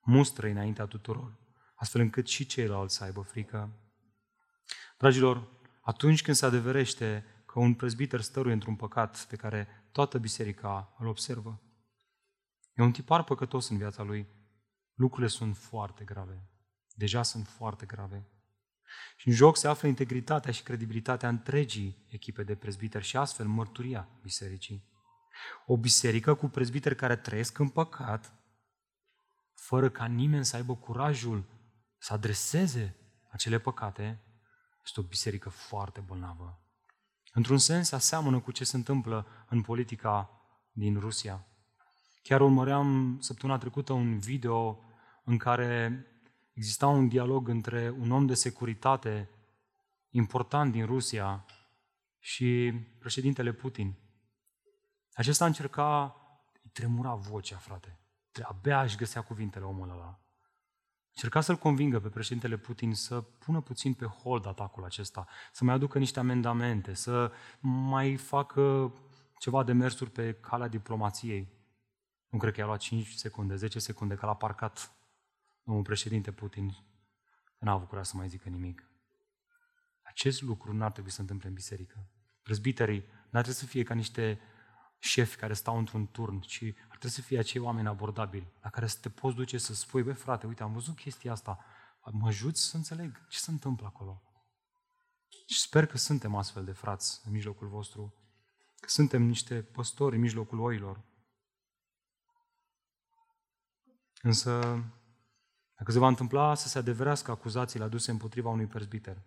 mustră 0.01 0.49
înaintea 0.49 0.87
tuturor, 0.87 1.39
astfel 1.75 2.01
încât 2.01 2.27
și 2.27 2.47
ceilalți 2.47 2.97
să 2.97 3.05
aibă 3.05 3.21
frică 3.21 3.81
Dragilor, 4.99 5.49
atunci 5.81 6.23
când 6.23 6.37
se 6.37 6.47
adeverește 6.47 7.25
că 7.47 7.59
un 7.59 7.75
prezbiter 7.75 8.21
stăruie 8.21 8.53
într-un 8.53 8.77
păcat 8.77 9.27
pe 9.29 9.37
care 9.37 9.69
toată 9.93 10.19
biserica 10.19 10.95
îl 10.99 11.07
observă, 11.07 11.61
e 12.75 12.83
un 12.83 12.93
tipar 12.93 13.25
păcătos 13.25 13.69
în 13.69 13.77
viața 13.77 14.03
lui, 14.03 14.27
lucrurile 14.95 15.29
sunt 15.29 15.57
foarte 15.57 16.05
grave. 16.05 16.51
Deja 17.01 17.23
sunt 17.23 17.47
foarte 17.47 17.87
grave. 17.87 18.27
Și 19.17 19.29
în 19.29 19.35
joc 19.35 19.57
se 19.57 19.69
află 19.69 19.89
integritatea 19.89 20.53
și 20.53 20.63
credibilitatea 20.63 21.29
întregii 21.29 22.07
echipe 22.09 22.43
de 22.43 22.55
prezbiteri 22.55 23.05
și 23.05 23.17
astfel 23.17 23.47
mărturia 23.47 24.09
bisericii. 24.23 24.85
O 25.67 25.77
biserică 25.77 26.35
cu 26.35 26.49
prezbiteri 26.49 26.97
care 26.97 27.17
trăiesc 27.17 27.59
în 27.59 27.69
păcat, 27.69 28.33
fără 29.55 29.91
ca 29.91 30.05
nimeni 30.05 30.45
să 30.45 30.57
aibă 30.57 30.77
curajul 30.77 31.45
să 31.99 32.13
adreseze 32.13 32.97
acele 33.31 33.59
păcate, 33.59 34.23
este 34.85 35.01
o 35.01 35.03
biserică 35.03 35.49
foarte 35.49 36.01
bolnavă. 36.01 36.63
Într-un 37.33 37.59
sens, 37.59 37.93
aseamănă 37.93 38.41
cu 38.41 38.53
ce 38.53 38.65
se 38.65 38.77
întâmplă 38.77 39.27
în 39.49 39.63
politica 39.63 40.31
din 40.73 40.99
Rusia. 40.99 41.47
Chiar 42.23 42.41
urmăream 42.41 43.19
săptămâna 43.21 43.59
trecută 43.59 43.93
un 43.93 44.19
video 44.19 44.85
în 45.25 45.39
care 45.39 46.05
exista 46.53 46.87
un 46.87 47.09
dialog 47.09 47.49
între 47.49 47.91
un 47.99 48.11
om 48.11 48.27
de 48.27 48.35
securitate 48.35 49.29
important 50.11 50.73
din 50.73 50.87
Rusia 50.87 51.45
și 52.19 52.73
președintele 52.99 53.53
Putin. 53.53 53.95
Acesta 55.13 55.47
încerca, 55.47 56.17
îi 56.63 56.71
tremura 56.71 57.15
vocea, 57.15 57.57
frate. 57.57 57.99
Abia 58.43 58.83
își 58.83 58.97
găsea 58.97 59.23
cuvintele 59.23 59.65
omul 59.65 59.91
ăla. 59.91 60.21
Încerca 61.13 61.41
să-l 61.41 61.57
convingă 61.57 62.01
pe 62.01 62.09
președintele 62.09 62.57
Putin 62.57 62.95
să 62.95 63.21
pună 63.21 63.61
puțin 63.61 63.95
pe 63.95 64.05
hold 64.05 64.47
atacul 64.47 64.85
acesta, 64.85 65.27
să 65.53 65.65
mai 65.65 65.75
aducă 65.75 65.99
niște 65.99 66.19
amendamente, 66.19 66.95
să 66.95 67.33
mai 67.61 68.17
facă 68.17 68.95
ceva 69.39 69.63
de 69.65 69.73
mersuri 69.73 70.11
pe 70.11 70.33
calea 70.33 70.69
diplomației. 70.69 71.49
Nu 72.29 72.39
cred 72.39 72.53
că 72.53 72.61
i-a 72.61 72.67
luat 72.67 72.79
5 72.79 73.07
secunde, 73.07 73.57
10 73.57 73.79
secunde, 73.79 74.15
că 74.15 74.27
l-a 74.27 74.35
parcat 74.35 74.93
domnul 75.71 75.89
președinte 75.89 76.33
Putin, 76.33 76.71
că 77.59 77.65
n-a 77.65 77.73
avut 77.73 77.89
curaj 77.89 78.07
să 78.07 78.17
mai 78.17 78.29
zică 78.29 78.49
nimic. 78.49 78.91
Acest 80.03 80.43
lucru 80.43 80.73
n-ar 80.73 80.91
trebui 80.93 81.11
să 81.11 81.17
se 81.17 81.23
întâmple 81.23 81.49
în 81.49 81.55
biserică. 81.55 82.09
Prezbiterii 82.43 83.01
n-ar 83.31 83.43
trebui 83.43 83.61
să 83.61 83.67
fie 83.67 83.83
ca 83.83 83.95
niște 83.95 84.41
șefi 84.99 85.37
care 85.37 85.55
stau 85.55 85.79
într-un 85.79 86.07
turn, 86.07 86.41
ci 86.41 86.63
ar 86.63 86.97
trebui 86.97 87.11
să 87.11 87.21
fie 87.21 87.39
acei 87.39 87.61
oameni 87.61 87.89
abordabili, 87.89 88.53
la 88.63 88.71
care 88.71 88.87
să 88.87 88.99
te 89.01 89.09
poți 89.11 89.37
duce 89.37 89.59
să 89.59 89.75
spui, 89.75 90.03
băi 90.03 90.15
frate, 90.15 90.47
uite, 90.47 90.63
am 90.63 90.73
văzut 90.73 90.97
chestia 90.97 91.33
asta, 91.33 91.65
mă 92.13 92.27
ajuți 92.27 92.63
să 92.63 92.77
înțeleg 92.77 93.27
ce 93.29 93.39
se 93.39 93.51
întâmplă 93.51 93.87
acolo. 93.87 94.23
Și 95.47 95.61
sper 95.61 95.87
că 95.87 95.97
suntem 95.97 96.35
astfel 96.35 96.65
de 96.65 96.73
frați 96.73 97.21
în 97.25 97.33
mijlocul 97.33 97.69
vostru, 97.69 98.15
că 98.81 98.89
suntem 98.89 99.23
niște 99.23 99.63
păstori 99.63 100.15
în 100.15 100.21
mijlocul 100.21 100.61
oilor. 100.61 101.05
Însă, 104.23 104.85
dacă 105.81 105.93
se 105.93 105.99
va 105.99 106.09
întâmpla 106.09 106.55
să 106.55 106.69
se 106.69 106.79
adeverească 106.79 107.31
acuzațiile 107.31 107.85
aduse 107.85 108.11
împotriva 108.11 108.49
unui 108.49 108.67
prezbiter, 108.67 109.23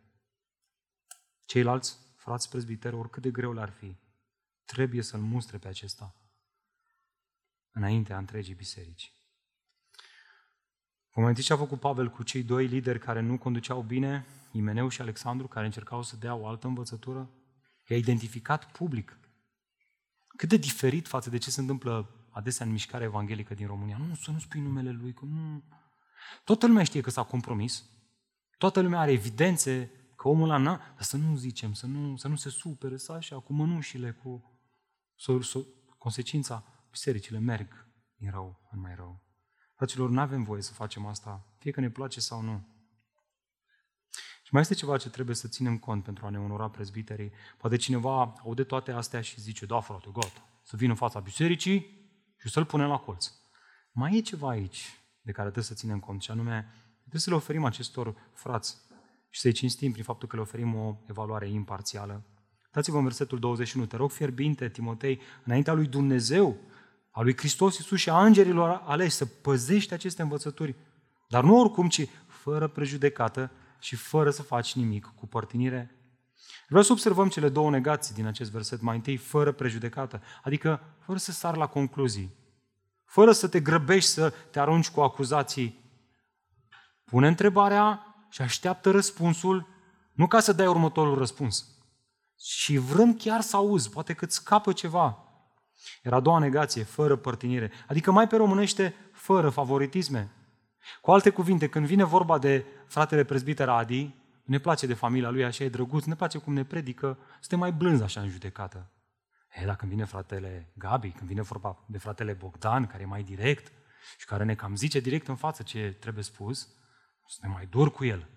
ceilalți 1.45 1.97
frați 2.15 2.49
prezbiteri, 2.49 2.95
oricât 2.95 3.21
de 3.21 3.31
greu 3.31 3.53
le-ar 3.53 3.69
fi, 3.69 3.95
trebuie 4.65 5.01
să-l 5.01 5.19
mustre 5.19 5.57
pe 5.57 5.67
acesta 5.67 6.15
înaintea 7.71 8.17
întregii 8.17 8.53
biserici. 8.53 9.13
Vă 11.13 11.33
ce 11.33 11.53
a 11.53 11.57
făcut 11.57 11.79
Pavel 11.79 12.09
cu 12.09 12.23
cei 12.23 12.43
doi 12.43 12.67
lideri 12.67 12.99
care 12.99 13.19
nu 13.19 13.37
conduceau 13.37 13.81
bine, 13.81 14.25
Imeneu 14.51 14.89
și 14.89 15.01
Alexandru, 15.01 15.47
care 15.47 15.65
încercau 15.65 16.03
să 16.03 16.15
dea 16.15 16.35
o 16.35 16.47
altă 16.47 16.67
învățătură? 16.67 17.29
I-a 17.87 17.97
identificat 17.97 18.71
public. 18.71 19.17
Cât 20.27 20.49
de 20.49 20.57
diferit 20.57 21.07
față 21.07 21.29
de 21.29 21.37
ce 21.37 21.51
se 21.51 21.59
întâmplă 21.59 22.09
adesea 22.29 22.65
în 22.65 22.71
mișcarea 22.71 23.07
evanghelică 23.07 23.53
din 23.53 23.67
România. 23.67 23.97
Nu, 23.97 24.15
să 24.15 24.31
nu 24.31 24.39
spui 24.39 24.59
numele 24.59 24.91
lui, 24.91 25.13
că 25.13 25.25
nu... 25.25 25.63
Toată 26.43 26.67
lumea 26.67 26.83
știe 26.83 27.01
că 27.01 27.09
s-a 27.09 27.23
compromis. 27.23 27.83
Toată 28.57 28.81
lumea 28.81 28.99
are 28.99 29.11
evidențe 29.11 29.91
că 30.15 30.27
omul 30.27 30.49
ăla 30.49 30.57
n-a... 30.57 30.77
Dar 30.77 31.01
să 31.03 31.17
nu 31.17 31.35
zicem, 31.35 31.73
să 31.73 31.85
nu, 31.85 32.17
să 32.17 32.27
nu 32.27 32.35
se 32.35 32.49
supere, 32.49 32.97
să 32.97 33.11
așa, 33.11 33.39
cu 33.39 33.53
mănușile, 33.53 34.11
cu... 34.11 34.59
So, 35.15 35.41
so, 35.41 35.59
consecința, 35.97 36.63
bisericile 36.89 37.39
merg 37.39 37.87
din 38.15 38.31
rău 38.31 38.67
în 38.71 38.79
mai 38.79 38.95
rău. 38.95 39.21
Fraților, 39.75 40.09
nu 40.09 40.19
avem 40.19 40.43
voie 40.43 40.61
să 40.61 40.73
facem 40.73 41.05
asta, 41.05 41.47
fie 41.57 41.71
că 41.71 41.79
ne 41.79 41.89
place 41.89 42.19
sau 42.19 42.41
nu. 42.41 42.67
Și 44.43 44.49
mai 44.51 44.61
este 44.61 44.73
ceva 44.73 44.97
ce 44.97 45.09
trebuie 45.09 45.35
să 45.35 45.47
ținem 45.47 45.77
cont 45.77 46.03
pentru 46.03 46.25
a 46.25 46.29
ne 46.29 46.39
onora 46.39 46.69
prezbiterii. 46.69 47.31
Poate 47.57 47.75
cineva 47.75 48.33
aude 48.43 48.63
toate 48.63 48.91
astea 48.91 49.21
și 49.21 49.41
zice, 49.41 49.65
da 49.65 49.79
frate, 49.79 50.09
gata, 50.13 50.49
să 50.63 50.75
vină 50.75 50.91
în 50.91 50.97
fața 50.97 51.19
bisericii 51.19 52.09
și 52.37 52.49
să-l 52.49 52.65
punem 52.65 52.87
la 52.87 52.97
colț. 52.97 53.31
Mai 53.91 54.17
e 54.17 54.21
ceva 54.21 54.49
aici 54.49 55.02
de 55.23 55.31
care 55.31 55.49
trebuie 55.49 55.63
să 55.63 55.73
ținem 55.73 55.99
cont, 55.99 56.21
și 56.21 56.31
anume, 56.31 56.67
trebuie 56.99 57.21
să 57.21 57.29
le 57.29 57.35
oferim 57.35 57.65
acestor 57.65 58.15
frați 58.33 58.77
și 59.29 59.39
să-i 59.39 59.51
cinstim 59.51 59.91
prin 59.91 60.03
faptul 60.03 60.27
că 60.27 60.35
le 60.35 60.41
oferim 60.41 60.75
o 60.75 60.95
evaluare 61.09 61.49
imparțială. 61.49 62.23
Dați-vă 62.71 62.97
în 62.97 63.03
versetul 63.03 63.39
21, 63.39 63.85
te 63.85 63.95
rog 63.95 64.11
fierbinte, 64.11 64.69
Timotei, 64.69 65.21
înaintea 65.43 65.73
lui 65.73 65.87
Dumnezeu, 65.87 66.57
a 67.11 67.21
lui 67.21 67.37
Hristos 67.37 67.77
Iisus 67.77 67.99
și 67.99 68.09
a 68.09 68.25
îngerilor 68.25 68.81
aleși, 68.85 69.15
să 69.15 69.25
păzești 69.25 69.93
aceste 69.93 70.21
învățături, 70.21 70.75
dar 71.29 71.43
nu 71.43 71.59
oricum, 71.59 71.89
ci 71.89 72.07
fără 72.27 72.67
prejudecată 72.67 73.51
și 73.79 73.95
fără 73.95 74.29
să 74.29 74.41
faci 74.41 74.75
nimic 74.75 75.13
cu 75.15 75.27
părtinire. 75.27 75.95
Vreau 76.67 76.83
să 76.83 76.91
observăm 76.91 77.29
cele 77.29 77.49
două 77.49 77.69
negații 77.69 78.15
din 78.15 78.25
acest 78.25 78.51
verset. 78.51 78.81
Mai 78.81 78.95
întâi, 78.95 79.17
fără 79.17 79.51
prejudecată, 79.51 80.21
adică 80.43 80.81
fără 80.99 81.17
să 81.17 81.31
sar 81.31 81.55
la 81.55 81.67
concluzii, 81.67 82.33
fără 83.13 83.31
să 83.31 83.47
te 83.47 83.59
grăbești 83.59 84.09
să 84.09 84.33
te 84.51 84.59
arunci 84.59 84.89
cu 84.89 85.01
acuzații. 85.01 85.79
Pune 87.05 87.27
întrebarea 87.27 88.15
și 88.29 88.41
așteaptă 88.41 88.91
răspunsul, 88.91 89.67
nu 90.13 90.27
ca 90.27 90.39
să 90.39 90.53
dai 90.53 90.67
următorul 90.67 91.17
răspuns, 91.17 91.67
și 92.37 92.77
vrem 92.77 93.13
chiar 93.15 93.41
să 93.41 93.55
auzi, 93.55 93.89
poate 93.89 94.13
că 94.13 94.25
îți 94.25 94.35
scapă 94.35 94.71
ceva. 94.73 95.17
Era 96.01 96.15
a 96.15 96.19
doua 96.19 96.39
negație, 96.39 96.83
fără 96.83 97.15
părtinire, 97.15 97.71
adică 97.87 98.11
mai 98.11 98.27
pe 98.27 98.35
românește, 98.35 98.95
fără 99.11 99.49
favoritisme. 99.49 100.31
Cu 101.01 101.11
alte 101.11 101.29
cuvinte, 101.29 101.69
când 101.69 101.85
vine 101.85 102.03
vorba 102.03 102.37
de 102.37 102.65
fratele 102.87 103.23
prezbiter 103.23 103.69
Adi, 103.69 104.15
ne 104.43 104.57
place 104.57 104.85
de 104.85 104.93
familia 104.93 105.29
lui, 105.29 105.45
așa 105.45 105.63
e 105.63 105.69
drăguț, 105.69 106.03
ne 106.03 106.15
place 106.15 106.37
cum 106.37 106.53
ne 106.53 106.63
predică, 106.63 107.17
suntem 107.39 107.59
mai 107.59 107.71
blânzi 107.71 108.03
așa 108.03 108.21
în 108.21 108.29
judecată. 108.29 108.92
E, 109.53 109.65
dacă 109.65 109.85
vine 109.85 110.05
fratele 110.05 110.73
Gabi, 110.75 111.11
când 111.11 111.27
vine 111.27 111.41
vorba 111.41 111.85
de 111.87 111.97
fratele 111.97 112.33
Bogdan, 112.33 112.87
care 112.87 113.03
e 113.03 113.05
mai 113.05 113.23
direct 113.23 113.71
și 114.17 114.25
care 114.25 114.43
ne 114.43 114.55
cam 114.55 114.75
zice 114.75 114.99
direct 114.99 115.27
în 115.27 115.35
față 115.35 115.63
ce 115.63 115.97
trebuie 115.99 116.23
spus, 116.23 116.69
suntem 117.25 117.51
mai 117.51 117.65
dur 117.65 117.91
cu 117.91 118.05
el. 118.05 118.29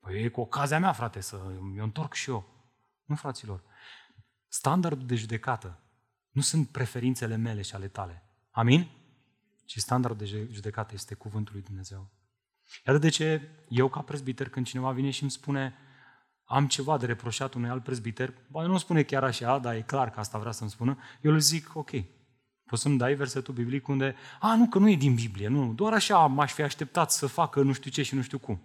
Păi 0.00 0.22
e 0.22 0.28
cu 0.28 0.40
ocazia 0.40 0.78
mea, 0.78 0.92
frate, 0.92 1.20
să 1.20 1.36
mi-o 1.60 1.84
întorc 1.84 2.12
și 2.12 2.30
eu. 2.30 2.48
Nu, 3.04 3.14
fraților. 3.14 3.62
Standardul 4.48 5.06
de 5.06 5.14
judecată 5.14 5.82
nu 6.30 6.40
sunt 6.40 6.68
preferințele 6.68 7.36
mele 7.36 7.62
și 7.62 7.74
ale 7.74 7.88
tale. 7.88 8.22
Amin? 8.50 8.90
Ci 9.64 9.78
standardul 9.78 10.26
de 10.26 10.48
judecată 10.50 10.94
este 10.94 11.14
cuvântul 11.14 11.52
lui 11.54 11.62
Dumnezeu. 11.62 12.10
Iată 12.86 12.98
de 12.98 13.08
ce 13.08 13.48
eu 13.68 13.88
ca 13.88 14.02
prezbiter, 14.02 14.48
când 14.48 14.66
cineva 14.66 14.92
vine 14.92 15.10
și 15.10 15.22
îmi 15.22 15.30
spune 15.30 15.74
am 16.50 16.66
ceva 16.66 16.98
de 16.98 17.06
reproșat 17.06 17.54
unui 17.54 17.68
alt 17.68 17.82
prezbiter, 17.82 18.34
ba 18.48 18.62
nu 18.62 18.78
spune 18.78 19.02
chiar 19.02 19.24
așa, 19.24 19.58
dar 19.58 19.74
e 19.74 19.80
clar 19.80 20.10
că 20.10 20.20
asta 20.20 20.38
vrea 20.38 20.52
să-mi 20.52 20.70
spună, 20.70 20.98
eu 21.20 21.32
îl 21.32 21.38
zic, 21.38 21.70
ok, 21.74 21.90
poți 22.64 22.82
să-mi 22.82 22.98
dai 22.98 23.14
versetul 23.14 23.54
biblic 23.54 23.88
unde, 23.88 24.14
a, 24.40 24.54
nu, 24.54 24.68
că 24.68 24.78
nu 24.78 24.90
e 24.90 24.96
din 24.96 25.14
Biblie, 25.14 25.48
nu, 25.48 25.72
doar 25.72 25.92
așa 25.92 26.26
m-aș 26.26 26.52
fi 26.52 26.62
așteptat 26.62 27.10
să 27.10 27.26
facă 27.26 27.62
nu 27.62 27.72
știu 27.72 27.90
ce 27.90 28.02
și 28.02 28.14
nu 28.14 28.22
știu 28.22 28.38
cum. 28.38 28.60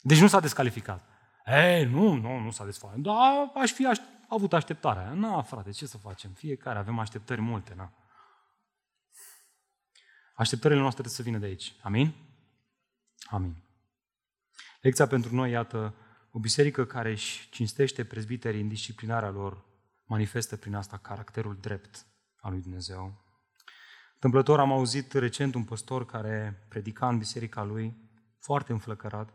Deci 0.00 0.20
nu 0.20 0.26
s-a 0.26 0.40
descalificat. 0.40 1.04
Ei, 1.46 1.84
nu, 1.84 2.14
nu, 2.14 2.38
nu 2.38 2.50
s-a 2.50 2.64
descalificat. 2.64 3.14
Da, 3.14 3.52
aș 3.54 3.72
fi 3.72 3.86
aș, 3.86 3.98
avut 4.28 4.52
așteptarea. 4.52 5.12
Na, 5.12 5.42
frate, 5.42 5.70
ce 5.70 5.86
să 5.86 5.98
facem? 5.98 6.30
Fiecare 6.30 6.78
avem 6.78 6.98
așteptări 6.98 7.40
multe, 7.40 7.74
na. 7.76 7.92
Așteptările 10.34 10.80
noastre 10.80 11.02
trebuie 11.02 11.24
să 11.24 11.30
vină 11.30 11.38
de 11.38 11.46
aici. 11.46 11.74
Amin? 11.82 12.14
Amin. 13.30 13.71
Lecția 14.82 15.06
pentru 15.06 15.34
noi, 15.34 15.50
iată, 15.50 15.94
o 16.30 16.38
biserică 16.38 16.84
care 16.84 17.10
își 17.10 17.48
cinstește 17.50 18.04
prezbiterii 18.04 18.60
în 18.60 18.68
disciplinarea 18.68 19.30
lor, 19.30 19.64
manifestă 20.04 20.56
prin 20.56 20.74
asta 20.74 20.96
caracterul 20.96 21.58
drept 21.60 22.06
al 22.36 22.52
lui 22.52 22.60
Dumnezeu. 22.60 23.24
Întâmplător 24.14 24.60
am 24.60 24.72
auzit 24.72 25.12
recent 25.12 25.54
un 25.54 25.64
păstor 25.64 26.06
care 26.06 26.66
predica 26.68 27.08
în 27.08 27.18
biserica 27.18 27.62
lui, 27.62 27.96
foarte 28.38 28.72
înflăcărat, 28.72 29.34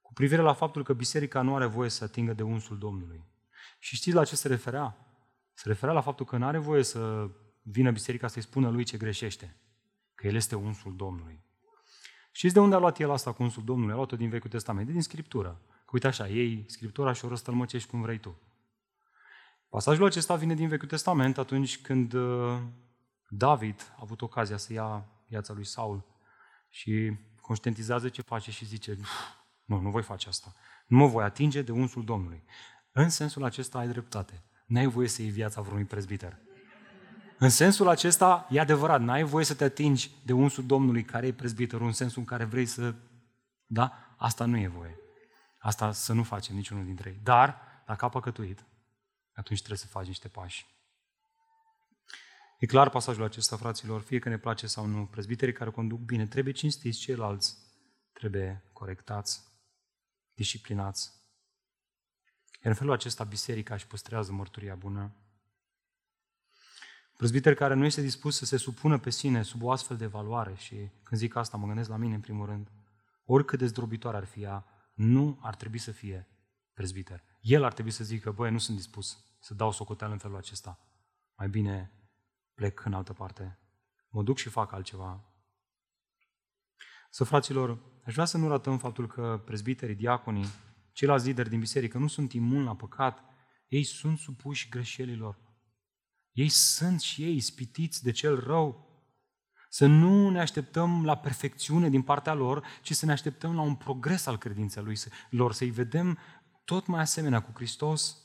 cu 0.00 0.12
privire 0.12 0.42
la 0.42 0.52
faptul 0.52 0.84
că 0.84 0.92
biserica 0.92 1.42
nu 1.42 1.54
are 1.54 1.66
voie 1.66 1.90
să 1.90 2.04
atingă 2.04 2.32
de 2.32 2.42
unsul 2.42 2.78
Domnului. 2.78 3.24
Și 3.78 3.96
știți 3.96 4.16
la 4.16 4.24
ce 4.24 4.36
se 4.36 4.48
referea? 4.48 4.96
Se 5.52 5.68
referea 5.68 5.94
la 5.94 6.00
faptul 6.00 6.26
că 6.26 6.36
nu 6.36 6.46
are 6.46 6.58
voie 6.58 6.82
să 6.82 7.30
vină 7.62 7.90
biserica 7.90 8.28
să-i 8.28 8.42
spună 8.42 8.70
lui 8.70 8.84
ce 8.84 8.96
greșește, 8.96 9.56
că 10.14 10.26
el 10.26 10.34
este 10.34 10.54
unsul 10.54 10.96
Domnului. 10.96 11.45
Știți 12.36 12.54
de 12.54 12.60
unde 12.60 12.74
a 12.74 12.78
luat 12.78 12.98
el 12.98 13.10
asta 13.10 13.32
cu 13.32 13.42
unsul 13.42 13.64
Domnului? 13.64 13.92
A 13.92 13.96
luat-o 13.96 14.16
din 14.16 14.28
Vechiul 14.28 14.50
Testament, 14.50 14.90
din 14.90 15.02
Scriptură. 15.02 15.60
Că 15.68 15.90
uite 15.92 16.06
așa, 16.06 16.28
ei 16.28 16.64
Scriptura 16.66 17.12
și 17.12 17.24
o 17.24 17.28
răstălmăcești 17.28 17.90
cum 17.90 18.02
vrei 18.02 18.18
tu. 18.18 18.38
Pasajul 19.68 20.04
acesta 20.04 20.36
vine 20.36 20.54
din 20.54 20.68
Vechiul 20.68 20.88
Testament 20.88 21.38
atunci 21.38 21.80
când 21.80 22.12
uh, 22.12 22.58
David 23.28 23.92
a 23.96 23.98
avut 24.00 24.22
ocazia 24.22 24.56
să 24.56 24.72
ia 24.72 25.06
viața 25.28 25.52
lui 25.52 25.64
Saul 25.64 26.04
și 26.68 27.16
conștientizează 27.40 28.08
ce 28.08 28.22
face 28.22 28.50
și 28.50 28.64
zice, 28.64 28.98
nu, 29.64 29.80
nu 29.80 29.90
voi 29.90 30.02
face 30.02 30.28
asta. 30.28 30.54
Nu 30.86 30.96
mă 30.96 31.06
voi 31.06 31.24
atinge 31.24 31.62
de 31.62 31.72
unsul 31.72 32.04
Domnului. 32.04 32.42
În 32.92 33.08
sensul 33.08 33.44
acesta 33.44 33.78
ai 33.78 33.88
dreptate. 33.88 34.42
N-ai 34.66 34.86
voie 34.86 35.08
să 35.08 35.22
iei 35.22 35.30
viața 35.30 35.60
vreunui 35.60 35.84
prezbiter. 35.84 36.38
În 37.38 37.48
sensul 37.48 37.88
acesta, 37.88 38.46
e 38.50 38.60
adevărat, 38.60 39.00
n-ai 39.00 39.22
voie 39.22 39.44
să 39.44 39.54
te 39.54 39.64
atingi 39.64 40.10
de 40.24 40.32
unsul 40.32 40.66
Domnului 40.66 41.04
care 41.04 41.26
e 41.26 41.32
prezbiterul, 41.32 41.86
în 41.86 41.92
sensul 41.92 42.18
în 42.18 42.24
care 42.24 42.44
vrei 42.44 42.66
să... 42.66 42.94
Da? 43.66 44.14
Asta 44.16 44.44
nu 44.44 44.58
e 44.58 44.68
voie. 44.68 44.98
Asta 45.58 45.92
să 45.92 46.12
nu 46.12 46.22
facem 46.22 46.54
niciunul 46.54 46.84
dintre 46.84 47.10
ei. 47.10 47.20
Dar, 47.22 47.60
dacă 47.86 48.04
a 48.04 48.08
păcătuit, 48.08 48.64
atunci 49.34 49.58
trebuie 49.58 49.78
să 49.78 49.86
faci 49.86 50.06
niște 50.06 50.28
pași. 50.28 50.66
E 52.58 52.66
clar 52.66 52.90
pasajul 52.90 53.24
acesta, 53.24 53.56
fraților, 53.56 54.00
fie 54.00 54.18
că 54.18 54.28
ne 54.28 54.38
place 54.38 54.66
sau 54.66 54.86
nu. 54.86 55.06
Prezbiterii 55.06 55.54
care 55.54 55.70
conduc 55.70 55.98
bine 55.98 56.26
trebuie 56.26 56.52
cinstiți, 56.52 56.98
ceilalți 56.98 57.56
trebuie 58.12 58.64
corectați, 58.72 59.42
disciplinați. 60.34 61.10
Iar 62.52 62.72
în 62.72 62.74
felul 62.74 62.92
acesta 62.92 63.24
biserica 63.24 63.74
își 63.74 63.86
păstrează 63.86 64.32
mărturia 64.32 64.74
bună. 64.74 65.12
Prezbiter 67.16 67.54
care 67.54 67.74
nu 67.74 67.84
este 67.84 68.00
dispus 68.00 68.36
să 68.36 68.44
se 68.44 68.56
supună 68.56 68.98
pe 68.98 69.10
sine 69.10 69.42
sub 69.42 69.62
o 69.62 69.70
astfel 69.70 69.96
de 69.96 70.04
evaluare 70.04 70.54
și 70.54 70.74
când 71.02 71.20
zic 71.20 71.34
asta 71.36 71.56
mă 71.56 71.66
gândesc 71.66 71.88
la 71.88 71.96
mine 71.96 72.14
în 72.14 72.20
primul 72.20 72.46
rând, 72.46 72.70
oricât 73.24 73.58
de 73.58 73.66
zdrobitoare 73.66 74.16
ar 74.16 74.24
fi 74.24 74.42
ea, 74.42 74.66
nu 74.94 75.38
ar 75.42 75.54
trebui 75.54 75.78
să 75.78 75.90
fie 75.90 76.28
prezbiter. 76.72 77.22
El 77.40 77.64
ar 77.64 77.72
trebui 77.72 77.90
să 77.90 78.04
zică, 78.04 78.30
băi, 78.30 78.50
nu 78.50 78.58
sunt 78.58 78.76
dispus 78.76 79.24
să 79.40 79.54
dau 79.54 79.72
socoteală 79.72 80.12
în 80.12 80.18
felul 80.18 80.36
acesta. 80.36 80.78
Mai 81.36 81.48
bine 81.48 81.92
plec 82.54 82.84
în 82.84 82.92
altă 82.92 83.12
parte. 83.12 83.58
Mă 84.08 84.22
duc 84.22 84.36
și 84.36 84.48
fac 84.48 84.72
altceva. 84.72 85.24
Să, 87.10 87.24
fraților, 87.24 87.78
aș 88.04 88.12
vrea 88.12 88.24
să 88.24 88.38
nu 88.38 88.48
ratăm 88.48 88.78
faptul 88.78 89.06
că 89.06 89.42
prezbiterii, 89.44 89.94
diaconii, 89.94 90.46
ceilalți 90.92 91.26
lideri 91.26 91.48
din 91.48 91.60
biserică 91.60 91.98
nu 91.98 92.06
sunt 92.06 92.32
imuni 92.32 92.64
la 92.64 92.76
păcat. 92.76 93.22
Ei 93.68 93.84
sunt 93.84 94.18
supuși 94.18 94.68
greșelilor. 94.68 95.45
Ei 96.36 96.48
sunt 96.48 97.00
și 97.00 97.22
ei 97.22 97.34
ispitiți 97.34 98.02
de 98.02 98.10
cel 98.10 98.40
rău. 98.40 98.84
Să 99.68 99.86
nu 99.86 100.30
ne 100.30 100.40
așteptăm 100.40 101.04
la 101.04 101.16
perfecțiune 101.16 101.88
din 101.88 102.02
partea 102.02 102.34
lor, 102.34 102.66
ci 102.82 102.92
să 102.92 103.06
ne 103.06 103.12
așteptăm 103.12 103.54
la 103.54 103.60
un 103.60 103.74
progres 103.74 104.26
al 104.26 104.38
credinței 104.38 104.84
lor, 105.30 105.52
să-i 105.52 105.70
vedem 105.70 106.18
tot 106.64 106.86
mai 106.86 107.00
asemenea 107.00 107.42
cu 107.42 107.50
Hristos. 107.54 108.16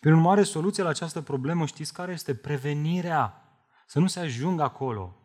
Prin 0.00 0.12
urmare, 0.12 0.42
soluția 0.42 0.84
la 0.84 0.90
această 0.90 1.20
problemă, 1.20 1.66
știți 1.66 1.92
care 1.92 2.12
este? 2.12 2.34
Prevenirea. 2.34 3.42
Să 3.86 3.98
nu 3.98 4.06
se 4.06 4.20
ajungă 4.20 4.62
acolo. 4.62 5.16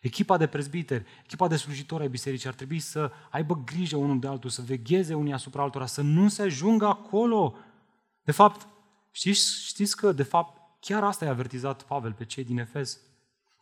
Echipa 0.00 0.36
de 0.36 0.46
prezbiteri, 0.46 1.06
echipa 1.24 1.48
de 1.48 1.56
slujitori 1.56 2.02
ai 2.02 2.08
bisericii 2.08 2.48
ar 2.48 2.54
trebui 2.54 2.78
să 2.78 3.12
aibă 3.30 3.62
grijă 3.64 3.96
unul 3.96 4.18
de 4.18 4.26
altul, 4.26 4.50
să 4.50 4.62
vegheze 4.62 5.14
unii 5.14 5.32
asupra 5.32 5.62
altora, 5.62 5.86
să 5.86 6.02
nu 6.02 6.28
se 6.28 6.42
ajungă 6.42 6.86
acolo. 6.86 7.56
De 8.22 8.32
fapt, 8.32 8.68
știți, 9.10 9.64
știți 9.64 9.96
că, 9.96 10.12
de 10.12 10.22
fapt, 10.22 10.59
chiar 10.80 11.04
asta 11.04 11.24
i-a 11.24 11.30
avertizat 11.30 11.82
Pavel 11.82 12.12
pe 12.12 12.24
cei 12.24 12.44
din 12.44 12.58
Efes. 12.58 13.00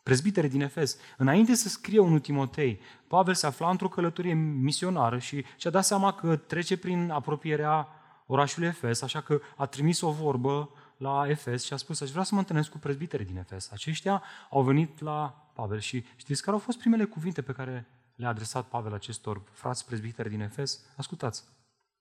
Prezbiterii 0.03 0.51
din 0.51 0.61
Efes. 0.61 0.99
Înainte 1.17 1.55
să 1.55 1.69
scrie 1.69 1.99
unul 1.99 2.21
Timotei, 2.21 2.81
Pavel 3.09 3.35
se 3.35 3.47
afla 3.47 3.71
într-o 3.71 3.89
călătorie 3.89 4.35
misionară 4.35 5.19
și 5.19 5.45
și-a 5.57 5.71
dat 5.71 5.85
seama 5.85 6.13
că 6.13 6.37
trece 6.37 6.77
prin 6.77 7.11
apropierea 7.11 7.89
orașului 8.27 8.69
Efes, 8.69 9.03
așa 9.03 9.21
că 9.21 9.41
a 9.57 9.67
trimis 9.67 10.01
o 10.01 10.11
vorbă 10.11 10.71
la 10.97 11.25
Efes 11.29 11.65
și 11.65 11.73
a 11.73 11.77
spus, 11.77 12.01
aș 12.01 12.11
vrea 12.11 12.23
să 12.23 12.35
mă 12.35 12.41
întâlnesc 12.41 12.71
cu 12.71 12.79
prezbiterii 12.79 13.27
din 13.27 13.37
Efes. 13.37 13.71
Aceștia 13.71 14.23
au 14.51 14.63
venit 14.63 15.01
la 15.01 15.51
Pavel 15.55 15.79
și 15.79 16.05
știți 16.17 16.43
care 16.43 16.57
au 16.57 16.63
fost 16.63 16.79
primele 16.79 17.05
cuvinte 17.05 17.43
pe 17.43 17.53
care 17.53 17.87
le-a 18.15 18.29
adresat 18.29 18.69
Pavel 18.69 18.95
acestor 18.95 19.43
frați 19.53 19.87
prezbiteri 19.87 20.29
din 20.29 20.41
Efes? 20.41 20.85
Ascultați! 20.97 21.45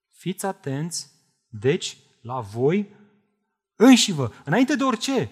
Fiți 0.07 0.45
atenți, 0.45 1.11
deci, 1.47 1.97
la 2.21 2.39
voi 2.39 2.95
înși 3.77 4.11
vă, 4.11 4.31
înainte 4.45 4.75
de 4.75 4.83
orice. 4.83 5.31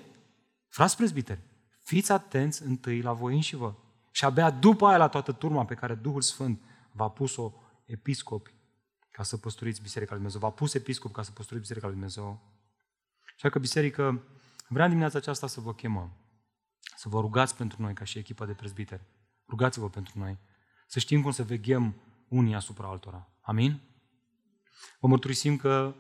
Frați 0.68 0.96
prezbiteri, 0.96 1.40
fiți 1.84 2.12
atenți 2.12 2.64
întâi 2.64 3.02
la 3.02 3.14
voi 3.14 3.34
înși 3.34 3.56
vă. 3.56 3.74
Și 4.12 4.26
abia 4.26 4.50
după 4.50 4.88
aia 4.88 4.98
la 4.98 5.08
toată 5.08 5.32
turma 5.32 5.66
pe 5.66 5.74
care 5.74 5.96
Duhul 5.96 6.22
Sfânt 6.22 6.62
v-a 6.92 7.10
pus-o 7.10 7.54
episcopi 7.86 8.54
ca 9.12 9.24
să 9.24 9.38
păsturiți 9.38 9.82
Biserica 9.82 10.14
lui 10.14 10.22
Dumnezeu. 10.22 10.50
V-a 10.50 10.56
pus 10.56 10.74
episcop 10.74 11.14
ca 11.14 11.22
să 11.22 11.32
păsturiți 11.32 11.62
Biserica 11.62 11.86
lui 11.86 11.96
Dumnezeu. 11.96 12.42
Așa 13.36 13.50
că 13.50 13.60
biserică, 13.60 14.24
vreau 14.68 14.88
dimineața 14.88 15.18
aceasta 15.18 15.48
să 15.48 15.60
vă 15.60 15.74
chemăm, 15.74 16.18
să 16.96 17.10
vă 17.10 17.20
rugați 17.20 17.56
pentru 17.56 17.82
noi 17.82 17.94
ca 17.94 18.04
și 18.04 18.18
echipa 18.18 18.46
de 18.46 18.54
prezbiteri. 18.54 19.06
Rugați-vă 19.48 19.90
pentru 19.90 20.20
noi. 20.20 20.38
Să 20.88 21.00
știm 21.00 21.22
cum 21.22 21.32
să 21.32 21.44
veghem 21.44 21.96
unii 22.28 22.56
asupra 22.56 22.88
altora. 22.88 23.30
Amin? 23.42 23.82
Vă 25.00 25.08
mărturisim 25.08 25.58
că 25.58 25.96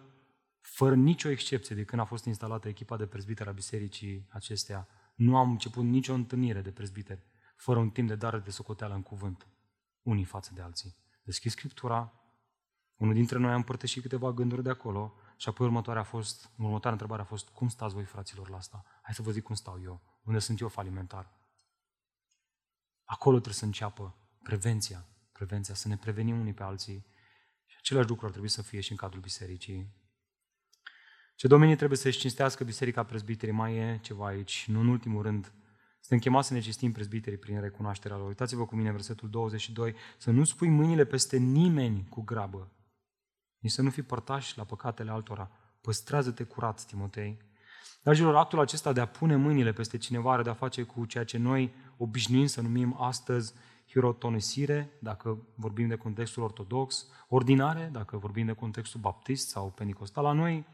fără 0.75 0.95
nicio 0.95 1.29
excepție 1.29 1.75
de 1.75 1.83
când 1.83 2.01
a 2.01 2.05
fost 2.05 2.25
instalată 2.25 2.67
echipa 2.67 2.97
de 2.97 3.05
prezbiteri 3.05 3.49
a 3.49 3.51
bisericii 3.51 4.27
acestea, 4.29 4.87
nu 5.15 5.37
am 5.37 5.49
început 5.49 5.83
nicio 5.83 6.13
întâlnire 6.13 6.61
de 6.61 6.71
prezbiteri 6.71 7.25
fără 7.55 7.79
un 7.79 7.89
timp 7.89 8.07
de 8.07 8.15
dare 8.15 8.39
de 8.39 8.49
socoteală 8.49 8.93
în 8.93 9.01
cuvânt, 9.01 9.47
unii 10.01 10.23
față 10.23 10.51
de 10.53 10.61
alții. 10.61 10.95
Deschis 11.23 11.51
Scriptura, 11.51 12.13
unul 12.95 13.13
dintre 13.13 13.37
noi 13.37 13.51
a 13.51 13.55
împărtășit 13.55 14.01
câteva 14.01 14.31
gânduri 14.31 14.63
de 14.63 14.69
acolo 14.69 15.13
și 15.37 15.49
apoi 15.49 15.65
următoarea, 15.65 16.01
a 16.01 16.05
fost, 16.05 16.49
următoarea 16.57 16.91
întrebare 16.91 17.21
a 17.21 17.25
fost, 17.25 17.49
cum 17.49 17.67
stați 17.67 17.93
voi 17.93 18.03
fraților 18.03 18.49
la 18.49 18.57
asta? 18.57 18.85
Hai 19.01 19.13
să 19.13 19.21
vă 19.21 19.31
zic 19.31 19.43
cum 19.43 19.55
stau 19.55 19.81
eu, 19.83 20.01
unde 20.23 20.39
sunt 20.39 20.59
eu 20.59 20.67
falimentar. 20.67 21.31
Acolo 23.03 23.35
trebuie 23.35 23.59
să 23.59 23.65
înceapă 23.65 24.15
prevenția, 24.43 25.05
prevenția, 25.31 25.73
să 25.73 25.87
ne 25.87 25.97
prevenim 25.97 26.39
unii 26.39 26.53
pe 26.53 26.63
alții. 26.63 27.05
Și 27.65 27.75
același 27.79 28.07
lucru 28.07 28.25
ar 28.25 28.31
trebui 28.31 28.49
să 28.49 28.61
fie 28.61 28.79
și 28.79 28.91
în 28.91 28.97
cadrul 28.97 29.21
bisericii. 29.21 30.03
Ce 31.35 31.47
domenii 31.47 31.75
trebuie 31.75 31.97
să-și 31.97 32.19
cinstească 32.19 32.63
Biserica 32.63 33.03
Prezbiterii? 33.03 33.55
Mai 33.55 33.75
e 33.75 33.99
ceva 34.01 34.25
aici. 34.25 34.65
Nu 34.67 34.79
în 34.79 34.87
ultimul 34.87 35.21
rând, 35.21 35.53
suntem 35.99 36.19
chemați 36.19 36.47
să 36.47 36.53
ne 36.53 36.59
cistim 36.59 36.91
prezbiterii 36.91 37.39
prin 37.39 37.61
recunoașterea 37.61 38.17
lor. 38.17 38.27
Uitați-vă 38.27 38.65
cu 38.65 38.75
mine 38.75 38.91
versetul 38.91 39.29
22. 39.29 39.95
Să 40.17 40.31
nu 40.31 40.43
spui 40.43 40.69
mâinile 40.69 41.05
peste 41.05 41.37
nimeni 41.37 42.05
cu 42.09 42.21
grabă, 42.21 42.71
nici 43.59 43.71
să 43.71 43.81
nu 43.81 43.89
fii 43.89 44.03
părtaș 44.03 44.55
la 44.55 44.63
păcatele 44.63 45.11
altora. 45.11 45.51
Păstrează-te 45.81 46.43
curat, 46.43 46.85
Timotei. 46.85 47.37
Dragilor, 48.03 48.35
actul 48.35 48.59
acesta 48.59 48.93
de 48.93 48.99
a 48.99 49.07
pune 49.07 49.35
mâinile 49.35 49.73
peste 49.73 49.97
cineva 49.97 50.31
are 50.31 50.43
de 50.43 50.49
a 50.49 50.53
face 50.53 50.83
cu 50.83 51.05
ceea 51.05 51.23
ce 51.23 51.37
noi 51.37 51.73
obișnuim 51.97 52.45
să 52.45 52.61
numim 52.61 52.95
astăzi 52.99 53.53
hirotonisire, 53.87 54.89
dacă 54.99 55.37
vorbim 55.55 55.87
de 55.87 55.95
contextul 55.95 56.43
ortodox, 56.43 57.07
ordinare, 57.27 57.89
dacă 57.91 58.17
vorbim 58.17 58.45
de 58.45 58.53
contextul 58.53 58.99
baptist 58.99 59.49
sau 59.49 59.71
penicostal. 59.71 60.23
La 60.23 60.31
noi, 60.31 60.65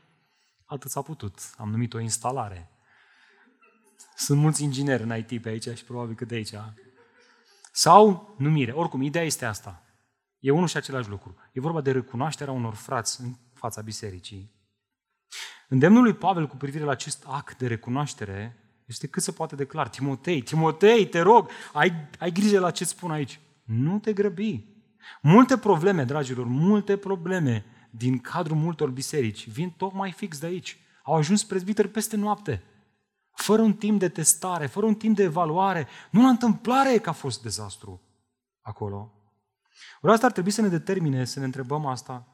atât 0.72 0.92
s-a 0.92 1.02
putut. 1.02 1.40
Am 1.58 1.70
numit 1.70 1.94
o 1.94 2.00
instalare. 2.00 2.70
Sunt 4.16 4.40
mulți 4.40 4.64
ingineri 4.64 5.04
în 5.04 5.18
IT 5.18 5.42
pe 5.42 5.50
aici 5.50 5.78
și 5.78 5.86
probabil 5.86 6.16
că 6.16 6.26
de 6.26 6.36
aici. 6.36 6.54
Sau 7.72 8.36
numire. 8.38 8.72
Oricum, 8.72 9.02
ideea 9.02 9.26
este 9.26 9.46
asta. 9.46 9.84
E 10.40 10.52
unul 10.52 10.68
și 10.68 10.78
același 10.78 11.10
lucru. 11.10 11.36
E 11.52 11.60
vorba 11.60 11.82
de 11.82 11.92
recunoașterea 11.92 12.54
unor 12.54 12.74
frați 12.74 13.22
în 13.22 13.36
fața 13.54 13.82
bisericii. 13.82 14.52
Îndemnul 15.70 16.04
lui 16.04 16.14
Pavel 16.14 16.48
cu 16.48 16.56
privire 16.56 16.84
la 16.84 16.92
acest 16.92 17.24
act 17.28 17.58
de 17.58 17.68
recunoaștere 17.68 18.56
este 18.86 19.08
cât 19.08 19.24
se 19.24 19.32
poate 19.32 19.56
declar. 19.56 19.90
Timotei, 19.90 20.42
Timotei, 20.42 21.08
te 21.08 21.20
rog, 21.20 21.50
ai, 21.74 21.94
ai 22.20 22.32
grijă 22.32 22.60
la 22.60 22.72
ce 22.72 22.86
spun 22.86 23.12
aici. 23.12 23.40
Nu 23.64 24.00
te 24.00 24.14
grăbi. 24.14 24.66
Multe 25.22 25.58
probleme, 25.58 26.04
dragilor, 26.04 26.46
multe 26.46 26.98
probleme 26.98 27.66
din 27.92 28.20
cadrul 28.20 28.58
multor 28.58 28.90
biserici 28.90 29.50
vin 29.50 29.70
tocmai 29.70 30.12
fix 30.12 30.40
de 30.40 30.46
aici. 30.46 30.78
Au 31.04 31.16
ajuns 31.16 31.44
prezbiteri 31.44 31.90
peste 31.90 32.16
noapte, 32.16 32.64
fără 33.34 33.62
un 33.62 33.74
timp 33.74 34.00
de 34.00 34.10
testare, 34.10 34.66
fără 34.66 34.86
un 34.86 34.96
timp 34.96 35.16
de 35.16 35.24
evaluare. 35.24 35.88
Nu 36.12 36.22
la 36.22 36.28
întâmplare 36.28 36.98
că 36.98 37.10
a 37.10 37.14
fost 37.14 37.42
dezastru 37.42 38.02
acolo. 38.62 39.14
Ori 40.02 40.14
asta 40.14 40.26
ar 40.26 40.32
trebui 40.32 40.52
să 40.52 40.62
ne 40.62 40.68
determine 40.68 41.26
să 41.26 41.40
ne 41.40 41.46
întrebăm 41.46 41.86
asta. 41.86 42.26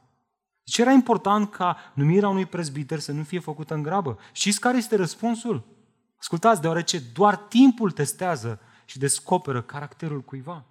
De 0.63 0.71
ce 0.71 0.81
era 0.81 0.91
important 0.91 1.51
ca 1.51 1.77
numirea 1.93 2.29
unui 2.29 2.45
prezbiter 2.45 2.99
să 2.99 3.11
nu 3.11 3.23
fie 3.23 3.39
făcută 3.39 3.73
în 3.73 3.81
grabă? 3.81 4.17
Știți 4.31 4.59
care 4.59 4.77
este 4.77 4.95
răspunsul? 4.95 5.75
Ascultați, 6.19 6.61
deoarece 6.61 6.99
doar 7.13 7.37
timpul 7.37 7.91
testează 7.91 8.59
și 8.85 8.99
descoperă 8.99 9.61
caracterul 9.61 10.21
cuiva. 10.21 10.65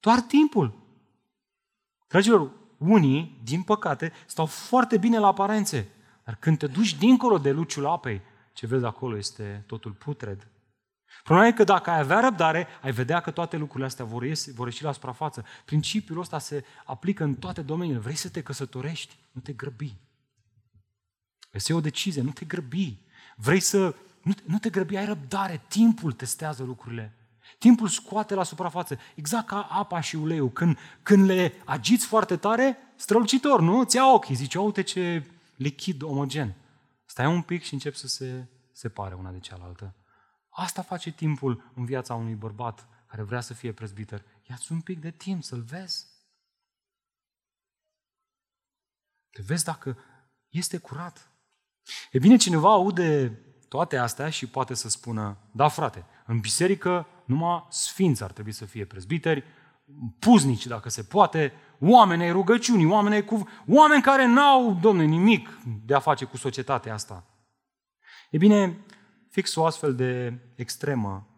Doar 0.00 0.20
timpul. 0.20 0.84
Dragilor, 2.06 2.50
unii, 2.78 3.40
din 3.44 3.62
păcate, 3.62 4.12
stau 4.26 4.46
foarte 4.46 4.98
bine 4.98 5.18
la 5.18 5.26
aparențe, 5.26 5.88
dar 6.24 6.36
când 6.36 6.58
te 6.58 6.66
duci 6.66 6.94
dincolo 6.94 7.38
de 7.38 7.50
luciul 7.50 7.86
apei, 7.86 8.20
ce 8.52 8.66
vezi 8.66 8.84
acolo 8.84 9.16
este 9.16 9.64
totul 9.66 9.92
putred. 9.92 10.48
Problema 11.22 11.48
e 11.48 11.52
că 11.52 11.64
dacă 11.64 11.90
ai 11.90 11.98
avea 11.98 12.20
răbdare, 12.20 12.66
ai 12.82 12.92
vedea 12.92 13.20
că 13.20 13.30
toate 13.30 13.56
lucrurile 13.56 13.86
astea 13.86 14.04
vor, 14.04 14.24
ieși, 14.24 14.50
vor 14.50 14.66
ieși 14.66 14.82
la 14.82 14.92
suprafață. 14.92 15.44
Principiul 15.64 16.20
ăsta 16.20 16.38
se 16.38 16.64
aplică 16.84 17.24
în 17.24 17.34
toate 17.34 17.62
domeniile. 17.62 18.00
Vrei 18.00 18.14
să 18.14 18.28
te 18.28 18.42
căsătorești? 18.42 19.16
Nu 19.32 19.40
te 19.40 19.52
grăbi. 19.52 19.94
Vrei 21.48 21.60
să 21.60 21.66
iei 21.68 21.78
o 21.78 21.84
decizie? 21.84 22.22
Nu 22.22 22.30
te 22.30 22.44
grăbi. 22.44 22.98
Vrei 23.36 23.60
să... 23.60 23.94
Nu 24.22 24.32
te, 24.32 24.42
nu 24.44 24.58
te 24.58 24.70
grăbi, 24.70 24.96
ai 24.96 25.04
răbdare. 25.04 25.62
Timpul 25.68 26.12
testează 26.12 26.62
lucrurile. 26.62 27.12
Timpul 27.58 27.88
scoate 27.88 28.34
la 28.34 28.42
suprafață, 28.42 28.98
exact 29.14 29.46
ca 29.46 29.60
apa 29.62 30.00
și 30.00 30.16
uleiul. 30.16 30.50
Când, 30.50 30.78
când 31.02 31.24
le 31.24 31.52
agiți 31.64 32.06
foarte 32.06 32.36
tare, 32.36 32.76
strălucitor, 32.96 33.60
nu? 33.60 33.84
Ți 33.84 33.96
ia 33.96 34.12
ochii, 34.12 34.34
zice, 34.34 34.58
uite 34.58 34.82
ce 34.82 35.30
lichid 35.56 36.02
omogen. 36.02 36.54
Stai 37.04 37.26
un 37.26 37.42
pic 37.42 37.62
și 37.62 37.72
încep 37.72 37.94
să 37.94 38.06
se 38.06 38.48
separe 38.72 39.14
una 39.14 39.30
de 39.30 39.38
cealaltă. 39.38 39.94
Asta 40.48 40.82
face 40.82 41.10
timpul 41.10 41.72
în 41.74 41.84
viața 41.84 42.14
unui 42.14 42.34
bărbat 42.34 42.88
care 43.06 43.22
vrea 43.22 43.40
să 43.40 43.54
fie 43.54 43.72
prezbiter. 43.72 44.24
Ia-ți 44.42 44.72
un 44.72 44.80
pic 44.80 45.00
de 45.00 45.10
timp 45.10 45.42
să-l 45.42 45.62
vezi. 45.62 46.06
Te 49.30 49.42
vezi 49.42 49.64
dacă 49.64 49.98
este 50.48 50.78
curat. 50.78 51.30
E 52.12 52.18
bine, 52.18 52.36
cineva 52.36 52.72
aude 52.72 53.38
toate 53.68 53.96
astea 53.96 54.30
și 54.30 54.46
poate 54.46 54.74
să 54.74 54.88
spună, 54.88 55.38
da 55.52 55.68
frate, 55.68 56.04
în 56.26 56.40
biserică 56.40 57.06
numai 57.26 57.66
sfinți 57.68 58.22
ar 58.22 58.32
trebui 58.32 58.52
să 58.52 58.64
fie 58.64 58.84
prezbiteri, 58.84 59.44
puznici 60.18 60.66
dacă 60.66 60.88
se 60.88 61.02
poate, 61.02 61.52
oameni 61.80 62.22
ai 62.22 62.32
rugăciunii, 62.32 62.86
oameni 62.86 63.14
ai 63.14 63.24
cu... 63.24 63.48
oameni 63.66 64.02
care 64.02 64.26
n-au, 64.26 64.78
domne, 64.80 65.04
nimic 65.04 65.58
de 65.84 65.94
a 65.94 65.98
face 65.98 66.24
cu 66.24 66.36
societatea 66.36 66.94
asta. 66.94 67.26
E 68.30 68.36
bine, 68.36 68.84
fix 69.30 69.54
o 69.54 69.64
astfel 69.64 69.94
de 69.94 70.38
extremă 70.54 71.36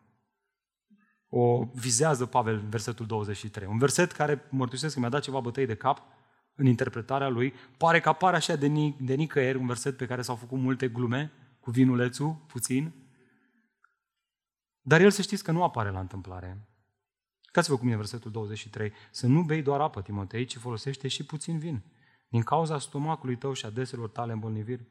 o 1.29 1.65
vizează 1.75 2.27
Pavel 2.27 2.55
în 2.55 2.69
versetul 2.69 3.07
23. 3.07 3.69
Un 3.71 3.79
verset 3.79 4.13
care 4.13 4.45
mărturisesc 4.51 4.95
că 4.95 5.01
mi-a 5.01 5.09
dat 5.09 5.23
ceva 5.23 5.41
bătăi 5.41 5.67
de 5.67 5.75
cap 5.75 6.03
în 6.55 6.67
interpretarea 6.67 7.29
lui. 7.29 7.55
Pare 7.77 8.01
că 8.01 8.09
apare 8.09 8.37
așa 8.37 8.57
de, 8.57 8.67
nic- 8.67 8.97
de 9.01 9.15
nicăieri, 9.15 9.59
un 9.59 9.67
verset 9.67 9.97
pe 9.97 10.07
care 10.07 10.23
s-au 10.23 10.35
făcut 10.35 10.59
multe 10.59 10.89
glume, 10.89 11.33
cu 11.61 11.71
vinulețul, 11.71 12.37
puțin. 12.47 12.93
Dar 14.89 15.01
el 15.01 15.11
să 15.11 15.23
știți 15.23 15.43
că 15.43 15.53
nu 15.53 15.63
apare 15.63 15.91
la 15.91 16.01
întâmplare. 16.01 16.69
Uitați-vă 17.47 17.77
cum 17.77 17.89
e 17.89 17.97
versetul 17.97 18.31
23. 18.31 18.93
Să 19.11 19.27
nu 19.27 19.43
bei 19.43 19.63
doar 19.63 19.81
apă, 19.81 20.03
Timotei, 20.03 20.45
ci 20.45 20.57
folosește 20.57 21.09
și 21.09 21.25
puțin 21.25 21.59
vin. 21.59 21.83
Din 22.29 22.43
cauza 22.43 22.79
stomacului 22.79 23.37
tău 23.37 23.53
și 23.53 23.67
a 23.67 23.71
deselor 23.71 24.09
tale 24.09 24.33
îmbolnăviri. 24.33 24.87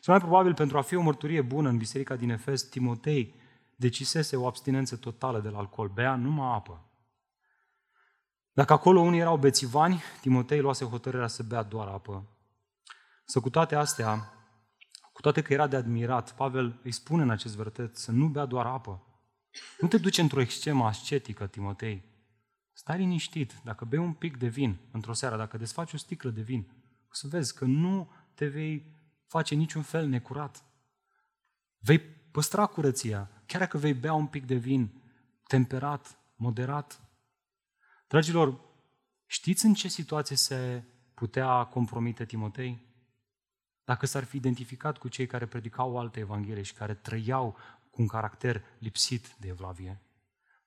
Cel 0.00 0.12
mai 0.12 0.18
probabil, 0.18 0.54
pentru 0.54 0.78
a 0.78 0.82
fi 0.82 0.94
o 0.94 1.00
mărturie 1.00 1.42
bună 1.42 1.68
în 1.68 1.76
biserica 1.76 2.16
din 2.16 2.30
Efes, 2.30 2.62
Timotei 2.62 3.34
decisese 3.76 4.36
o 4.36 4.46
abstinență 4.46 4.96
totală 4.96 5.40
de 5.40 5.48
la 5.48 5.58
alcool. 5.58 5.88
Bea 5.88 6.14
numai 6.14 6.54
apă. 6.54 6.90
Dacă 8.52 8.72
acolo 8.72 9.00
unii 9.00 9.20
erau 9.20 9.36
bețivani, 9.36 10.02
Timotei 10.20 10.60
luase 10.60 10.84
hotărârea 10.84 11.26
să 11.26 11.42
bea 11.42 11.62
doar 11.62 11.88
apă. 11.88 12.26
Să 13.24 13.40
cu 13.40 13.50
toate 13.50 13.74
astea, 13.74 14.32
cu 15.12 15.20
toate 15.20 15.42
că 15.42 15.52
era 15.52 15.66
de 15.66 15.76
admirat, 15.76 16.34
Pavel 16.34 16.80
îi 16.82 16.92
spune 16.92 17.22
în 17.22 17.30
acest 17.30 17.56
verset 17.56 17.96
să 17.96 18.12
nu 18.12 18.26
bea 18.26 18.44
doar 18.44 18.66
apă. 18.66 19.02
Nu 19.80 19.88
te 19.88 19.98
duci 19.98 20.18
într-o 20.18 20.40
excemă 20.40 20.86
ascetică, 20.86 21.46
Timotei. 21.46 22.04
Stai 22.72 22.98
liniștit. 22.98 23.60
Dacă 23.64 23.84
bei 23.84 23.98
un 23.98 24.12
pic 24.12 24.36
de 24.36 24.48
vin 24.48 24.78
într-o 24.90 25.12
seară, 25.12 25.36
dacă 25.36 25.56
desfaci 25.56 25.92
o 25.92 25.96
sticlă 25.96 26.30
de 26.30 26.40
vin, 26.40 26.66
o 27.04 27.10
să 27.12 27.26
vezi 27.28 27.54
că 27.54 27.64
nu 27.64 28.10
te 28.34 28.46
vei 28.46 28.96
face 29.26 29.54
niciun 29.54 29.82
fel 29.82 30.06
necurat. 30.06 30.64
Vei 31.78 31.98
păstra 32.30 32.66
curăția, 32.66 33.30
chiar 33.46 33.60
dacă 33.60 33.78
vei 33.78 33.94
bea 33.94 34.12
un 34.12 34.26
pic 34.26 34.46
de 34.46 34.54
vin 34.54 35.02
temperat, 35.46 36.18
moderat. 36.36 37.00
Dragilor, 38.08 38.60
știți 39.26 39.64
în 39.66 39.74
ce 39.74 39.88
situație 39.88 40.36
se 40.36 40.84
putea 41.14 41.64
compromite 41.64 42.24
Timotei? 42.24 42.86
Dacă 43.84 44.06
s-ar 44.06 44.24
fi 44.24 44.36
identificat 44.36 44.98
cu 44.98 45.08
cei 45.08 45.26
care 45.26 45.46
predicau 45.46 45.98
alte 45.98 46.20
evanghelie 46.20 46.62
și 46.62 46.74
care 46.74 46.94
trăiau 46.94 47.56
cu 47.98 48.04
un 48.04 48.10
caracter 48.10 48.62
lipsit 48.78 49.36
de 49.38 49.48
evlavie. 49.48 50.00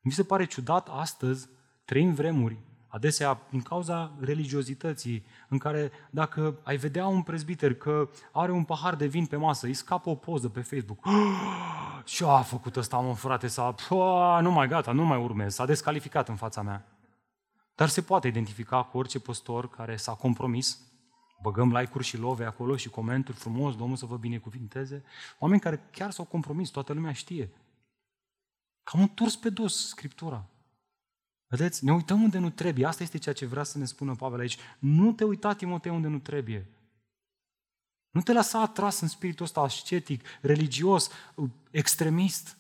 Mi 0.01 0.11
se 0.11 0.23
pare 0.23 0.45
ciudat 0.45 0.87
astăzi, 0.91 1.49
trăim 1.85 2.13
vremuri, 2.13 2.57
adesea 2.87 3.41
din 3.49 3.61
cauza 3.61 4.11
religiozității, 4.19 5.25
în 5.49 5.57
care 5.57 5.91
dacă 6.09 6.59
ai 6.63 6.77
vedea 6.77 7.07
un 7.07 7.21
prezbiter 7.21 7.73
că 7.73 8.09
are 8.31 8.51
un 8.51 8.63
pahar 8.63 8.95
de 8.95 9.05
vin 9.05 9.25
pe 9.25 9.35
masă, 9.35 9.65
îi 9.65 9.73
scapă 9.73 10.09
o 10.09 10.15
poză 10.15 10.49
pe 10.49 10.61
Facebook. 10.61 11.05
Ce 12.05 12.25
a 12.25 12.41
făcut 12.41 12.75
ăsta, 12.75 12.97
mă, 12.97 13.15
frate? 13.15 13.47
S-a, 13.47 13.75
nu 14.41 14.51
mai 14.51 14.67
gata, 14.67 14.91
nu 14.91 15.05
mai 15.05 15.23
urmez, 15.23 15.53
s-a 15.53 15.65
descalificat 15.65 16.29
în 16.29 16.35
fața 16.35 16.61
mea. 16.61 16.85
Dar 17.75 17.87
se 17.87 18.01
poate 18.01 18.27
identifica 18.27 18.83
cu 18.83 18.97
orice 18.97 19.19
păstor 19.19 19.69
care 19.69 19.95
s-a 19.95 20.13
compromis 20.13 20.79
băgăm 21.41 21.77
like-uri 21.77 22.03
și 22.03 22.17
love 22.17 22.45
acolo 22.45 22.75
și 22.75 22.89
comenturi 22.89 23.37
frumos, 23.37 23.75
Domnul 23.75 23.97
să 23.97 24.05
vă 24.05 24.17
binecuvinteze. 24.17 25.03
Oameni 25.39 25.61
care 25.61 25.87
chiar 25.91 26.11
s-au 26.11 26.25
compromis, 26.25 26.69
toată 26.69 26.93
lumea 26.93 27.13
știe. 27.13 27.49
Cam 28.83 29.01
întors 29.01 29.35
pe 29.35 29.49
dos 29.49 29.87
Scriptura. 29.87 30.45
Vedeți? 31.47 31.85
Ne 31.85 31.93
uităm 31.93 32.23
unde 32.23 32.37
nu 32.37 32.49
trebuie. 32.49 32.85
Asta 32.85 33.03
este 33.03 33.17
ceea 33.17 33.35
ce 33.35 33.45
vrea 33.45 33.63
să 33.63 33.77
ne 33.77 33.85
spună 33.85 34.15
Pavel 34.15 34.39
aici. 34.39 34.57
Nu 34.79 35.13
te 35.13 35.23
uita, 35.23 35.53
Timotei, 35.53 35.91
unde 35.91 36.07
nu 36.07 36.19
trebuie. 36.19 36.69
Nu 38.09 38.21
te 38.21 38.33
lăsa 38.33 38.61
atras 38.61 38.99
în 38.99 39.07
spiritul 39.07 39.45
ăsta 39.45 39.61
ascetic, 39.61 40.23
religios, 40.41 41.09
extremist. 41.71 42.57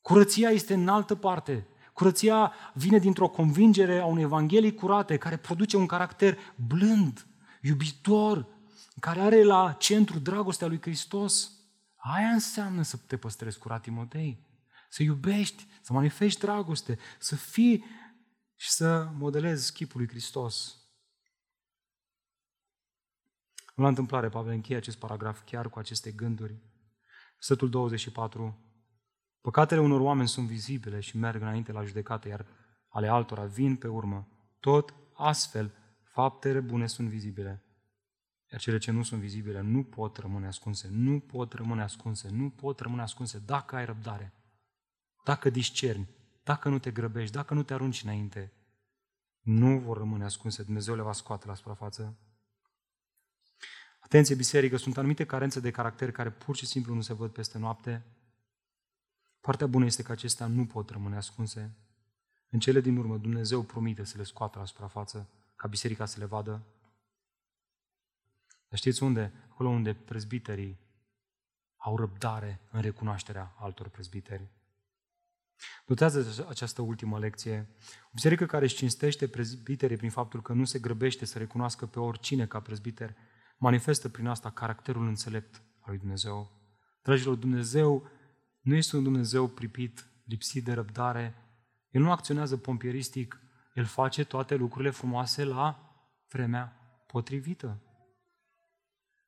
Curăția 0.00 0.50
este 0.50 0.74
în 0.74 0.88
altă 0.88 1.14
parte. 1.14 1.66
Curăția 1.92 2.52
vine 2.74 2.98
dintr-o 2.98 3.28
convingere 3.28 3.98
a 3.98 4.06
unei 4.06 4.22
evanghelii 4.22 4.74
curate 4.74 5.16
care 5.16 5.36
produce 5.36 5.76
un 5.76 5.86
caracter 5.86 6.38
blând, 6.68 7.26
iubitor, 7.60 8.46
care 9.00 9.20
are 9.20 9.42
la 9.42 9.72
centru 9.72 10.18
dragostea 10.18 10.66
lui 10.66 10.80
Hristos. 10.80 11.50
Aia 11.96 12.28
înseamnă 12.28 12.82
să 12.82 12.96
te 12.96 13.16
păstrezi 13.16 13.58
curat, 13.58 13.82
Timotei. 13.82 14.48
Să 14.88 15.02
iubești, 15.02 15.66
să 15.82 15.92
manifesti 15.92 16.40
dragoste, 16.40 16.98
să 17.18 17.36
fii 17.36 17.84
și 18.56 18.70
să 18.70 19.10
modelezi 19.12 19.72
chipul 19.72 20.00
lui 20.00 20.08
Hristos. 20.08 20.74
Nu 23.74 23.82
la 23.82 23.88
întâmplare, 23.88 24.28
Pavel 24.28 24.52
încheie 24.52 24.78
acest 24.78 24.98
paragraf 24.98 25.44
chiar 25.44 25.70
cu 25.70 25.78
aceste 25.78 26.10
gânduri. 26.10 26.62
Sătul 27.38 27.70
24. 27.70 28.58
Păcatele 29.40 29.80
unor 29.80 30.00
oameni 30.00 30.28
sunt 30.28 30.46
vizibile 30.46 31.00
și 31.00 31.16
merg 31.16 31.40
înainte 31.40 31.72
la 31.72 31.84
judecată, 31.84 32.28
iar 32.28 32.46
ale 32.88 33.08
altora 33.08 33.44
vin 33.44 33.76
pe 33.76 33.88
urmă. 33.88 34.28
Tot 34.60 34.94
astfel 35.14 35.72
Faptele 36.20 36.60
bune 36.60 36.86
sunt 36.86 37.08
vizibile, 37.08 37.62
iar 38.50 38.60
cele 38.60 38.78
ce 38.78 38.90
nu 38.90 39.02
sunt 39.02 39.20
vizibile 39.20 39.60
nu 39.60 39.84
pot 39.84 40.16
rămâne 40.16 40.46
ascunse, 40.46 40.88
nu 40.90 41.20
pot 41.20 41.52
rămâne 41.52 41.82
ascunse, 41.82 42.28
nu 42.28 42.50
pot 42.50 42.80
rămâne 42.80 43.02
ascunse 43.02 43.38
dacă 43.38 43.76
ai 43.76 43.84
răbdare, 43.84 44.32
dacă 45.24 45.50
discerni, 45.50 46.08
dacă 46.42 46.68
nu 46.68 46.78
te 46.78 46.90
grăbești, 46.90 47.34
dacă 47.34 47.54
nu 47.54 47.62
te 47.62 47.74
arunci 47.74 48.02
înainte, 48.02 48.52
nu 49.40 49.78
vor 49.78 49.96
rămâne 49.96 50.24
ascunse, 50.24 50.62
Dumnezeu 50.62 50.94
le 50.94 51.02
va 51.02 51.12
scoate 51.12 51.46
la 51.46 51.54
suprafață. 51.54 52.18
Atenție, 54.00 54.34
biserică, 54.34 54.76
sunt 54.76 54.96
anumite 54.96 55.26
carențe 55.26 55.60
de 55.60 55.70
caracter 55.70 56.12
care 56.12 56.30
pur 56.30 56.56
și 56.56 56.66
simplu 56.66 56.94
nu 56.94 57.00
se 57.00 57.12
văd 57.12 57.32
peste 57.32 57.58
noapte. 57.58 58.06
Partea 59.40 59.66
bună 59.66 59.84
este 59.84 60.02
că 60.02 60.12
acestea 60.12 60.46
nu 60.46 60.66
pot 60.66 60.90
rămâne 60.90 61.16
ascunse. 61.16 61.76
În 62.50 62.58
cele 62.58 62.80
din 62.80 62.96
urmă, 62.96 63.16
Dumnezeu 63.16 63.62
promite 63.62 64.04
să 64.04 64.16
le 64.16 64.24
scoată 64.24 64.58
la 64.58 64.64
suprafață 64.64 65.30
ca 65.60 65.68
biserica 65.68 66.04
să 66.04 66.18
le 66.18 66.24
vadă. 66.24 66.66
Dar 68.68 68.78
știți 68.78 69.02
unde? 69.02 69.32
Acolo 69.50 69.68
unde 69.68 69.94
prezbiterii 69.94 70.80
au 71.76 71.96
răbdare 71.96 72.60
în 72.70 72.80
recunoașterea 72.80 73.54
altor 73.58 73.88
prezbiteri. 73.88 74.50
Notează 75.86 76.46
această 76.48 76.82
ultimă 76.82 77.18
lecție. 77.18 77.68
O 78.04 78.10
biserică 78.12 78.46
care 78.46 78.64
își 78.64 78.74
cinstește 78.74 79.28
prezbiterii 79.28 79.96
prin 79.96 80.10
faptul 80.10 80.42
că 80.42 80.52
nu 80.52 80.64
se 80.64 80.78
grăbește 80.78 81.24
să 81.24 81.38
recunoască 81.38 81.86
pe 81.86 82.00
oricine 82.00 82.46
ca 82.46 82.60
prezbiter, 82.60 83.16
manifestă 83.58 84.08
prin 84.08 84.26
asta 84.26 84.50
caracterul 84.50 85.06
înțelept 85.06 85.54
al 85.56 85.86
lui 85.86 85.98
Dumnezeu. 85.98 86.50
Dragilor, 87.02 87.34
Dumnezeu 87.34 88.10
nu 88.60 88.74
este 88.74 88.96
un 88.96 89.02
Dumnezeu 89.02 89.48
pripit, 89.48 90.10
lipsit 90.24 90.64
de 90.64 90.72
răbdare. 90.72 91.34
El 91.90 92.02
nu 92.02 92.10
acționează 92.10 92.56
pompieristic 92.56 93.40
el 93.80 93.86
face 93.86 94.24
toate 94.24 94.54
lucrurile 94.54 94.90
frumoase 94.90 95.44
la 95.44 95.94
vremea 96.28 96.76
potrivită. 97.06 97.78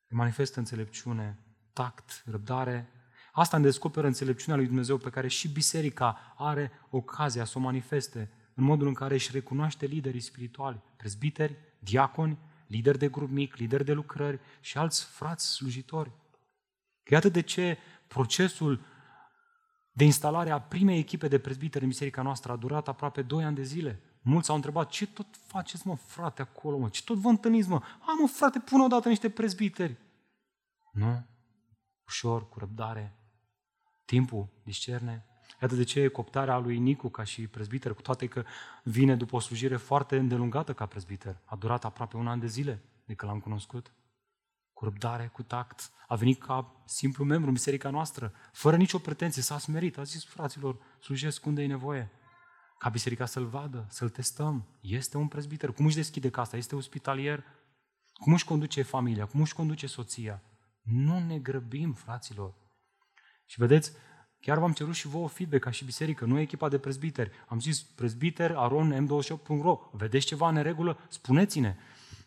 Îi 0.09 0.17
manifestă 0.17 0.59
înțelepciune, 0.59 1.39
tact, 1.73 2.23
răbdare. 2.27 2.89
Asta 3.33 3.57
îmi 3.57 3.65
descoperă 3.65 4.07
înțelepciunea 4.07 4.57
lui 4.57 4.67
Dumnezeu 4.67 4.97
pe 4.97 5.11
care 5.11 5.29
și 5.29 5.49
biserica 5.49 6.35
are 6.37 6.73
ocazia 6.91 7.45
să 7.45 7.59
o 7.59 7.61
manifeste 7.61 8.31
în 8.55 8.65
modul 8.65 8.87
în 8.87 8.95
care 8.95 9.15
își 9.15 9.33
recunoaște 9.33 9.87
liderii 9.87 10.21
spirituali, 10.21 10.83
prezbiteri, 10.97 11.57
diaconi, 11.79 12.39
lideri 12.67 12.99
de 12.99 13.09
grup 13.09 13.31
mic, 13.31 13.57
lideri 13.57 13.85
de 13.85 13.93
lucrări 13.93 14.41
și 14.61 14.79
alți 14.79 15.05
frați 15.05 15.53
slujitori. 15.53 16.13
Iată 17.11 17.29
de 17.29 17.41
ce 17.41 17.79
procesul 18.07 18.85
de 19.93 20.05
instalare 20.05 20.51
a 20.51 20.61
primei 20.61 20.99
echipe 20.99 21.29
de 21.29 21.39
prezbiteri 21.39 21.85
în 21.85 21.91
biserica 21.91 22.23
noastră 22.23 22.53
a 22.53 22.57
durat 22.57 22.89
aproape 22.89 23.23
2 23.23 23.45
ani 23.45 23.57
de 23.57 23.63
zile. 23.63 24.01
Mulți 24.23 24.51
au 24.51 24.57
întrebat, 24.57 24.89
ce 24.89 25.07
tot 25.07 25.27
faceți, 25.47 25.87
mă, 25.87 25.97
frate, 25.97 26.43
acolo, 26.43 26.79
mă? 26.79 26.89
Ce 26.89 27.03
tot 27.05 27.17
vă 27.17 27.29
întâlniți, 27.29 27.69
mă? 27.69 27.83
A, 28.01 28.17
mă, 28.21 28.29
frate, 28.29 28.59
pune 28.59 28.83
odată 28.83 29.09
niște 29.09 29.31
prezbiteri. 29.31 29.97
Nu? 30.93 31.27
Ușor, 32.07 32.49
cu 32.49 32.59
răbdare. 32.59 33.17
Timpul 34.05 34.49
discerne. 34.63 35.27
Iată 35.63 35.75
de 35.75 35.85
ce 35.85 36.09
coptarea 36.09 36.59
lui 36.59 36.79
Nicu 36.79 37.09
ca 37.09 37.25
și 37.25 37.47
prezbiter, 37.47 37.95
cu 37.95 38.03
toate 38.03 38.27
că 38.27 38.45
vine 38.83 39.17
după 39.17 39.37
o 39.37 39.41
slujire 39.41 39.77
foarte 39.77 40.17
îndelungată 40.17 40.75
ca 40.75 40.87
prezbiter. 40.87 41.41
A 41.45 41.57
durat 41.57 41.85
aproape 41.85 42.17
un 42.17 42.29
an 42.29 42.39
de 42.39 42.47
zile 42.47 42.83
de 43.05 43.15
când 43.15 43.31
l-am 43.31 43.41
cunoscut. 43.41 43.93
Cu 44.73 44.85
răbdare, 44.85 45.31
cu 45.33 45.43
tact. 45.43 45.91
A 46.09 46.15
venit 46.15 46.43
ca 46.43 46.83
simplu 46.85 47.25
membru 47.25 47.47
în 47.47 47.53
biserica 47.53 47.91
noastră, 47.91 48.33
fără 48.53 48.77
nicio 48.77 48.99
pretenție, 48.99 49.43
s-a 49.43 49.59
smerit. 49.59 49.99
A 49.99 50.03
zis, 50.03 50.25
fraților, 50.25 50.77
slujesc 51.01 51.47
unde 51.47 51.63
e 51.63 51.67
nevoie. 51.67 52.11
Ca 52.83 52.89
biserica 52.89 53.27
să-l 53.27 53.47
vadă, 53.47 53.87
să-l 53.89 54.09
testăm. 54.09 54.67
Este 54.81 55.17
un 55.17 55.29
prezbiter. 55.29 55.73
Cum 55.73 55.87
își 55.87 55.95
deschide 55.95 56.31
casa? 56.31 56.57
Este 56.57 56.77
ospitalier? 56.77 57.45
Cum 58.13 58.33
își 58.33 58.45
conduce 58.45 58.83
familia? 58.83 59.27
Cum 59.27 59.41
își 59.41 59.55
conduce 59.55 59.87
soția? 59.87 60.43
Nu 60.83 61.19
ne 61.19 61.39
grăbim, 61.39 61.93
fraților. 61.93 62.55
Și 63.47 63.59
vedeți, 63.59 63.93
chiar 64.41 64.59
v-am 64.59 64.73
cerut 64.73 64.95
și 64.95 65.07
vouă 65.07 65.29
feedback 65.29 65.63
ca 65.63 65.71
și 65.71 65.85
biserică, 65.85 66.25
nu 66.25 66.39
echipa 66.39 66.69
de 66.69 66.79
prezbiteri. 66.79 67.31
Am 67.49 67.61
zis, 67.61 67.83
prezbiter, 67.83 68.55
aron, 68.57 69.07
m28.ro, 69.07 69.79
vedeți 69.93 70.27
ceva 70.27 70.49
în 70.49 70.63
regulă? 70.63 70.99
Spuneți-ne. 71.09 71.77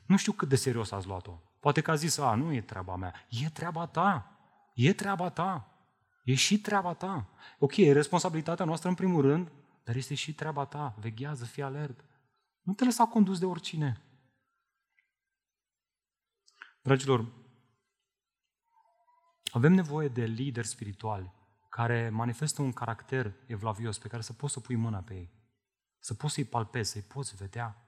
Nu 0.05 0.17
știu 0.17 0.31
cât 0.31 0.49
de 0.49 0.55
serios 0.55 0.91
ați 0.91 1.07
luat-o. 1.07 1.39
Poate 1.59 1.81
că 1.81 1.91
a 1.91 1.95
zis, 1.95 2.17
a, 2.17 2.35
nu 2.35 2.53
e 2.53 2.61
treaba 2.61 2.95
mea. 2.95 3.13
E 3.29 3.49
treaba 3.49 3.85
ta. 3.85 4.39
E 4.73 4.93
treaba 4.93 5.29
ta. 5.29 5.67
E 6.23 6.33
și 6.33 6.59
treaba 6.59 6.93
ta. 6.93 7.29
Ok, 7.59 7.77
e 7.77 7.91
responsabilitatea 7.91 8.65
noastră 8.65 8.89
în 8.89 8.95
primul 8.95 9.21
rând, 9.21 9.51
dar 9.85 9.95
este 9.95 10.15
și 10.15 10.33
treaba 10.33 10.65
ta. 10.65 10.95
Veghează, 10.99 11.45
fii 11.45 11.63
alert. 11.63 12.05
Nu 12.61 12.73
te 12.73 12.83
lăsa 12.83 13.05
condus 13.05 13.39
de 13.39 13.45
oricine. 13.45 14.01
Dragilor, 16.81 17.31
avem 19.51 19.73
nevoie 19.73 20.07
de 20.07 20.25
lideri 20.25 20.67
spirituali 20.67 21.33
care 21.69 22.09
manifestă 22.09 22.61
un 22.61 22.73
caracter 22.73 23.33
evlavios 23.45 23.97
pe 23.97 24.07
care 24.07 24.21
să 24.21 24.33
poți 24.33 24.53
să 24.53 24.59
pui 24.59 24.75
mâna 24.75 25.01
pe 25.01 25.13
ei, 25.13 25.29
să 25.99 26.13
poți 26.13 26.33
să-i 26.33 26.45
palpezi, 26.45 26.91
să-i 26.91 27.01
poți 27.01 27.35
vedea. 27.35 27.87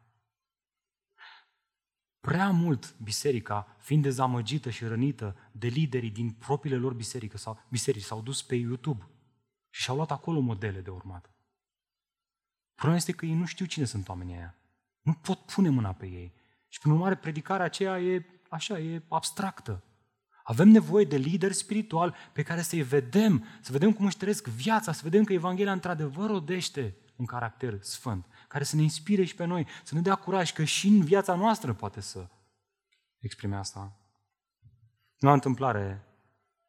Prea 2.20 2.52
mult 2.52 3.00
biserica, 3.00 3.76
fiind 3.80 4.04
dezamăgită 4.04 4.70
și 4.70 4.86
rănită 4.86 5.36
de 5.52 5.68
liderii 5.68 6.12
din 6.12 6.32
propriile 6.32 6.78
lor 6.78 6.94
biserică 6.94 7.38
sau 7.38 7.66
biserici, 7.70 8.04
s-au 8.04 8.22
dus 8.22 8.44
pe 8.44 8.56
YouTube 8.56 9.08
și 9.70 9.82
și-au 9.82 9.96
luat 9.96 10.12
acolo 10.12 10.40
modele 10.40 10.82
de 10.82 10.90
urmat. 10.90 11.37
Problema 12.78 12.98
este 12.98 13.12
că 13.12 13.26
ei 13.26 13.34
nu 13.34 13.46
știu 13.46 13.66
cine 13.66 13.86
sunt 13.86 14.10
oamenii 14.10 14.36
aia. 14.36 14.56
Nu 15.02 15.14
pot 15.14 15.40
pune 15.40 15.70
mâna 15.70 15.94
pe 15.94 16.06
ei. 16.06 16.34
Și 16.68 16.80
prin 16.80 16.92
urmare, 16.92 17.16
predicarea 17.16 17.66
aceea 17.66 18.00
e 18.00 18.26
așa, 18.50 18.80
e 18.80 19.04
abstractă. 19.08 19.84
Avem 20.44 20.70
nevoie 20.70 21.06
de 21.06 21.18
lideri 21.18 21.54
spirituali 21.54 22.14
pe 22.34 22.44
care 22.44 22.62
să-i 22.62 22.82
vedem, 22.82 23.46
să 23.62 23.72
vedem 23.72 23.94
cum 23.94 24.06
își 24.06 24.18
trăiesc 24.18 24.48
viața, 24.48 24.92
să 24.92 25.02
vedem 25.04 25.24
că 25.24 25.34
Evanghelia 25.34 25.72
într-adevăr 25.72 26.30
rodește 26.30 26.96
un 27.16 27.26
caracter 27.26 27.82
sfânt, 27.82 28.26
care 28.48 28.64
să 28.64 28.76
ne 28.76 28.82
inspire 28.82 29.24
și 29.24 29.36
pe 29.36 29.46
noi, 29.46 29.68
să 29.84 29.96
ne 29.96 30.02
dea 30.02 30.16
curaj 30.16 30.54
că 30.54 30.64
și 30.64 30.88
în 30.88 31.04
viața 31.04 31.36
noastră 31.36 31.74
poate 31.74 32.02
să 32.02 32.28
exprime 33.20 33.56
asta. 33.56 33.98
Nu 35.20 35.28
la 35.28 35.34
întâmplare, 35.34 36.06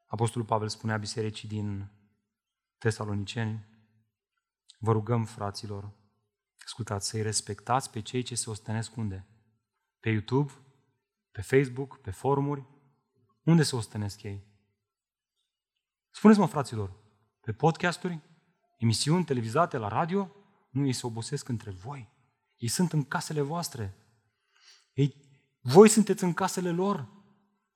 Apostolul 0.06 0.46
Pavel 0.46 0.68
spunea 0.68 0.96
bisericii 0.96 1.48
din 1.48 1.90
Tesaloniceni, 2.78 3.66
vă 4.78 4.92
rugăm, 4.92 5.24
fraților, 5.24 5.96
ascultați, 6.68 7.08
să-i 7.08 7.22
respectați 7.22 7.90
pe 7.90 8.00
cei 8.00 8.22
ce 8.22 8.34
se 8.34 8.50
ostenesc 8.50 8.96
unde? 8.96 9.26
Pe 10.00 10.08
YouTube, 10.08 10.52
pe 11.30 11.40
Facebook, 11.42 12.00
pe 12.00 12.10
forumuri, 12.10 12.66
unde 13.42 13.62
se 13.62 13.76
ostenesc 13.76 14.22
ei? 14.22 14.46
Spuneți-mă, 16.10 16.46
fraților, 16.46 16.92
pe 17.40 17.52
podcasturi, 17.52 18.20
emisiuni 18.78 19.24
televizate 19.24 19.76
la 19.76 19.88
radio, 19.88 20.30
nu 20.70 20.86
ei 20.86 20.92
se 20.92 21.06
obosesc 21.06 21.48
între 21.48 21.70
voi. 21.70 22.08
Ei 22.56 22.68
sunt 22.68 22.92
în 22.92 23.04
casele 23.04 23.40
voastre. 23.40 23.96
Ei, 24.92 25.14
voi 25.60 25.88
sunteți 25.88 26.24
în 26.24 26.32
casele 26.32 26.70
lor. 26.70 27.08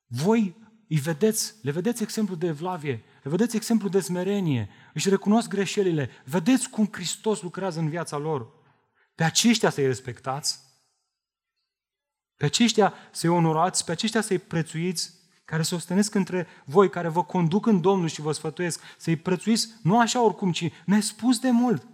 Voi 0.06 0.56
îi 0.88 0.98
vedeți, 0.98 1.54
le 1.62 1.70
vedeți 1.70 2.02
exemplu 2.02 2.34
de 2.34 2.46
evlavie, 2.46 3.02
le 3.22 3.30
vedeți 3.30 3.56
exemplu 3.56 3.88
de 3.88 4.00
smerenie, 4.00 4.68
își 4.94 5.08
recunosc 5.08 5.48
greșelile, 5.48 6.10
vedeți 6.24 6.70
cum 6.70 6.88
Hristos 6.92 7.42
lucrează 7.42 7.78
în 7.78 7.88
viața 7.88 8.16
lor. 8.16 8.60
Pe 9.22 9.28
aceștia 9.28 9.70
să-i 9.70 9.86
respectați, 9.86 10.60
pe 12.36 12.44
aceștia 12.44 12.94
să-i 13.10 13.30
onorați, 13.30 13.84
pe 13.84 13.92
aceștia 13.92 14.20
să-i 14.20 14.38
prețuiți, 14.38 15.12
care 15.44 15.62
se 15.62 15.74
ostenesc 15.74 16.14
între 16.14 16.46
voi, 16.64 16.90
care 16.90 17.08
vă 17.08 17.24
conduc 17.24 17.66
în 17.66 17.80
Domnul 17.80 18.08
și 18.08 18.20
vă 18.20 18.32
sfătuiesc, 18.32 18.80
să-i 18.98 19.16
prețuiți 19.16 19.68
nu 19.82 20.00
așa 20.00 20.24
oricum, 20.24 20.52
ci 20.52 20.72
nespus 20.86 21.38
de 21.38 21.50
mult, 21.50 21.86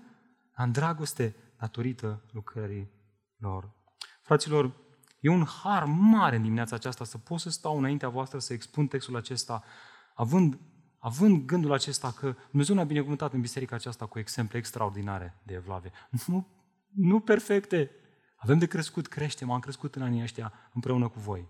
în 0.56 0.72
dragoste 0.72 1.36
datorită 1.58 2.24
lucrării 2.32 2.90
lor. 3.36 3.74
Fraților, 4.22 4.72
e 5.20 5.28
un 5.28 5.44
har 5.44 5.84
mare 5.84 6.36
în 6.36 6.42
dimineața 6.42 6.76
aceasta 6.76 7.04
să 7.04 7.18
pot 7.18 7.40
să 7.40 7.50
stau 7.50 7.78
înaintea 7.78 8.08
voastră 8.08 8.38
să 8.38 8.52
expun 8.52 8.86
textul 8.86 9.16
acesta, 9.16 9.64
având, 10.14 10.58
având 10.98 11.44
gândul 11.44 11.72
acesta 11.72 12.12
că 12.12 12.34
Dumnezeu 12.50 12.74
ne-a 12.74 12.84
binecuvântat 12.84 13.32
în 13.32 13.40
biserica 13.40 13.76
aceasta 13.76 14.06
cu 14.06 14.18
exemple 14.18 14.58
extraordinare 14.58 15.40
de 15.42 15.54
evlave. 15.54 15.92
Nu, 16.26 16.57
nu 16.98 17.20
perfecte. 17.20 17.90
Avem 18.36 18.58
de 18.58 18.66
crescut, 18.66 19.06
creștem, 19.06 19.50
am 19.50 19.60
crescut 19.60 19.94
în 19.94 20.02
anii 20.02 20.22
ăștia 20.22 20.52
împreună 20.72 21.08
cu 21.08 21.18
voi. 21.18 21.48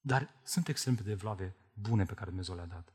Dar 0.00 0.40
sunt 0.42 0.68
exemple 0.68 1.04
de 1.04 1.10
evlave 1.10 1.56
bune 1.72 2.04
pe 2.04 2.14
care 2.14 2.26
Dumnezeu 2.26 2.54
le-a 2.54 2.66
dat. 2.66 2.92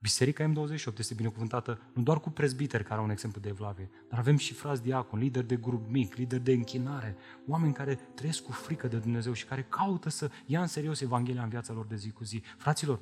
Biserica 0.00 0.52
M28 0.52 0.98
este 0.98 1.14
binecuvântată 1.14 1.80
nu 1.94 2.02
doar 2.02 2.20
cu 2.20 2.30
prezbiteri 2.30 2.84
care 2.84 2.98
au 2.98 3.04
un 3.04 3.10
exemplu 3.10 3.40
de 3.40 3.48
evlavie, 3.48 3.90
dar 4.08 4.18
avem 4.18 4.36
și 4.36 4.54
frați 4.54 4.82
diacon, 4.82 5.18
lideri 5.18 5.46
de 5.46 5.56
grup 5.56 5.88
mic, 5.88 6.14
lideri 6.14 6.42
de 6.42 6.52
închinare, 6.52 7.16
oameni 7.46 7.72
care 7.72 7.94
trăiesc 7.94 8.42
cu 8.42 8.52
frică 8.52 8.88
de 8.88 8.98
Dumnezeu 8.98 9.32
și 9.32 9.44
care 9.44 9.66
caută 9.68 10.08
să 10.08 10.30
ia 10.46 10.60
în 10.60 10.66
serios 10.66 11.00
Evanghelia 11.00 11.42
în 11.42 11.48
viața 11.48 11.72
lor 11.72 11.86
de 11.86 11.96
zi 11.96 12.10
cu 12.10 12.24
zi. 12.24 12.42
Fraților, 12.58 13.00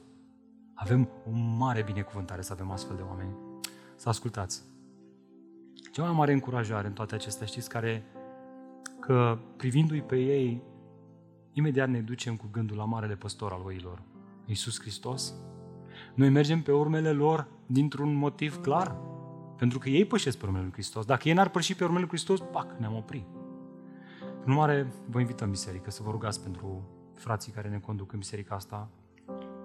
avem 0.75 1.09
o 1.27 1.31
mare 1.31 1.83
binecuvântare 1.83 2.43
să 2.43 2.53
avem 2.53 2.71
astfel 2.71 2.97
de 2.97 3.03
oameni. 3.03 3.37
Să 3.97 4.09
ascultați. 4.09 4.70
Cea 6.01 6.07
mai 6.07 6.15
mare 6.15 6.33
încurajare 6.33 6.87
în 6.87 6.93
toate 6.93 7.15
acestea, 7.15 7.47
știți, 7.47 7.69
care 7.69 8.05
că 9.01 9.39
privindu-i 9.57 10.01
pe 10.01 10.17
ei 10.17 10.63
imediat 11.53 11.89
ne 11.89 12.01
ducem 12.01 12.37
cu 12.37 12.49
gândul 12.53 12.77
la 12.77 12.85
marele 12.85 13.15
păstor 13.15 13.53
al 13.53 13.63
oilor, 13.65 14.03
Iisus 14.47 14.81
Hristos. 14.81 15.35
Noi 16.15 16.29
mergem 16.29 16.63
pe 16.63 16.73
urmele 16.73 17.13
lor 17.13 17.49
dintr-un 17.67 18.15
motiv 18.15 18.61
clar, 18.61 18.97
pentru 19.57 19.79
că 19.79 19.89
ei 19.89 20.05
pășesc 20.05 20.39
pe 20.39 20.45
urmele 20.45 20.63
lui 20.63 20.73
Hristos. 20.73 21.05
Dacă 21.05 21.29
ei 21.29 21.35
n-ar 21.35 21.49
păși 21.49 21.75
pe 21.75 21.85
urmele 21.85 22.01
lui 22.01 22.09
Hristos, 22.09 22.41
pac, 22.41 22.79
ne-am 22.79 22.95
oprit. 22.95 23.27
În 24.45 24.51
urmare, 24.51 24.93
vă 25.07 25.21
invităm 25.21 25.47
în 25.47 25.53
biserică 25.53 25.91
să 25.91 26.03
vă 26.03 26.11
rugați 26.11 26.43
pentru 26.43 26.89
frații 27.15 27.53
care 27.53 27.69
ne 27.69 27.79
conduc 27.79 28.13
în 28.13 28.19
biserica 28.19 28.55
asta. 28.55 28.89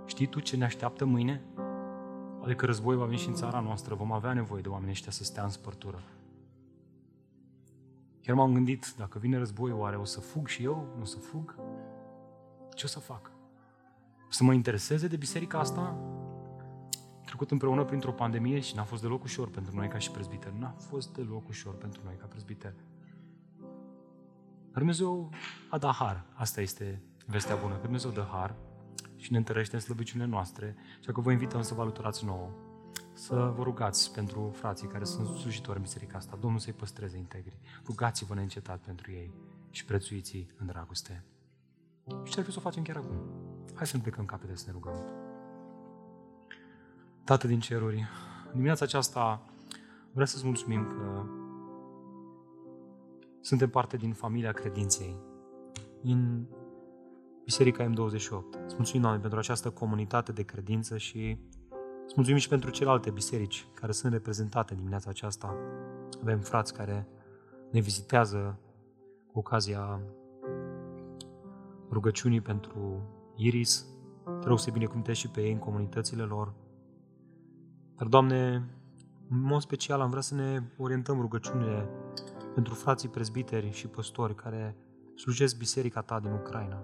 Știi 0.06 0.26
tu 0.26 0.40
ce 0.40 0.58
ne 0.58 0.66
așteaptă 0.66 1.06
mâine? 1.06 1.42
Adică 2.44 2.66
război 2.66 2.96
va 2.96 3.06
veni 3.06 3.20
și 3.20 3.28
în 3.28 3.34
țara 3.34 3.60
noastră, 3.60 3.96
vom 3.96 4.12
avea 4.12 4.34
nevoie 4.34 4.62
de 4.62 4.70
oameni 4.70 4.92
ăștia 4.92 5.12
să 5.12 5.24
stea 5.24 5.44
în 5.44 5.50
spărtură. 5.50 6.00
Chiar 8.26 8.36
m-am 8.36 8.54
gândit, 8.54 8.94
dacă 8.98 9.20
vine 9.20 9.38
război, 9.38 9.72
oare 9.72 9.96
o 9.96 10.04
să 10.04 10.20
fug 10.20 10.48
și 10.48 10.64
eu? 10.64 10.94
Nu 10.96 11.02
o 11.02 11.06
să 11.06 11.18
fug? 11.18 11.56
Ce 12.74 12.86
o 12.86 12.88
să 12.88 13.00
fac? 13.00 13.32
Să 14.30 14.44
mă 14.44 14.54
intereseze 14.54 15.08
de 15.08 15.16
biserica 15.16 15.60
asta? 15.60 15.98
Trecut 17.26 17.52
împreună 17.52 17.84
printr-o 17.84 18.12
pandemie 18.12 18.60
și 18.60 18.76
n-a 18.76 18.84
fost 18.84 19.02
deloc 19.02 19.24
ușor 19.24 19.50
pentru 19.50 19.76
noi 19.76 19.88
ca 19.88 19.98
și 19.98 20.12
prezbiter. 20.12 20.52
N-a 20.52 20.76
fost 20.78 21.14
deloc 21.14 21.48
ușor 21.48 21.76
pentru 21.76 22.02
noi 22.04 22.16
ca 22.20 22.26
prezbiter. 22.26 22.74
Dar 24.72 24.78
Dumnezeu 24.78 25.30
a 25.70 25.78
dat 25.78 25.94
har. 25.94 26.26
Asta 26.34 26.62
este 26.62 27.02
vestea 27.26 27.56
bună, 27.56 27.76
că 27.76 27.82
Dumnezeu 27.82 28.12
dă 28.12 28.28
har 28.32 28.56
și 29.16 29.32
ne 29.32 29.38
întărește 29.38 29.76
în 29.76 29.82
slăbiciunile 29.82 30.30
noastre. 30.30 30.76
Și 31.00 31.12
că 31.12 31.22
vă 31.22 31.32
invităm 31.32 31.62
să 31.62 31.74
vă 31.74 31.82
alăturați 31.82 32.26
nouă 32.26 32.50
să 33.18 33.54
vă 33.56 33.64
rugați 33.64 34.14
pentru 34.14 34.52
frații 34.54 34.88
care 34.88 35.04
sunt 35.04 35.28
slujitori 35.28 35.78
în 35.78 35.84
biserica 35.84 36.18
asta. 36.18 36.38
Domnul 36.42 36.60
să-i 36.60 36.74
păstreze 36.74 37.18
integri. 37.18 37.58
Rugați-vă 37.86 38.34
neîncetat 38.34 38.80
pentru 38.80 39.12
ei 39.12 39.32
și 39.70 39.86
prețuiți 39.86 40.48
în 40.58 40.66
dragoste. 40.66 41.24
Și 42.24 42.34
ce 42.34 42.40
ar 42.40 42.46
fi 42.46 42.52
să 42.52 42.58
o 42.60 42.62
facem 42.62 42.84
chiar 42.84 42.96
acum? 42.96 43.16
Hai 43.74 43.88
să 43.88 43.96
ne 43.98 44.02
plecăm 44.02 44.26
capete 44.26 44.56
să 44.56 44.64
ne 44.68 44.72
rugăm. 44.72 44.96
Tată 47.24 47.48
din 47.48 47.60
ceruri, 47.60 48.08
în 48.46 48.52
dimineața 48.52 48.86
aceasta 48.86 49.46
vreau 50.12 50.26
să-ți 50.26 50.46
mulțumim 50.46 50.88
că 50.88 51.26
suntem 53.42 53.70
parte 53.70 53.98
din 53.98 54.14
familia 54.14 54.52
credinței, 54.52 55.18
din 56.02 56.48
Biserica 57.44 57.90
M28. 57.90 58.64
Îți 58.66 58.76
mulțumim, 58.76 59.02
Doamne, 59.02 59.20
pentru 59.20 59.40
această 59.40 59.70
comunitate 59.70 60.32
de 60.32 60.44
credință 60.44 60.98
și 60.98 61.40
Îți 62.06 62.14
mulțumim 62.16 62.40
și 62.40 62.48
pentru 62.48 62.70
celelalte 62.70 63.12
biserici 63.12 63.68
care 63.74 63.92
sunt 63.92 64.12
reprezentate 64.12 64.72
în 64.72 64.78
dimineața 64.78 65.10
aceasta. 65.10 65.56
Avem 66.22 66.40
frați 66.40 66.74
care 66.74 67.08
ne 67.72 67.80
vizitează 67.80 68.60
cu 69.32 69.40
ocazia 69.40 70.02
rugăciunii 71.92 72.42
pentru 72.42 73.02
Iris. 73.36 73.86
Te 74.42 74.48
rog 74.48 74.60
să 74.60 74.72
binecuvântezi 74.72 75.20
și 75.20 75.30
pe 75.30 75.42
ei 75.42 75.52
în 75.52 75.60
comunitățile 75.60 76.24
lor. 76.24 76.54
Dar, 77.96 78.08
Doamne, 78.08 78.70
În 79.30 79.42
mod 79.42 79.62
special 79.62 80.02
am 80.02 80.10
vrea 80.10 80.22
să 80.22 80.36
ne 80.36 80.62
orientăm 80.78 81.22
rugăciunile 81.22 81.90
pentru 82.54 82.74
frații 82.74 83.10
prezbiteri 83.10 83.72
și 83.72 83.88
păstori 83.88 84.36
care 84.36 84.76
slujesc 85.16 85.58
biserica 85.58 86.02
ta 86.02 86.20
din 86.20 86.32
Ucraina. 86.32 86.84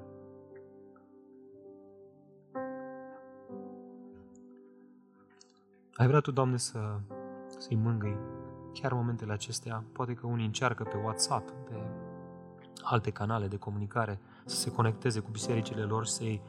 Ai 6.01 6.07
vrea 6.07 6.19
Tu, 6.19 6.31
Doamne, 6.31 6.57
să, 6.57 6.99
să-i 7.57 7.75
mângâi 7.75 8.17
chiar 8.73 8.91
în 8.91 8.97
momentele 8.97 9.33
acestea. 9.33 9.83
Poate 9.91 10.13
că 10.13 10.27
unii 10.27 10.45
încearcă 10.45 10.83
pe 10.83 10.97
WhatsApp, 11.03 11.49
pe 11.49 11.75
alte 12.81 13.11
canale 13.11 13.47
de 13.47 13.57
comunicare, 13.57 14.19
să 14.45 14.55
se 14.55 14.71
conecteze 14.71 15.19
cu 15.19 15.31
bisericile 15.31 15.81
lor, 15.81 16.05
să-i, 16.05 16.41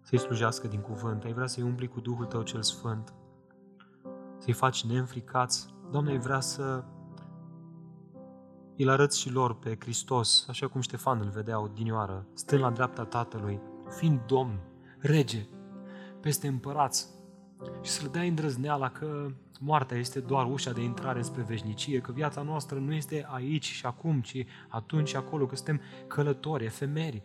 să-i 0.00 0.18
slujească 0.18 0.66
din 0.66 0.80
cuvânt. 0.80 1.24
Ai 1.24 1.32
vrea 1.32 1.46
să-i 1.46 1.62
umpli 1.62 1.88
cu 1.88 2.00
Duhul 2.00 2.24
Tău 2.24 2.42
cel 2.42 2.62
Sfânt, 2.62 3.14
să-i 4.38 4.52
faci 4.52 4.84
neînfricați. 4.84 5.74
Doamne, 5.90 6.10
ai 6.10 6.18
vrea 6.18 6.40
să 6.40 6.84
îl 8.76 8.88
arăți 8.88 9.18
și 9.18 9.32
lor 9.32 9.58
pe 9.58 9.76
Hristos, 9.80 10.46
așa 10.48 10.68
cum 10.68 10.80
Ștefan 10.80 11.20
îl 11.20 11.30
vedea 11.30 11.60
odinioară, 11.60 12.26
stând 12.34 12.62
la 12.62 12.70
dreapta 12.70 13.04
Tatălui, 13.04 13.60
fiind 13.88 14.20
Domn, 14.26 14.60
Rege, 14.98 15.46
peste 16.20 16.46
împărați, 16.46 17.17
și 17.82 17.90
să 17.90 18.02
le 18.02 18.08
dai 18.08 18.28
îndrăzneala 18.28 18.90
că 18.90 19.30
moartea 19.60 19.96
este 19.96 20.20
doar 20.20 20.46
ușa 20.46 20.72
de 20.72 20.82
intrare 20.82 21.22
spre 21.22 21.42
veșnicie, 21.42 22.00
că 22.00 22.12
viața 22.12 22.42
noastră 22.42 22.78
nu 22.78 22.92
este 22.92 23.26
aici 23.28 23.64
și 23.64 23.86
acum, 23.86 24.20
ci 24.20 24.44
atunci 24.68 25.08
și 25.08 25.16
acolo, 25.16 25.46
că 25.46 25.56
suntem 25.56 25.80
călători, 26.06 26.64
efemeri. 26.64 27.22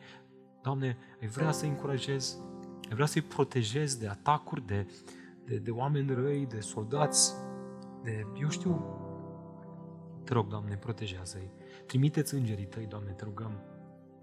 Doamne, 0.61 0.97
ai 1.21 1.27
vrea 1.27 1.51
să-i 1.51 1.69
încurajezi, 1.69 2.38
ai 2.89 2.93
vrea 2.93 3.05
să-i 3.05 3.21
protejezi 3.21 3.99
de 3.99 4.07
atacuri, 4.07 4.65
de, 4.65 4.88
de, 5.45 5.55
de 5.55 5.71
oameni 5.71 6.13
răi, 6.13 6.45
de 6.45 6.59
soldați, 6.59 7.34
de, 8.03 8.27
eu 8.41 8.49
știu, 8.49 9.01
te 10.23 10.34
rog, 10.34 10.47
Doamne, 10.47 10.75
protejează-i. 10.75 11.51
Trimite-ți 11.86 12.34
îngerii 12.34 12.65
tăi, 12.65 12.86
Doamne, 12.86 13.11
te 13.11 13.23
rugăm. 13.23 13.51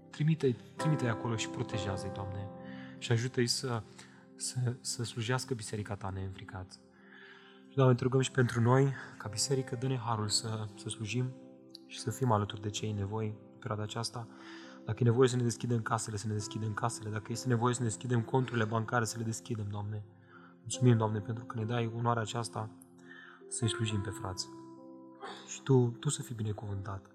Trimite-i, 0.09 0.55
trimite-i 0.75 1.07
acolo 1.07 1.35
și 1.35 1.49
protejează-i, 1.49 2.11
Doamne. 2.13 2.49
Și 2.97 3.11
ajută-i 3.11 3.47
să, 3.47 3.83
să, 4.41 4.75
să 4.81 5.03
slujească 5.03 5.53
biserica 5.53 5.95
ta 5.95 6.09
neînfricat. 6.09 6.79
Și, 7.69 7.75
Doamne, 7.75 7.95
te 7.95 8.03
rugăm 8.03 8.21
și 8.21 8.31
pentru 8.31 8.61
noi, 8.61 8.93
ca 9.17 9.27
biserică, 9.27 9.75
dă-ne 9.79 9.97
harul 9.97 10.27
să, 10.27 10.67
să 10.75 10.89
slujim 10.89 11.33
și 11.87 11.99
să 11.99 12.11
fim 12.11 12.31
alături 12.31 12.61
de 12.61 12.69
cei 12.69 12.91
nevoi 12.91 13.27
în 13.27 13.57
perioada 13.59 13.83
aceasta. 13.83 14.27
Dacă 14.85 14.97
e 15.01 15.03
nevoie 15.03 15.29
să 15.29 15.35
ne 15.35 15.43
deschidem 15.43 15.81
casele, 15.81 16.17
să 16.17 16.27
ne 16.27 16.33
deschidem 16.33 16.73
casele. 16.73 17.09
Dacă 17.09 17.31
este 17.31 17.47
nevoie 17.47 17.73
să 17.73 17.79
ne 17.79 17.87
deschidem 17.87 18.21
conturile 18.21 18.65
bancare, 18.65 19.05
să 19.05 19.17
le 19.17 19.23
deschidem, 19.23 19.67
Doamne. 19.69 20.03
Mulțumim, 20.59 20.97
Doamne, 20.97 21.19
pentru 21.19 21.45
că 21.45 21.59
ne 21.59 21.65
dai 21.65 21.91
onoarea 21.95 22.21
aceasta 22.21 22.69
să-i 23.47 23.69
slujim 23.69 24.01
pe 24.01 24.09
frați. 24.09 24.47
Și 25.47 25.61
Tu, 25.61 25.95
Tu 25.99 26.09
să 26.09 26.21
fii 26.21 26.35
binecuvântat. 26.35 27.05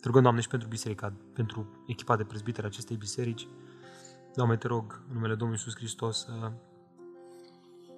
Te 0.00 0.06
rugăm, 0.06 0.22
Doamne, 0.22 0.40
și 0.40 0.48
pentru 0.48 0.68
biserica, 0.68 1.12
pentru 1.32 1.84
echipa 1.86 2.16
de 2.16 2.24
prezbiteri 2.24 2.66
acestei 2.66 2.96
biserici. 2.96 3.48
Doamne, 4.36 4.56
te 4.56 4.66
rog, 4.66 5.02
în 5.08 5.14
numele 5.14 5.34
Domnului 5.34 5.62
Iisus 5.64 5.80
Hristos, 5.80 6.18
să, 6.18 6.52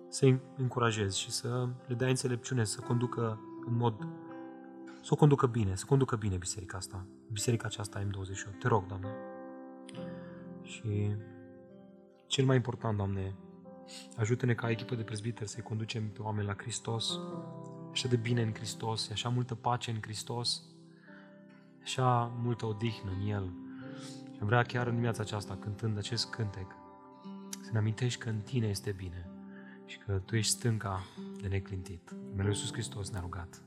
să-i 0.09 0.41
încurajezi 0.57 1.21
și 1.21 1.31
să 1.31 1.69
le 1.87 1.95
dai 1.95 2.11
înțelepciune 2.11 2.65
să 2.65 2.81
conducă 2.81 3.41
în 3.67 3.77
mod, 3.77 4.07
să 5.03 5.09
o 5.11 5.17
conducă 5.17 5.47
bine, 5.47 5.75
să 5.75 5.85
conducă 5.87 6.17
bine 6.17 6.37
biserica 6.37 6.77
asta, 6.77 7.07
biserica 7.33 7.67
aceasta 7.67 8.01
M28. 8.01 8.59
Te 8.59 8.69
rog, 8.69 8.87
Doamne. 8.87 9.09
Și 10.63 11.17
cel 12.27 12.45
mai 12.45 12.57
important, 12.57 12.97
Doamne, 12.97 13.35
ajută-ne 14.17 14.55
ca 14.55 14.71
echipă 14.71 14.95
de 14.95 15.03
prezbiteri 15.03 15.49
să-i 15.49 15.63
conducem 15.63 16.11
pe 16.11 16.23
oameni 16.23 16.47
la 16.47 16.55
Hristos, 16.57 17.19
așa 17.91 18.09
de 18.09 18.17
bine 18.17 18.43
în 18.43 18.55
Hristos, 18.55 19.11
așa 19.11 19.29
multă 19.29 19.55
pace 19.55 19.91
în 19.91 19.99
Hristos, 20.01 20.63
așa 21.83 22.33
multă 22.43 22.67
odihnă 22.67 23.11
în 23.21 23.29
El. 23.29 23.53
Și 24.39 24.45
vrea 24.45 24.63
chiar 24.63 24.87
în 24.87 24.91
dimineața 24.91 25.23
aceasta, 25.23 25.57
cântând 25.61 25.97
acest 25.97 26.31
cântec, 26.31 26.67
să 27.61 27.69
ne 27.73 27.79
amintești 27.79 28.21
că 28.21 28.29
în 28.29 28.41
Tine 28.41 28.67
este 28.67 28.91
bine 28.91 29.31
și 29.85 29.99
că 29.99 30.13
Tu 30.25 30.37
ești 30.37 30.53
stânca 30.53 31.01
de 31.41 31.49
neclintit. 31.49 32.11
În 32.37 32.47
Iisus 32.47 32.73
Hristos 32.73 33.11
ne-a 33.11 33.21
rugat. 33.21 33.63